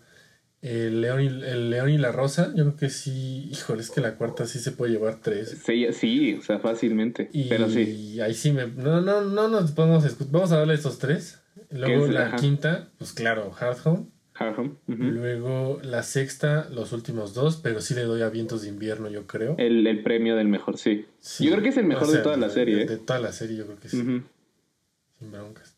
[0.62, 4.02] El león, y, el león y la rosa, yo creo que sí, híjole, es que
[4.02, 5.62] la cuarta sí se puede llevar tres.
[5.64, 7.30] Sí, sí, o sea, fácilmente.
[7.34, 8.20] Y Pero sí.
[8.20, 8.66] ahí sí me...
[8.66, 11.40] No, no, no nos podemos escu- Vamos a darle estos tres.
[11.70, 12.38] Luego la Ajá.
[12.38, 14.08] quinta, pues claro, Hard Home.
[14.88, 19.26] Luego la sexta, los últimos dos, pero sí le doy a Vientos de Invierno, yo
[19.28, 19.56] creo.
[19.58, 21.06] el, el premio del mejor, sí.
[21.20, 21.46] Sí.
[21.46, 22.76] Yo creo que es el mejor O sea, de toda la serie.
[22.76, 22.86] De, ¿eh?
[22.88, 23.98] de toda la serie, yo creo que sí.
[23.98, 25.76] Sin broncas.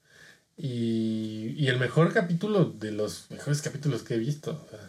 [0.58, 4.52] Y, y el mejor capítulo de los mejores capítulos que he visto.
[4.66, 4.80] o sea,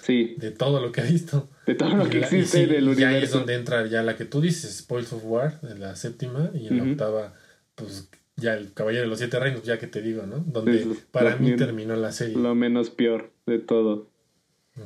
[0.00, 1.48] Sí, de todo lo que he visto.
[1.66, 3.06] de todo lo Y que la- y existe sí, del y universo.
[3.16, 6.50] ahí es donde entra ya la que tú dices, Spoils of War, de la séptima,
[6.54, 7.34] y en la octava,
[7.74, 10.38] pues ya el Caballero de los Siete Reinos, ya que te digo, ¿no?
[10.38, 12.36] Donde para mí terminó la serie.
[12.36, 14.08] Lo menos peor de todo.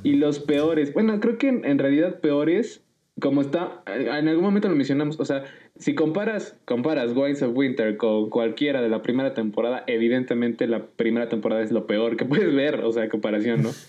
[0.02, 2.82] Y los peores, bueno, creo que en, en realidad peores,
[3.20, 5.44] como está, en algún momento lo mencionamos, o sea,
[5.76, 11.28] si comparas, comparas Winds of Winter con cualquiera de la primera temporada, evidentemente la primera
[11.28, 13.70] temporada es lo peor que puedes ver, o sea, comparación, ¿no?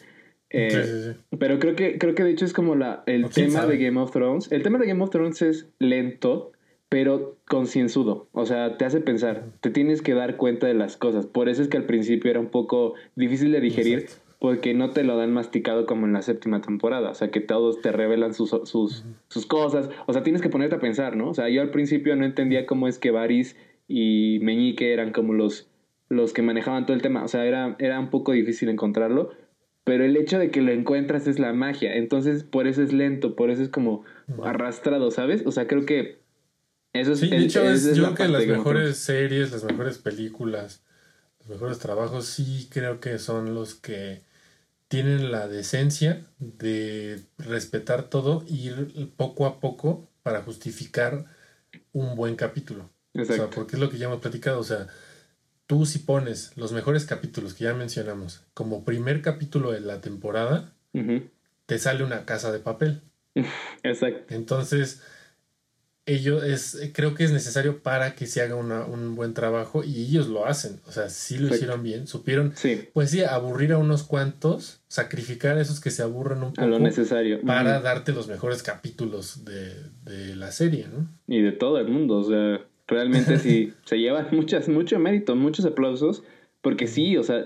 [0.55, 1.37] Eh, Sí, sí, sí.
[1.39, 3.75] Pero creo que, creo que de hecho es como la, el tema sabe.
[3.75, 4.51] de Game of Thrones.
[4.51, 6.51] El tema de Game of Thrones es lento,
[6.93, 8.27] pero concienzudo.
[8.33, 11.25] O sea, te hace pensar, te tienes que dar cuenta de las cosas.
[11.25, 14.35] Por eso es que al principio era un poco difícil de digerir, Exacto.
[14.37, 17.09] porque no te lo dan masticado como en la séptima temporada.
[17.09, 19.89] O sea, que todos te revelan sus, sus, sus cosas.
[20.05, 21.29] O sea, tienes que ponerte a pensar, ¿no?
[21.29, 25.33] O sea, yo al principio no entendía cómo es que Varys y Meñique eran como
[25.33, 25.71] los,
[26.09, 27.23] los que manejaban todo el tema.
[27.23, 29.31] O sea, era, era un poco difícil encontrarlo.
[29.83, 31.95] Pero el hecho de que lo encuentras es la magia.
[31.95, 34.03] Entonces, por eso es lento, por eso es como
[34.43, 35.43] arrastrado, ¿sabes?
[35.47, 36.22] O sea, creo que
[36.93, 39.97] eso es Sí, de hecho, es, es yo creo que las mejores series, las mejores
[39.97, 40.83] películas,
[41.39, 44.21] los mejores trabajos, sí creo que son los que
[44.87, 51.25] tienen la decencia de respetar todo y ir poco a poco para justificar
[51.93, 52.89] un buen capítulo.
[53.11, 53.29] Thrones.
[53.29, 53.55] O sea, Exacto.
[53.55, 54.59] porque es lo que ya hemos platicado.
[54.59, 54.87] O sea,
[55.67, 60.73] tú si pones los mejores capítulos que ya mencionamos como primer capítulo de la temporada,
[61.65, 63.01] te sale una casa de papel.
[63.83, 64.33] Exacto.
[64.33, 65.01] Entonces,
[66.05, 70.03] ellos es, creo que es necesario para que se haga una, un buen trabajo y
[70.03, 70.79] ellos lo hacen.
[70.85, 75.57] O sea, sí lo hicieron bien, supieron, Sí, pues sí, aburrir a unos cuantos, sacrificar
[75.57, 77.41] a esos que se aburren un poco a lo necesario.
[77.41, 79.73] para darte los mejores capítulos de,
[80.03, 81.07] de la serie, ¿no?
[81.27, 85.65] Y de todo el mundo, o sea, realmente sí se llevan muchas, mucho mérito, muchos
[85.65, 86.23] aplausos,
[86.61, 87.45] porque sí, o sea,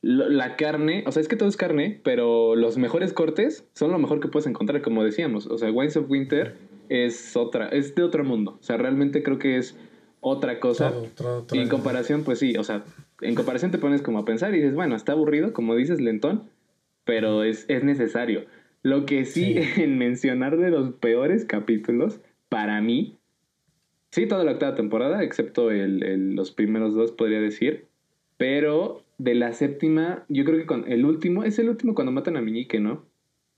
[0.00, 3.98] la carne, o sea, es que todo es carne, pero los mejores cortes son lo
[3.98, 5.46] mejor que puedes encontrar, como decíamos.
[5.46, 6.54] O sea, Wines of Winter
[6.88, 8.58] es otra, es de otro mundo.
[8.60, 9.76] O sea, realmente creo que es
[10.20, 10.90] otra cosa.
[10.92, 11.58] Todo, todo, todo.
[11.58, 12.84] Y en comparación, pues sí, o sea,
[13.20, 16.44] en comparación te pones como a pensar y dices, bueno, está aburrido, como dices, lentón,
[17.04, 18.44] pero es, es necesario.
[18.82, 19.82] Lo que sí, Sí.
[19.82, 23.16] en mencionar de los peores capítulos, para mí,
[24.10, 27.86] sí, toda la octava temporada, excepto el, el- los primeros dos, podría decir,
[28.36, 32.36] pero de la séptima, yo creo que con el último, es el último cuando matan
[32.36, 33.04] a Miñique, ¿no?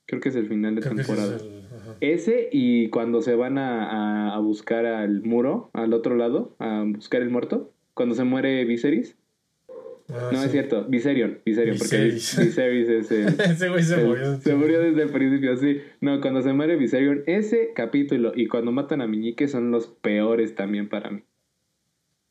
[0.07, 1.37] Creo que es el final de Creo que ese temporada.
[1.37, 1.60] es el-
[1.91, 1.97] ajá.
[2.01, 6.85] Ese y cuando se van a, a- a buscar al muro, al otro lado, a
[6.87, 9.17] buscar el muerto, cuando se muere Viserys.
[10.13, 10.47] Ah, no, sí.
[10.47, 12.39] es cierto, Viserion, Viserion, porque Viserys.
[12.89, 13.29] Es el...
[13.53, 14.41] Ese güey se el- murió.
[14.41, 15.81] se murió desde el principio, sí.
[16.01, 20.57] No, cuando se muere Viserion, ese capítulo y cuando matan a Miñique son los peores
[20.57, 21.23] también para mí.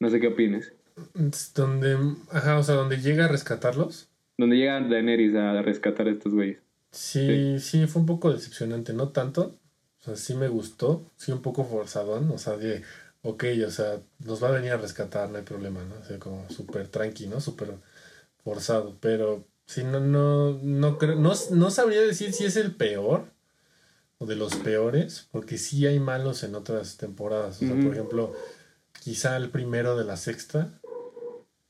[0.01, 0.73] No sé qué opines.
[1.17, 1.95] Es Donde,
[2.31, 4.09] ajá, o sea, donde llega a rescatarlos.
[4.37, 6.59] Donde llega Daenerys a rescatar a estos güeyes.
[6.91, 9.55] Sí, sí, fue un poco decepcionante, no tanto.
[10.01, 12.83] O sea, sí me gustó, sí un poco forzadón, o sea, de,
[13.21, 15.95] ok, o sea, nos va a venir a rescatar, no hay problema, ¿no?
[15.99, 17.41] O sea, como súper tranqui, ¿no?
[17.41, 17.73] Súper
[18.43, 23.25] forzado, pero sí, no, no, no creo, no, no sabría decir si es el peor
[24.19, 28.33] o de los peores, porque sí hay malos en otras temporadas, o sea, por ejemplo,
[29.03, 30.79] quizá el primero de la sexta.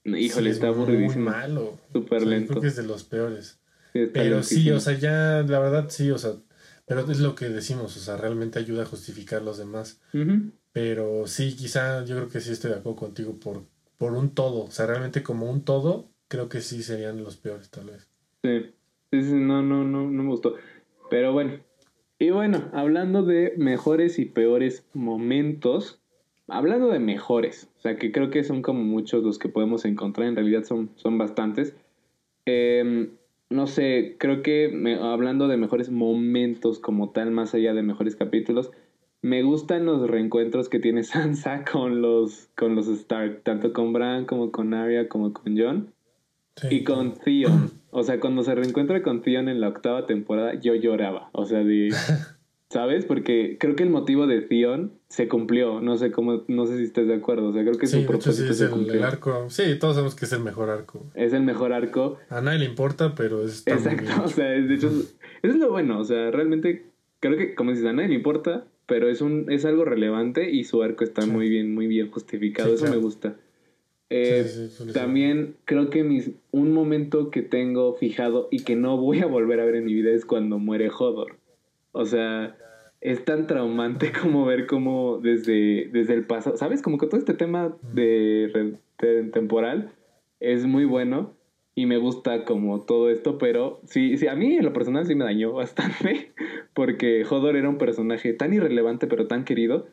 [0.03, 1.29] Híjole, sí es está Muy aburridísimo.
[1.29, 1.77] malo.
[1.93, 2.47] Súper O sea, yo lento.
[2.53, 3.58] Creo que es de los peores.
[3.93, 6.33] Pero sí, o sea, ya, la verdad sí, o sea,
[6.85, 10.01] pero es lo que decimos, o sea, realmente ayuda a justificar los demás.
[10.13, 10.51] Ujú.
[10.71, 13.65] Pero sí, quizá yo creo que sí estoy de acuerdo contigo por,
[13.97, 17.69] por un todo, o sea, realmente como un todo, creo que sí serían los peores
[17.69, 18.09] tal vez.
[18.43, 18.71] Sí,
[19.11, 20.55] sí, sí, no, no, no, no me gustó.
[21.09, 21.59] Pero bueno.
[22.21, 26.01] Y bueno, hablando de mejores y peores momentos,
[26.49, 30.27] hablando de mejores, o sea que creo que son como muchos los que podemos encontrar,
[30.27, 31.75] en realidad son, son bastantes.
[32.45, 33.11] Em,
[33.49, 38.15] no sé, creo que me- hablando de mejores momentos como tal, más allá de mejores
[38.15, 38.71] capítulos,
[39.21, 41.03] me gustan los reencuentros que tiene
[41.35, 45.93] Sansa con los, con los Stark, tanto con Bran como con Arya como con Jon.
[46.55, 46.67] Sí.
[46.71, 47.71] Y con Theon.
[47.91, 51.29] O sea, cuando se reencuentra con Theon en la octava temporada, yo lloraba.
[51.31, 51.89] O sea, de.
[52.69, 53.05] ¿Sabes?
[53.05, 55.81] Porque creo que el motivo de Theon se cumplió.
[55.81, 57.47] No sé cómo, no sé si estés de acuerdo.
[57.47, 58.93] O sea, creo que Sí, su de hecho sí propósito es se el, cumplió.
[58.93, 61.03] el arco, sí, todos sabemos que es el mejor arco.
[61.15, 62.17] Es el mejor arco.
[62.29, 64.11] A nadie le importa, pero bien Exacto.
[64.23, 65.07] O sea, de hecho, eso
[65.41, 65.99] es lo bueno.
[65.99, 66.85] O sea, realmente
[67.19, 70.63] creo que, como dices, a nadie le importa, pero es un, es algo relevante y
[70.63, 71.29] su arco está Sí.
[71.31, 72.69] muy bien, muy bien justificado.
[72.73, 72.97] Eso claro.
[72.97, 73.35] me gusta.
[74.11, 74.93] Eh, Sí, sí, sí, sí.
[74.93, 79.59] También creo que mis, un momento que tengo fijado y que no voy a volver
[79.59, 81.37] a ver en mi vida es cuando muere Hodor.
[81.91, 82.55] O sea,
[83.01, 86.81] es tan traumante como ver cómo desde, desde el pasado, ¿sabes?
[86.81, 88.77] Como que todo este tema de,
[89.31, 89.91] temporal
[90.39, 91.33] es muy bueno
[91.75, 95.15] y me gusta como todo esto, pero sí, sí, a mí en lo personal sí
[95.15, 96.33] me dañó bastante
[96.73, 99.87] porque Hodor era un personaje tan irrelevante pero tan querido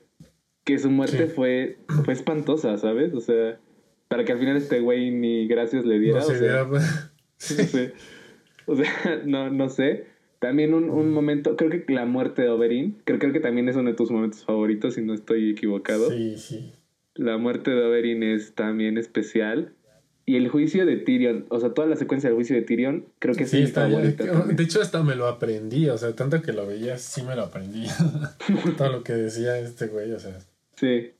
[0.64, 1.32] que su muerte Sí.
[1.32, 3.14] fue, fue espantosa, ¿sabes?
[3.14, 3.60] O sea,
[4.08, 6.18] para que al final este güey ni gracias le diera.
[6.18, 6.80] No o se sea, no
[7.38, 7.92] sé.
[8.66, 10.06] O sea, no, no sé.
[10.46, 13.74] También un, un momento, creo que la muerte de Oberyn, creo, creo que también es
[13.74, 16.08] uno de tus momentos favoritos, si no estoy equivocado.
[16.08, 16.72] Sí, sí.
[17.16, 19.72] La muerte de Oberyn es también especial.
[20.24, 23.34] Y el juicio de Tyrion, o sea, toda la secuencia del juicio de Tyrion, creo
[23.34, 24.56] que Sí, es mi está favorita también.
[24.56, 27.42] De hecho, hasta me lo aprendí, o sea, tanto que lo veía, sí me lo
[27.42, 27.86] aprendí.
[28.78, 30.38] Todo lo que decía este güey, o sea,
[30.76, 31.10] Sí.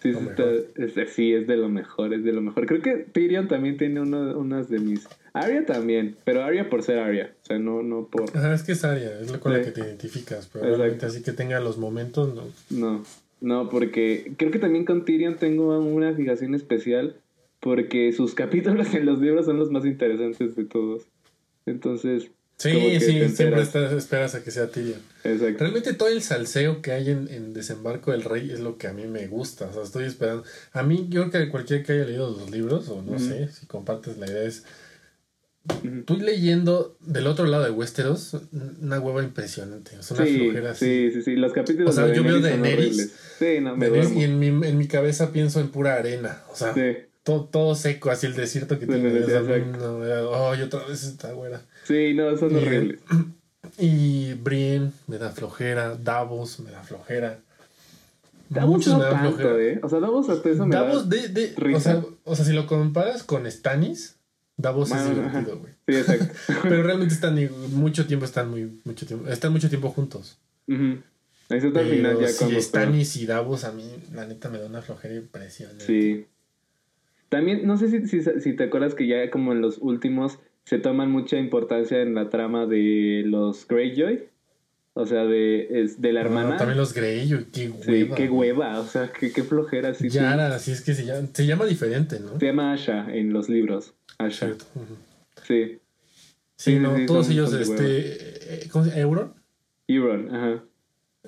[0.00, 2.66] Sí, está- es, sí, es de lo mejor, es de lo mejor.
[2.66, 5.06] Creo que Tyrion también tiene uno, unas de mis...
[5.32, 8.24] Arya también, pero Arya por ser Arya, o sea, no, no por...
[8.36, 11.22] ajá, es que es Aria, es la con la que te identificas, pero realmente así
[11.22, 12.42] que tenga los momentos, no.
[12.70, 13.04] No,
[13.40, 17.16] no, porque creo que también con Tyrion tengo una fijación especial
[17.60, 21.02] porque sus capítulos en los libros son los más interesantes de todos.
[21.66, 25.00] Entonces, Sí, sí, siempre estás- esperas a que sea Tyrion.
[25.24, 25.60] Exacto.
[25.60, 28.92] Realmente todo el salseo que hay en, en Desembarco del Rey es lo que a
[28.92, 29.68] mí me gusta.
[29.68, 30.44] O sea, estoy esperando.
[30.74, 33.64] A mí, yo creo que cualquiera que haya leído los libros, o no sé, si
[33.64, 34.64] compartes la idea, es.
[35.84, 38.36] Estoy leyendo del otro lado de Westeros
[38.80, 39.92] una hueva impresionante.
[40.00, 40.84] Es una Sí, flojera así.
[40.86, 43.12] sí, sí, sí, los capítulos O sea, de yo veo son Daenerys.
[43.38, 46.42] Sí, no, me Daenerys, y en mi, en mi cabeza pienso en pura arena.
[46.50, 46.80] O sea, Sí,
[47.22, 49.20] todo, todo seco, así el desierto que Sí, tiene.
[49.20, 51.62] o sea, no, Ay, otra vez esta güera.
[51.84, 53.00] sí, no, son Y- horribles.
[53.78, 57.38] Y Brienne me da flojera, Davos me da flojera.
[58.48, 59.62] Davos no tanto, flojera.
[59.62, 59.80] ¿eh?
[59.82, 61.16] O sea, Davos hasta eso me Davos da...
[61.16, 64.16] de, de o, sea, o sea, si lo comparas con Stannis,
[64.60, 65.72] Davos es divertido, güey.
[65.88, 66.34] Sí, exacto.
[66.62, 67.38] Pero realmente están
[67.72, 70.38] mucho tiempo, están muy, mucho tiempo, están mucho tiempo juntos.
[70.68, 70.98] Ujú.
[71.48, 72.60] Excepto al final ya si.
[72.60, 73.84] Stannis y Davos a mí,
[74.14, 75.84] la neta, me da una flojera impresionante.
[75.84, 76.26] Sí.
[77.28, 80.78] También, no sé si, si, si te acuerdas que ya como en los últimos se
[80.78, 84.24] toman mucha importancia en la trama de los Greyjoy.
[84.92, 86.56] O sea, de, es, de la No, hermana.
[86.56, 87.84] también los Greyjoy, qué hueva.
[87.84, 88.80] Sí, qué hueva.
[88.80, 89.94] O sea, qué, qué flojera.
[89.94, 90.08] Sí.
[90.08, 92.38] Yara, así es que se llama, se llama diferente, ¿no?
[92.38, 93.94] Se llama Asha en los libros.
[94.26, 94.46] Asha.
[94.46, 94.64] Cierto.
[94.74, 94.96] Ujú.
[95.46, 95.78] Sí.
[96.56, 99.00] Sí, Sí, no, sí, todos ellos, este, eh, ¿cómo se llama?
[99.02, 99.34] ¿Euron?
[99.88, 100.62] Euron, ajá.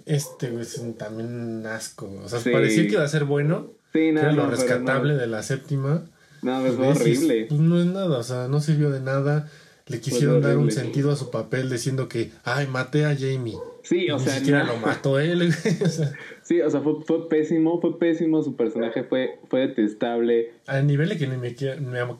[0.06, 2.10] Este, güey, es un- también un asco.
[2.24, 2.50] O sea, Sí.
[2.50, 4.26] parecía que iba a ser bueno, Sí, nada.
[4.28, 6.04] era lo no, rescatable de la séptima.
[6.42, 7.46] No, no, es Ves, y es- horrible.
[7.48, 9.48] pues no es nada, o sea, no sirvió de nada.
[9.88, 13.56] Le quisieron dar un sentido a su papel diciendo que, ay, maté a Jamie.
[13.82, 14.74] Sí, o Ni sea, siquiera no.
[14.74, 15.38] lo mató él.
[15.38, 15.50] güey.
[15.84, 18.42] O sea, Sí, o sea, fue, fue pésimo, fue pésimo.
[18.42, 20.52] Su personaje fue, fue detestable.
[20.66, 21.54] al nivel de que ni me,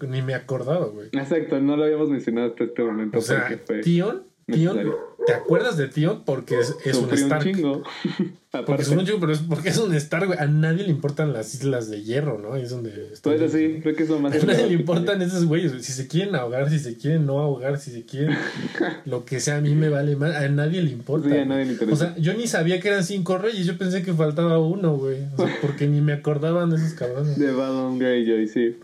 [0.09, 1.09] ni me acordaba, güey.
[1.13, 3.19] Exacto, no lo habíamos mencionado hasta este momento.
[3.19, 3.81] O sea, fue...
[3.81, 4.95] Tion, Tion.
[5.27, 6.25] ¿te acuerdas de Tion?
[6.25, 7.45] Porque es, es un Stark.
[7.45, 7.83] chingo.
[8.67, 10.39] Porque es un chingo, pero es porque es un Stark, güey.
[10.39, 12.55] A nadie le importan las islas de hierro, ¿no?
[12.57, 12.91] Es donde.
[13.23, 15.73] Pues sí, creo que es lo más A nadie le importan esos güeyes.
[15.81, 18.37] Si se quieren ahogar, si se quieren no ahogar, si se quieren
[19.07, 20.37] lo que sea, a mí me vale más.
[20.37, 21.31] A nadie le importa.
[21.31, 21.95] Sí, a nadie le interesa.
[21.95, 23.65] O sea, yo ni sabía que eran cinco reyes.
[23.65, 25.17] Yo pensé que faltaba uno, güey.
[25.35, 27.39] O sea, porque ni me acordaban de esos cabrones.
[27.39, 28.77] De Balon Greyjoy, sí.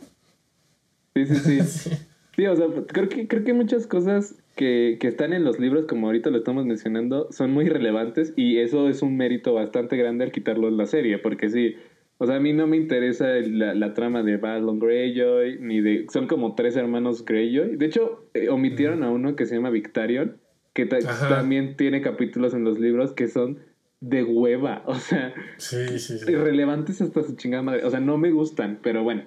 [1.14, 1.60] Sí, sí, sí.
[1.62, 1.90] Sí.
[2.39, 5.86] Sí, o sea, creo que, creo que muchas cosas que, que están en los libros,
[5.86, 10.24] como ahorita lo estamos mencionando, son muy relevantes y eso es un mérito bastante grande
[10.24, 11.76] al quitarlo en la serie, porque sí,
[12.18, 16.06] o sea, a mí no me interesa la, la trama de Balon Greyjoy, ni de...
[16.12, 17.76] Son como tres hermanos Greyjoy.
[17.76, 20.39] De hecho, eh, omitieron a uno que se llama Victarion,
[20.74, 21.28] que ta- Ajá.
[21.28, 23.60] también tiene capítulos en los libros que son
[24.01, 25.32] de hueva, o sea...
[25.59, 26.30] Sí, sí, sí.
[26.32, 27.85] irrelevantes hasta su chingada madre.
[27.85, 29.22] O sea, no me gustan, pero bueno.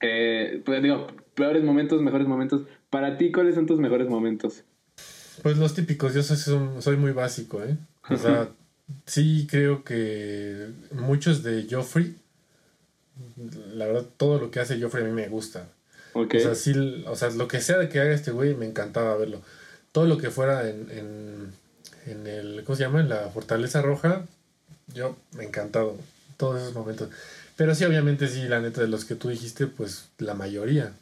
[0.00, 2.62] Eh, pues digo, peores momentos, mejores momentos.
[2.90, 4.62] Para ti, ¿cuáles son tus mejores momentos?
[5.42, 6.36] Pues los típicos, yo soy,
[6.80, 7.76] soy muy básico, ¿eh?
[8.10, 8.48] O sea,
[9.06, 12.16] sí creo que muchos de Joffrey,
[13.74, 15.68] la verdad, todo lo que hace Joffrey a mí me gusta.
[16.14, 16.34] Ok.
[16.36, 16.72] O sea, sí,
[17.06, 19.42] o sea, lo que sea de que haga este güey, me encantaba verlo.
[19.92, 21.52] Todo lo que fuera en, en,
[22.06, 23.00] en el, ¿cómo se llama?
[23.00, 24.24] En la Fortaleza Roja,
[24.94, 25.96] yo me encantado.
[26.36, 27.10] Todos esos momentos.
[27.56, 30.92] Pero sí, obviamente, sí, la neta de los que tú dijiste, pues la mayoría.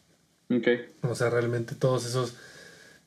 [0.50, 0.68] Ok.
[1.02, 2.34] O sea, realmente todos esos.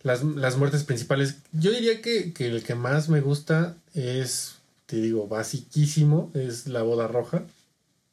[0.01, 1.39] Las, las muertes principales.
[1.51, 6.83] Yo diría que, que el que más me gusta es, te digo, basiquísimo, es la
[6.83, 7.43] boda roja.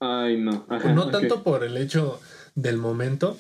[0.01, 0.67] Ay, no.
[0.69, 2.21] Ajá, no tanto por el hecho
[2.55, 3.37] del momento,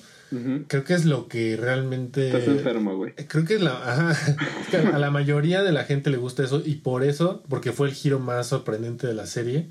[0.68, 2.28] creo que es lo que realmente.
[2.28, 3.14] Estás enfermo, güey.
[3.14, 3.72] Creo que es la.
[3.72, 4.12] Ajá,
[4.60, 7.72] es que a la mayoría de la gente le gusta eso y por eso, porque
[7.72, 9.70] fue el giro más sorprendente de la serie.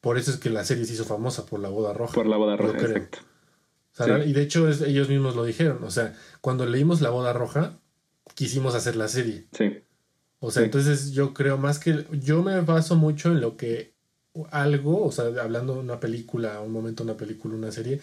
[0.00, 2.14] Por eso es que la serie se hizo famosa por la boda roja.
[2.14, 3.18] Por la boda roja, exacto.
[4.04, 4.10] Sí.
[4.26, 5.82] Y de hecho es- ellos mismos lo dijeron.
[5.84, 7.78] O sea, cuando leímos La Boda Roja,
[8.34, 9.46] quisimos hacer la serie.
[9.56, 9.78] Sí.
[10.40, 10.66] O sea, Sí.
[10.66, 12.04] entonces yo creo más que...
[12.22, 13.92] Yo me baso mucho en lo que
[14.52, 18.00] algo, o sea, hablando de una película, un momento una película, una serie,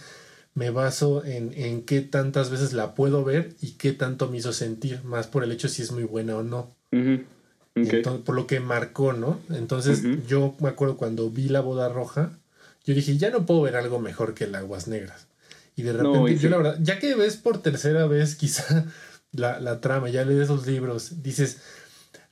[0.53, 4.51] me baso en, en qué tantas veces la puedo ver y qué tanto me hizo
[4.51, 6.75] sentir, más por el hecho si es muy buena o no.
[7.75, 9.39] Entonces, por lo que marcó, ¿no?
[9.49, 12.31] Entonces, yo me acuerdo cuando vi la boda roja,
[12.85, 15.27] yo dije, ya no puedo ver algo mejor que el Aguas Negras.
[15.75, 16.47] Y de repente, No, y yo sí.
[16.49, 18.85] la verdad, ya que ves por tercera vez quizá
[19.31, 21.61] la, la trama, ya lees esos libros, dices,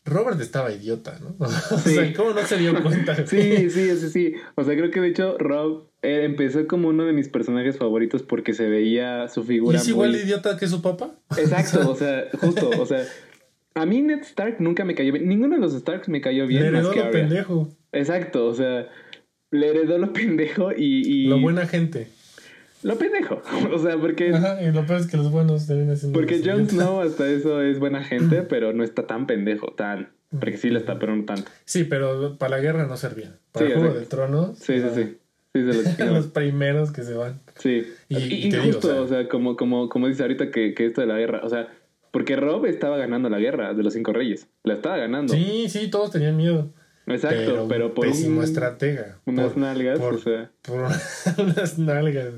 [0.06, 1.36] Robert estaba idiota, ¿no?
[1.46, 1.50] o
[1.80, 1.96] Sí.
[1.96, 3.16] sea, ¿cómo no se dio cuenta?
[3.28, 4.34] Sí, sí, sí, sí.
[4.56, 8.22] O sea, creo que de hecho Rob eh, empezó como uno de mis personajes favoritos
[8.24, 11.16] porque se veía su ¿Y figura es igual de idiota que su papá?
[11.38, 13.04] Exacto, o sea, justo, o sea,
[13.76, 15.28] a mí Ned Stark nunca me cayó bien.
[15.28, 18.54] Ninguno de los Starks me cayó bien Le más heredó que lo pendejo, Exacto, o
[18.56, 18.88] sea,
[19.52, 22.08] le heredó lo pendejo y, y lo buena gente.
[22.84, 23.42] Lo pendejo,
[23.74, 26.70] o sea, porque Ajá, y lo peor es que los buenos terminan siendo porque Jon.
[26.70, 30.80] Snow hasta eso es buena gente, pero no está tan pendejo, tan, porque sí lo
[30.80, 31.50] está, pero no tanto.
[31.66, 33.38] Sí, pero para la guerra no servían.
[33.52, 34.58] Para Sí, el Juego de Tronos.
[34.60, 35.18] Sí, sí, sí.
[35.56, 35.62] Sí,
[35.96, 37.40] se los primeros que se van.
[37.56, 37.88] Sí.
[38.10, 40.74] Y- Y, te digo, justo, o sea- o sea, como, como, como dice ahorita que,
[40.74, 41.68] que esto de la guerra, o sea,
[42.12, 44.48] porque Rob estaba ganando la guerra de los cinco reyes.
[44.64, 45.34] La estaba ganando.
[45.34, 46.72] Sí, sí, todos tenían miedo.
[47.06, 49.20] Exacto, pero, por pésimo un- estratega.
[49.26, 50.52] unas por, nalgas, por- o sea.
[50.62, 50.80] por
[51.46, 52.34] unas nalgas.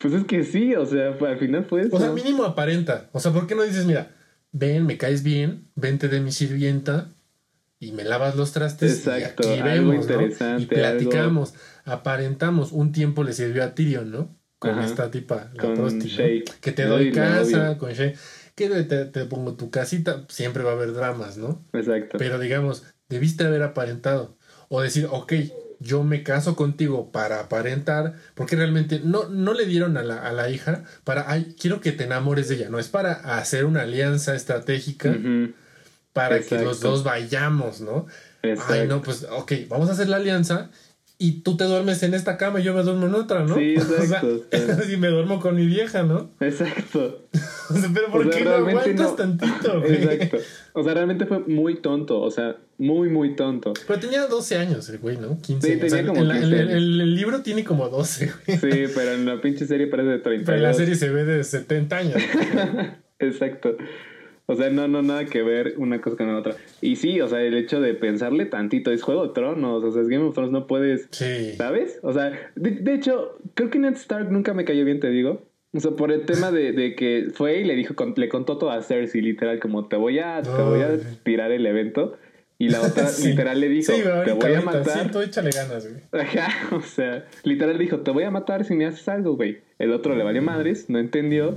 [0.00, 1.94] Pues es que sí, o sea, al final fue eso.
[1.94, 3.10] O sea, mínimo aparenta.
[3.12, 4.10] O sea, ¿por qué no dices, mira,
[4.50, 7.08] ven, me caes bien, vente de mi sirvienta
[7.78, 10.58] y me lavas los trastes Exacto, y aquí algo vemos, ¿no?
[10.58, 11.54] Y platicamos,
[11.84, 12.72] aparentamos.
[12.72, 14.34] Un tiempo le sirvió a Tyrion, ¿no?
[14.58, 14.86] Con Ajá.
[14.86, 16.04] esta tipa, la Con prosti, ¿no?
[16.04, 16.44] Shay.
[16.62, 18.14] Que te doy casa, con Shay.
[18.54, 21.62] Que te, te pongo tu casita, siempre va a haber dramas, ¿no?
[21.74, 22.16] Exacto.
[22.16, 24.38] Pero digamos, debiste haber aparentado.
[24.68, 25.32] O decir, ok,
[25.80, 30.32] yo me caso contigo para aparentar, porque realmente no, no le dieron a la, a
[30.32, 33.82] la hija para, ay, quiero que te enamores de ella, no, es para hacer una
[33.82, 35.16] alianza estratégica
[36.12, 38.06] para que los dos vayamos, ¿no?
[38.42, 38.72] Exacto.
[38.74, 40.70] Ay, no, pues, ok, vamos a hacer la alianza
[41.22, 43.54] y tú te duermes en esta cama y yo me duermo en otra, ¿no?
[43.54, 44.92] Sí, O sea, exacto, sí.
[44.94, 46.30] y me duermo con mi vieja, ¿no?
[46.40, 47.28] Exacto.
[47.70, 49.12] O sea, pero ¿por O sea, qué no aguantas no.
[49.14, 49.94] tantito, güey?
[50.02, 50.38] Exacto.
[50.72, 52.20] O sea, realmente fue muy tonto.
[52.20, 53.74] O sea, muy, muy tonto.
[53.86, 55.38] Pero tenía 12 años el güey, ¿no?
[55.40, 55.84] 15 Sí, años.
[55.84, 56.72] O sea, tenía como en la- 15 en el, años.
[56.82, 58.58] el- el libro tiene como 12, güey.
[58.58, 60.46] Sí, pero en la pinche serie parece de 30.
[60.46, 62.20] Pero en la serie se ve de 70 años.
[63.20, 63.76] Exacto.
[64.50, 66.56] O sea, no, no, nada que ver una cosa con la otra.
[66.80, 69.84] Y sí, o sea, el hecho de pensarle tantito es Juego de Tronos.
[69.84, 71.06] O sea, es Game of Thrones, no puedes.
[71.12, 71.52] Sí.
[71.56, 72.00] ¿Sabes?
[72.02, 75.42] O sea, de, de hecho, creo que Ned Stark nunca me cayó bien, te digo.
[75.72, 78.58] O sea, por el tema de, de que fue y le dijo, con- le contó
[78.58, 82.18] todo a Cersei, literal, como te voy a, te voy a tirar el evento.
[82.58, 83.28] Y la otra Sí.
[83.28, 84.78] literal le dijo, Sí, güey, te ahorita, voy a ahorita.
[84.78, 85.02] matar.
[85.04, 86.02] Sí, tú échale ganas, güey.
[86.24, 89.58] Ajá, o sea, literal dijo, te voy a matar si me haces algo, güey.
[89.78, 91.54] El otro le valió madres, no entendió.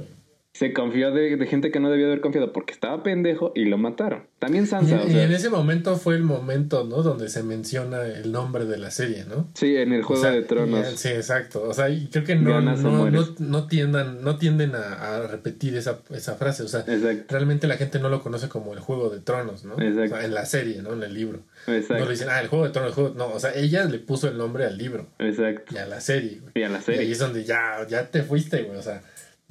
[0.54, 3.80] Se confió de, de gente que no debió haber confiado porque estaba pendejo y lo
[3.80, 4.28] mataron.
[4.38, 7.02] También Y, Sansa, o y sea, en ese momento fue el momento, ¿no?
[7.02, 9.50] Donde se menciona el nombre de la serie, ¿no?
[9.56, 10.88] sí, en el O Juego sea, de Tronos.
[10.96, 11.64] Sí, exacto.
[11.64, 12.76] O sea, y creo que no, no,
[13.10, 16.62] no, no tiendan, no tienden a, a repetir esa, esa frase.
[16.64, 19.74] O sea, Exacto, realmente la gente no lo conoce como el Juego de Tronos, ¿no?
[19.82, 20.04] Exacto.
[20.16, 20.94] O sea, en la serie, ¿no?
[20.94, 21.40] En el libro.
[21.66, 23.16] No exacto, le dicen, ah, el Juego de Tronos, el juego.
[23.16, 25.74] No, o sea, ella le puso el nombre al libro exacto.
[25.74, 26.52] y a la serie, güey.
[26.54, 27.12] Y a la Y ahí serie.
[27.12, 28.78] es donde ya, ya te fuiste, güey.
[28.78, 29.02] O sea,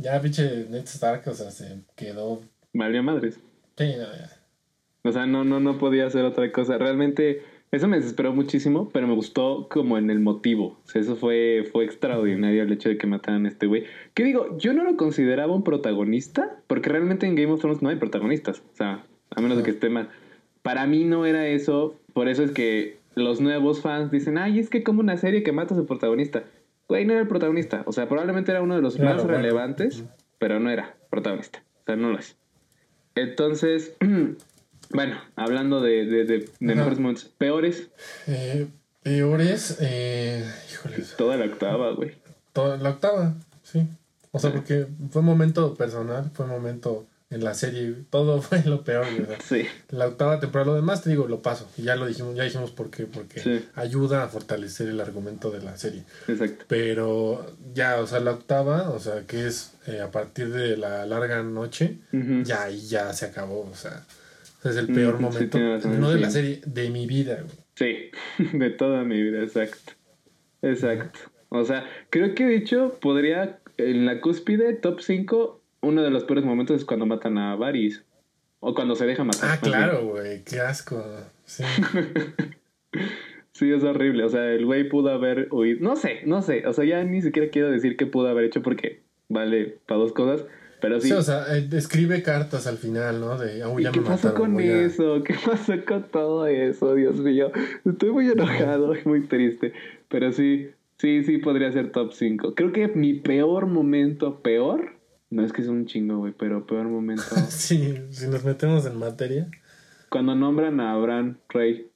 [0.03, 2.41] ya pinche Ned Stark, o sea, se quedó.
[2.73, 3.41] Valió madres.
[3.77, 4.31] Sí, no, ya.
[5.05, 6.79] O sea, no, no, no podía hacer otra cosa.
[6.79, 7.43] Realmente,
[7.73, 10.81] eso me desesperó muchísimo, pero me gustó como en el motivo.
[10.85, 13.85] O sea, eso fue, fue extraordinario el hecho de que mataran a este güey.
[14.15, 17.89] Que digo, yo no lo consideraba un protagonista, porque realmente en Game of Thrones no
[17.89, 18.63] hay protagonistas.
[18.73, 20.11] O sea, a menos de que esté mal.
[20.63, 24.71] Para mí no era eso, por eso es que los nuevos fans dicen, ay, es
[24.71, 26.45] que como una serie que mata a su protagonista.
[26.89, 27.83] Güey, no era el protagonista.
[27.87, 30.03] O sea, probablemente era uno de los Claro, más relevantes,
[30.39, 31.63] pero no era protagonista.
[31.83, 32.37] O sea, no lo es.
[33.15, 33.93] Entonces,
[34.91, 37.91] bueno, hablando de, de, de, de mejores momentos, peores,
[38.27, 38.67] Eh,
[39.03, 41.15] peores, eh, híjoles.
[41.17, 42.13] toda la octava, güey.
[42.53, 43.87] Toda la octava, sí.
[44.31, 48.63] O sea, porque fue un momento personal, fue un momento en la serie, todo fue
[48.65, 49.07] lo peor.
[49.07, 51.69] sea, Sí, la octava temporada, lo demás te digo, lo paso.
[51.77, 53.65] Y ya lo dijimos, ya dijimos por qué, porque Sí.
[53.75, 56.05] ayuda a fortalecer el argumento de la serie.
[56.29, 56.65] exacto.
[56.69, 57.45] Pero
[57.75, 61.43] ya, o sea, la octava, o sea, que es eh, a partir de la larga
[61.43, 61.99] noche,
[62.45, 64.05] ya ahí ya se acabó, o sea,
[64.65, 67.57] es el peor Mm, momento, razón, no de la serie, de mi vida, güey.
[67.75, 68.11] Sí,
[68.59, 69.93] de toda mi vida, exacto.
[70.63, 71.19] Exacto.
[71.49, 76.25] O sea, creo que de hecho podría, en la cúspide, top 5, uno de los
[76.25, 78.05] peores momentos es cuando matan a Varys.
[78.61, 79.51] O cuando se deja matar.
[79.51, 81.05] Ah, claro, güey, qué asco.
[81.45, 81.65] Sí.
[83.53, 84.25] Sí, es horrible.
[84.25, 85.79] O sea, el güey pudo haber huido.
[85.83, 86.67] No sé, no sé.
[86.67, 90.13] O sea, ya ni siquiera quiero decir qué pudo haber hecho porque vale para dos
[90.13, 90.47] cosas.
[90.81, 91.09] Pero sí.
[91.09, 93.39] Sí, o sea, eh, escribe cartas al final, ¿no?
[93.39, 95.23] De, oh, ¿Y ya qué me pasó mataron, con eso?
[95.23, 96.95] ¿Qué pasó con todo eso?
[96.95, 97.53] Dios mío.
[97.85, 99.75] Estoy muy enojado y muy triste.
[100.09, 102.55] Pero sí, sí, sí podría ser top 5.
[102.55, 104.97] Creo que mi peor momento, peor.
[105.33, 107.23] No es que es un chingo, güey, pero peor momento.
[107.49, 109.49] Sí, si nos metemos en materia.
[110.11, 111.89] cuando nombran a Abraham Rey.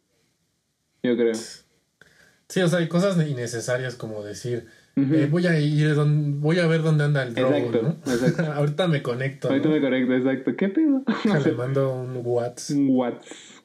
[1.02, 1.34] Yo creo.
[1.34, 6.66] Sí, o sea, hay cosas innecesarias como decir, eh, voy a ir, don- voy a
[6.66, 8.12] ver dónde anda el drogo, Exacto, ¿no?
[8.12, 8.52] exacto.
[8.54, 9.74] Ahorita me conecto, Ahorita ¿no?
[9.74, 10.56] me conecto, exacto.
[10.56, 11.02] ¿Qué pedo?
[11.44, 12.76] Le mando un WhatsApp.
[12.78, 13.62] Un Whats.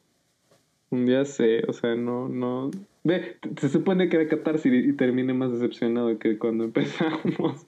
[0.89, 2.71] Un día sé, o sea, no, no.
[3.05, 7.65] Ve, se supone que era catarsis y terminé más decepcionado que cuando empezamos.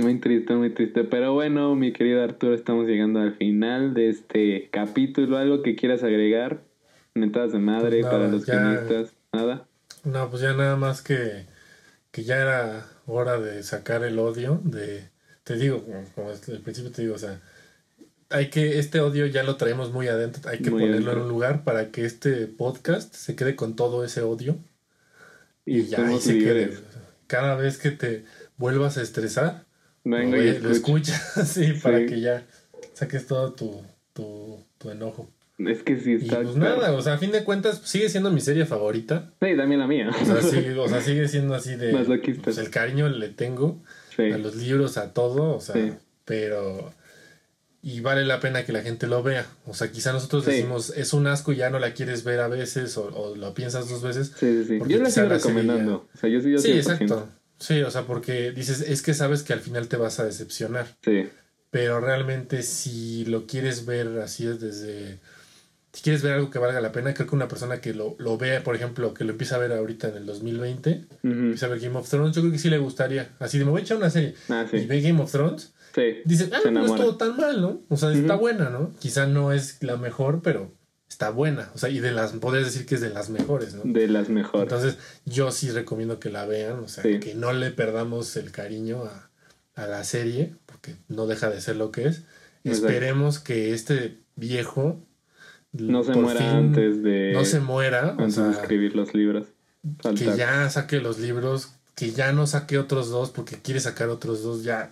[0.00, 1.04] Muy triste, muy triste.
[1.04, 5.36] Pero bueno, mi querido Arturo, estamos llegando al final de este capítulo.
[5.36, 6.62] ¿Algo que quieras agregar?
[7.14, 9.12] Mentadas de madre Pues nada, para los guionistas.
[9.32, 9.66] Nada.
[10.04, 11.46] No, pues ya nada más que,
[12.10, 15.08] que ya era hora de sacar el odio de...
[15.44, 17.40] Te digo, como, el principio te digo, o sea,
[18.30, 21.12] hay que, este odio ya lo traemos muy adentro, hay que Muy ponerlo adentro.
[21.12, 24.56] en un lugar para que este podcast se quede con todo ese odio
[25.66, 26.78] Y, y ya ahí se quede.
[27.26, 28.24] Cada vez que te
[28.56, 29.64] vuelvas a estresar,
[30.04, 31.14] Venga lo, y lo escucha.
[31.14, 32.06] escuchas, sí, para Sí.
[32.06, 32.46] que ya
[32.94, 33.82] saques todo tu,
[34.12, 35.28] tu, tu enojo.
[35.58, 36.40] Es que sí Y está.
[36.40, 39.30] pues nada, o sea, a fin de cuentas sigue siendo mi serie favorita.
[39.42, 40.08] Sí, también la mía.
[40.10, 41.92] O sea, sí, o sea, sigue siendo así de...
[42.42, 43.82] Pues el cariño le tengo
[44.16, 44.30] Sí.
[44.32, 45.92] a los libros, a todo, o sea, Sí.
[46.24, 46.92] pero...
[47.82, 49.46] Y vale la pena que la gente lo vea.
[49.66, 50.50] O sea, quizá nosotros Sí.
[50.50, 53.54] decimos, es un asco y ya no la quieres ver a veces o, o lo
[53.54, 54.32] piensas dos veces.
[54.38, 54.78] Sí, sí, sí.
[54.86, 56.08] Yo la sigo la recomendando.
[56.14, 56.76] O sea, yo sí, yo Sí, 100%.
[56.78, 57.28] exacto.
[57.60, 60.96] Sí, o sea, porque dices, es que sabes que al final te vas a decepcionar.
[61.04, 61.28] Sí.
[61.70, 65.20] Pero realmente si lo quieres ver así es desde
[65.92, 68.38] si quieres ver algo que valga la pena, creo que una persona que lo, lo
[68.38, 71.28] vea, por ejemplo, que lo empieza a ver ahorita en el 2020, Ujú.
[71.32, 73.30] empieza a ver Game of Thrones, yo creo que sí le gustaría.
[73.40, 74.76] Así de me voy a echar una serie Ah, sí.
[74.78, 76.18] y ve Game of Thrones, Sí.
[76.24, 77.02] dice, ah, no es enamora.
[77.02, 77.82] todo tan mal, ¿no?
[77.88, 78.92] O sea, está buena, ¿no?
[79.00, 80.72] Quizá no es la mejor, pero
[81.20, 81.70] está buena.
[81.74, 83.82] O sea, y de las, podrías decir que es de las mejores, ¿no?
[83.84, 84.62] De las mejores.
[84.62, 87.20] Entonces, yo sí recomiendo que la vean, o sea, Sí.
[87.20, 89.30] que no le perdamos el cariño a,
[89.74, 92.22] a la serie, porque no deja de ser lo que es.
[92.64, 92.70] Exacto.
[92.86, 94.98] Esperemos que este viejo
[95.72, 99.12] no se muera fin antes de, no se muera, o antes sea, de escribir los
[99.12, 99.48] libros.
[100.16, 104.42] que ya saque los libros, que ya no saque otros dos, porque quiere sacar otros
[104.42, 104.88] dos, ya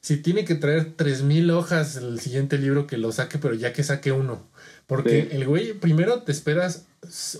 [0.00, 3.72] si tiene que traer tres mil hojas el siguiente libro que lo saque, pero ya
[3.72, 4.48] que saque uno.
[4.90, 5.36] Porque Sí.
[5.36, 6.86] el güey, primero te esperas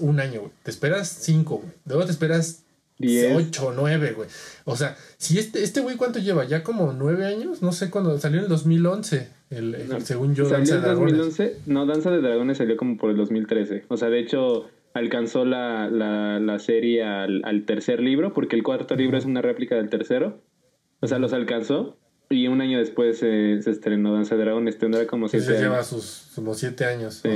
[0.01, 0.53] un año, güey.
[0.63, 1.73] Te esperas cinco, güey.
[1.85, 2.65] Luego te esperas
[2.99, 3.35] Diez.
[3.37, 4.29] ocho, nueve, güey.
[4.65, 6.45] O sea, si este, este güey, ¿cuánto lleva?
[6.45, 7.61] ¿Ya como nueve años?
[7.61, 8.17] No sé cuándo.
[8.19, 10.01] Salió en el 2011, el, el- No.
[10.01, 11.17] según yo, ¿Salió Danza de Dragones.
[11.19, 11.57] 2011?
[11.67, 13.85] No, Danza de Dragones salió como por el 2013.
[13.89, 18.63] O sea, de hecho, alcanzó la, la, la serie al, al tercer libro, porque el
[18.63, 20.41] cuarto libro es una réplica del tercero.
[21.01, 21.97] O sea, los alcanzó.
[22.33, 24.79] Y un año después eh, se estrenó Danza de Dragones.
[24.79, 25.87] Tendrá como Sí, siete ya lleva años.
[25.89, 27.15] sus como siete años.
[27.23, 27.29] Sí.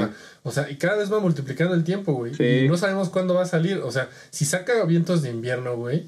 [0.44, 2.32] O, sea, y cada vez va multiplicando el tiempo, güey.
[2.34, 2.44] Sí.
[2.44, 3.78] Y no sabemos cuándo va a salir.
[3.78, 6.04] O sea, si saca vientos de invierno, güey,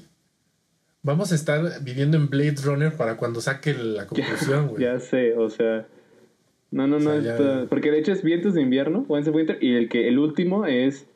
[1.03, 4.83] vamos a estar viviendo en Blade Runner para cuando saque la conclusión, güey.
[4.83, 5.85] Ya sé, o sea.
[6.71, 7.09] No, no, no.
[7.11, 9.89] O sea, ya- está- Porque de hecho es Vientos de Invierno, Once Winter, y el
[9.89, 11.07] que el último es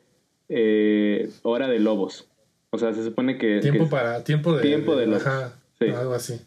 [0.50, 2.28] eh, Hora de Lobos.
[2.68, 3.60] O sea, se supone que.
[3.60, 4.24] Tiempo que- para.
[4.24, 4.62] Tiempo de.
[4.62, 5.54] Tiempo de los- Ajá.
[5.78, 5.86] sí.
[5.88, 6.38] Algo así.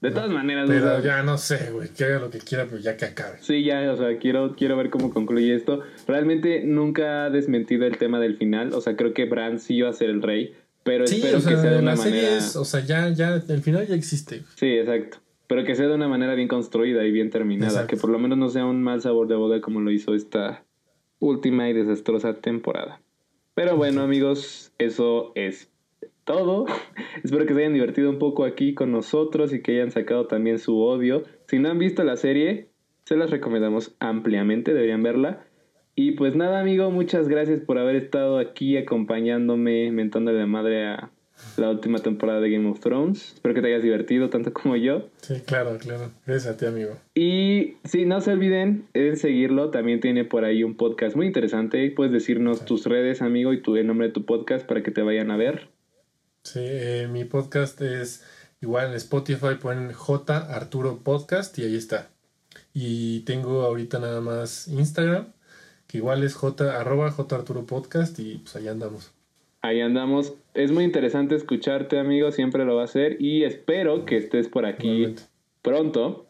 [0.00, 1.88] De todas maneras, o Pero sea, ya no sé, güey.
[1.88, 3.38] Que haga lo que quiera, pero ya que acabe.
[3.40, 5.82] Sí, ya, o sea, quiero, quiero ver cómo concluye esto.
[6.06, 8.72] Realmente nunca ha desmentido el tema del final.
[8.74, 10.54] O sea, creo que Bran sí iba a ser el rey,
[10.84, 12.38] pero Sí, espero o sea, que sea de una la serie manera.
[12.38, 12.56] es.
[12.56, 13.42] O sea, ya, ya.
[13.48, 14.44] El final ya existe.
[14.54, 15.18] Sí, exacto.
[15.48, 17.70] Pero que sea de una manera bien construida y bien terminada.
[17.72, 17.88] Exacto.
[17.88, 20.64] Que por lo menos no sea un mal sabor de boca como lo hizo esta
[21.18, 23.00] última y desastrosa temporada.
[23.54, 25.68] Pero bueno, amigos, eso es
[26.28, 26.66] todo.
[27.24, 30.58] Espero que se hayan divertido un poco aquí con nosotros y que hayan sacado también
[30.58, 31.24] su odio.
[31.48, 32.68] Si no han visto la serie,
[33.06, 35.44] se las recomendamos ampliamente, deberían verla.
[35.96, 41.10] Y pues nada, amigo, muchas gracias por haber estado aquí acompañándome, mentándole la madre a
[41.56, 43.32] la última temporada de Game of Thrones.
[43.34, 45.08] Espero que te hayas divertido tanto como yo.
[45.22, 46.10] Sí, claro, claro.
[46.26, 46.90] Gracias a ti, amigo.
[47.14, 49.70] Y sí, no se olviden en seguirlo.
[49.70, 51.90] También tiene por ahí un podcast muy interesante.
[51.90, 55.02] Puedes decirnos tus redes, amigo, y tu, el nombre de tu podcast para que te
[55.02, 55.68] vayan a ver.
[56.42, 58.24] Sí, eh, mi podcast es
[58.60, 62.10] igual en Spotify, ponen J Arturo Podcast y ahí está.
[62.72, 65.32] Y tengo ahorita nada más Instagram,
[65.86, 69.12] que igual es J, arroba J Arturo Podcast y pues ahí andamos.
[69.60, 70.34] Ahí andamos.
[70.54, 72.30] Es muy interesante escucharte, amigo.
[72.30, 73.20] Siempre lo va a hacer.
[73.20, 75.14] Y espero que estés por aquí
[75.62, 76.26] pronto.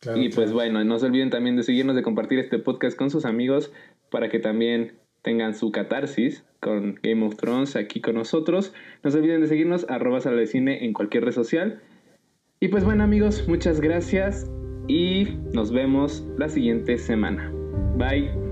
[0.00, 0.54] Claro, y pues claro.
[0.54, 3.72] bueno, no se olviden también de seguirnos, de compartir este podcast con sus amigos
[4.10, 8.72] para que también tengan su catarsis con Game of Thrones aquí con nosotros.
[9.02, 11.80] No se olviden de seguirnos, arroba sala de cine en cualquier red social.
[12.60, 14.50] Y pues bueno amigos, muchas gracias
[14.88, 17.52] y nos vemos la siguiente semana.
[17.96, 18.47] Bye.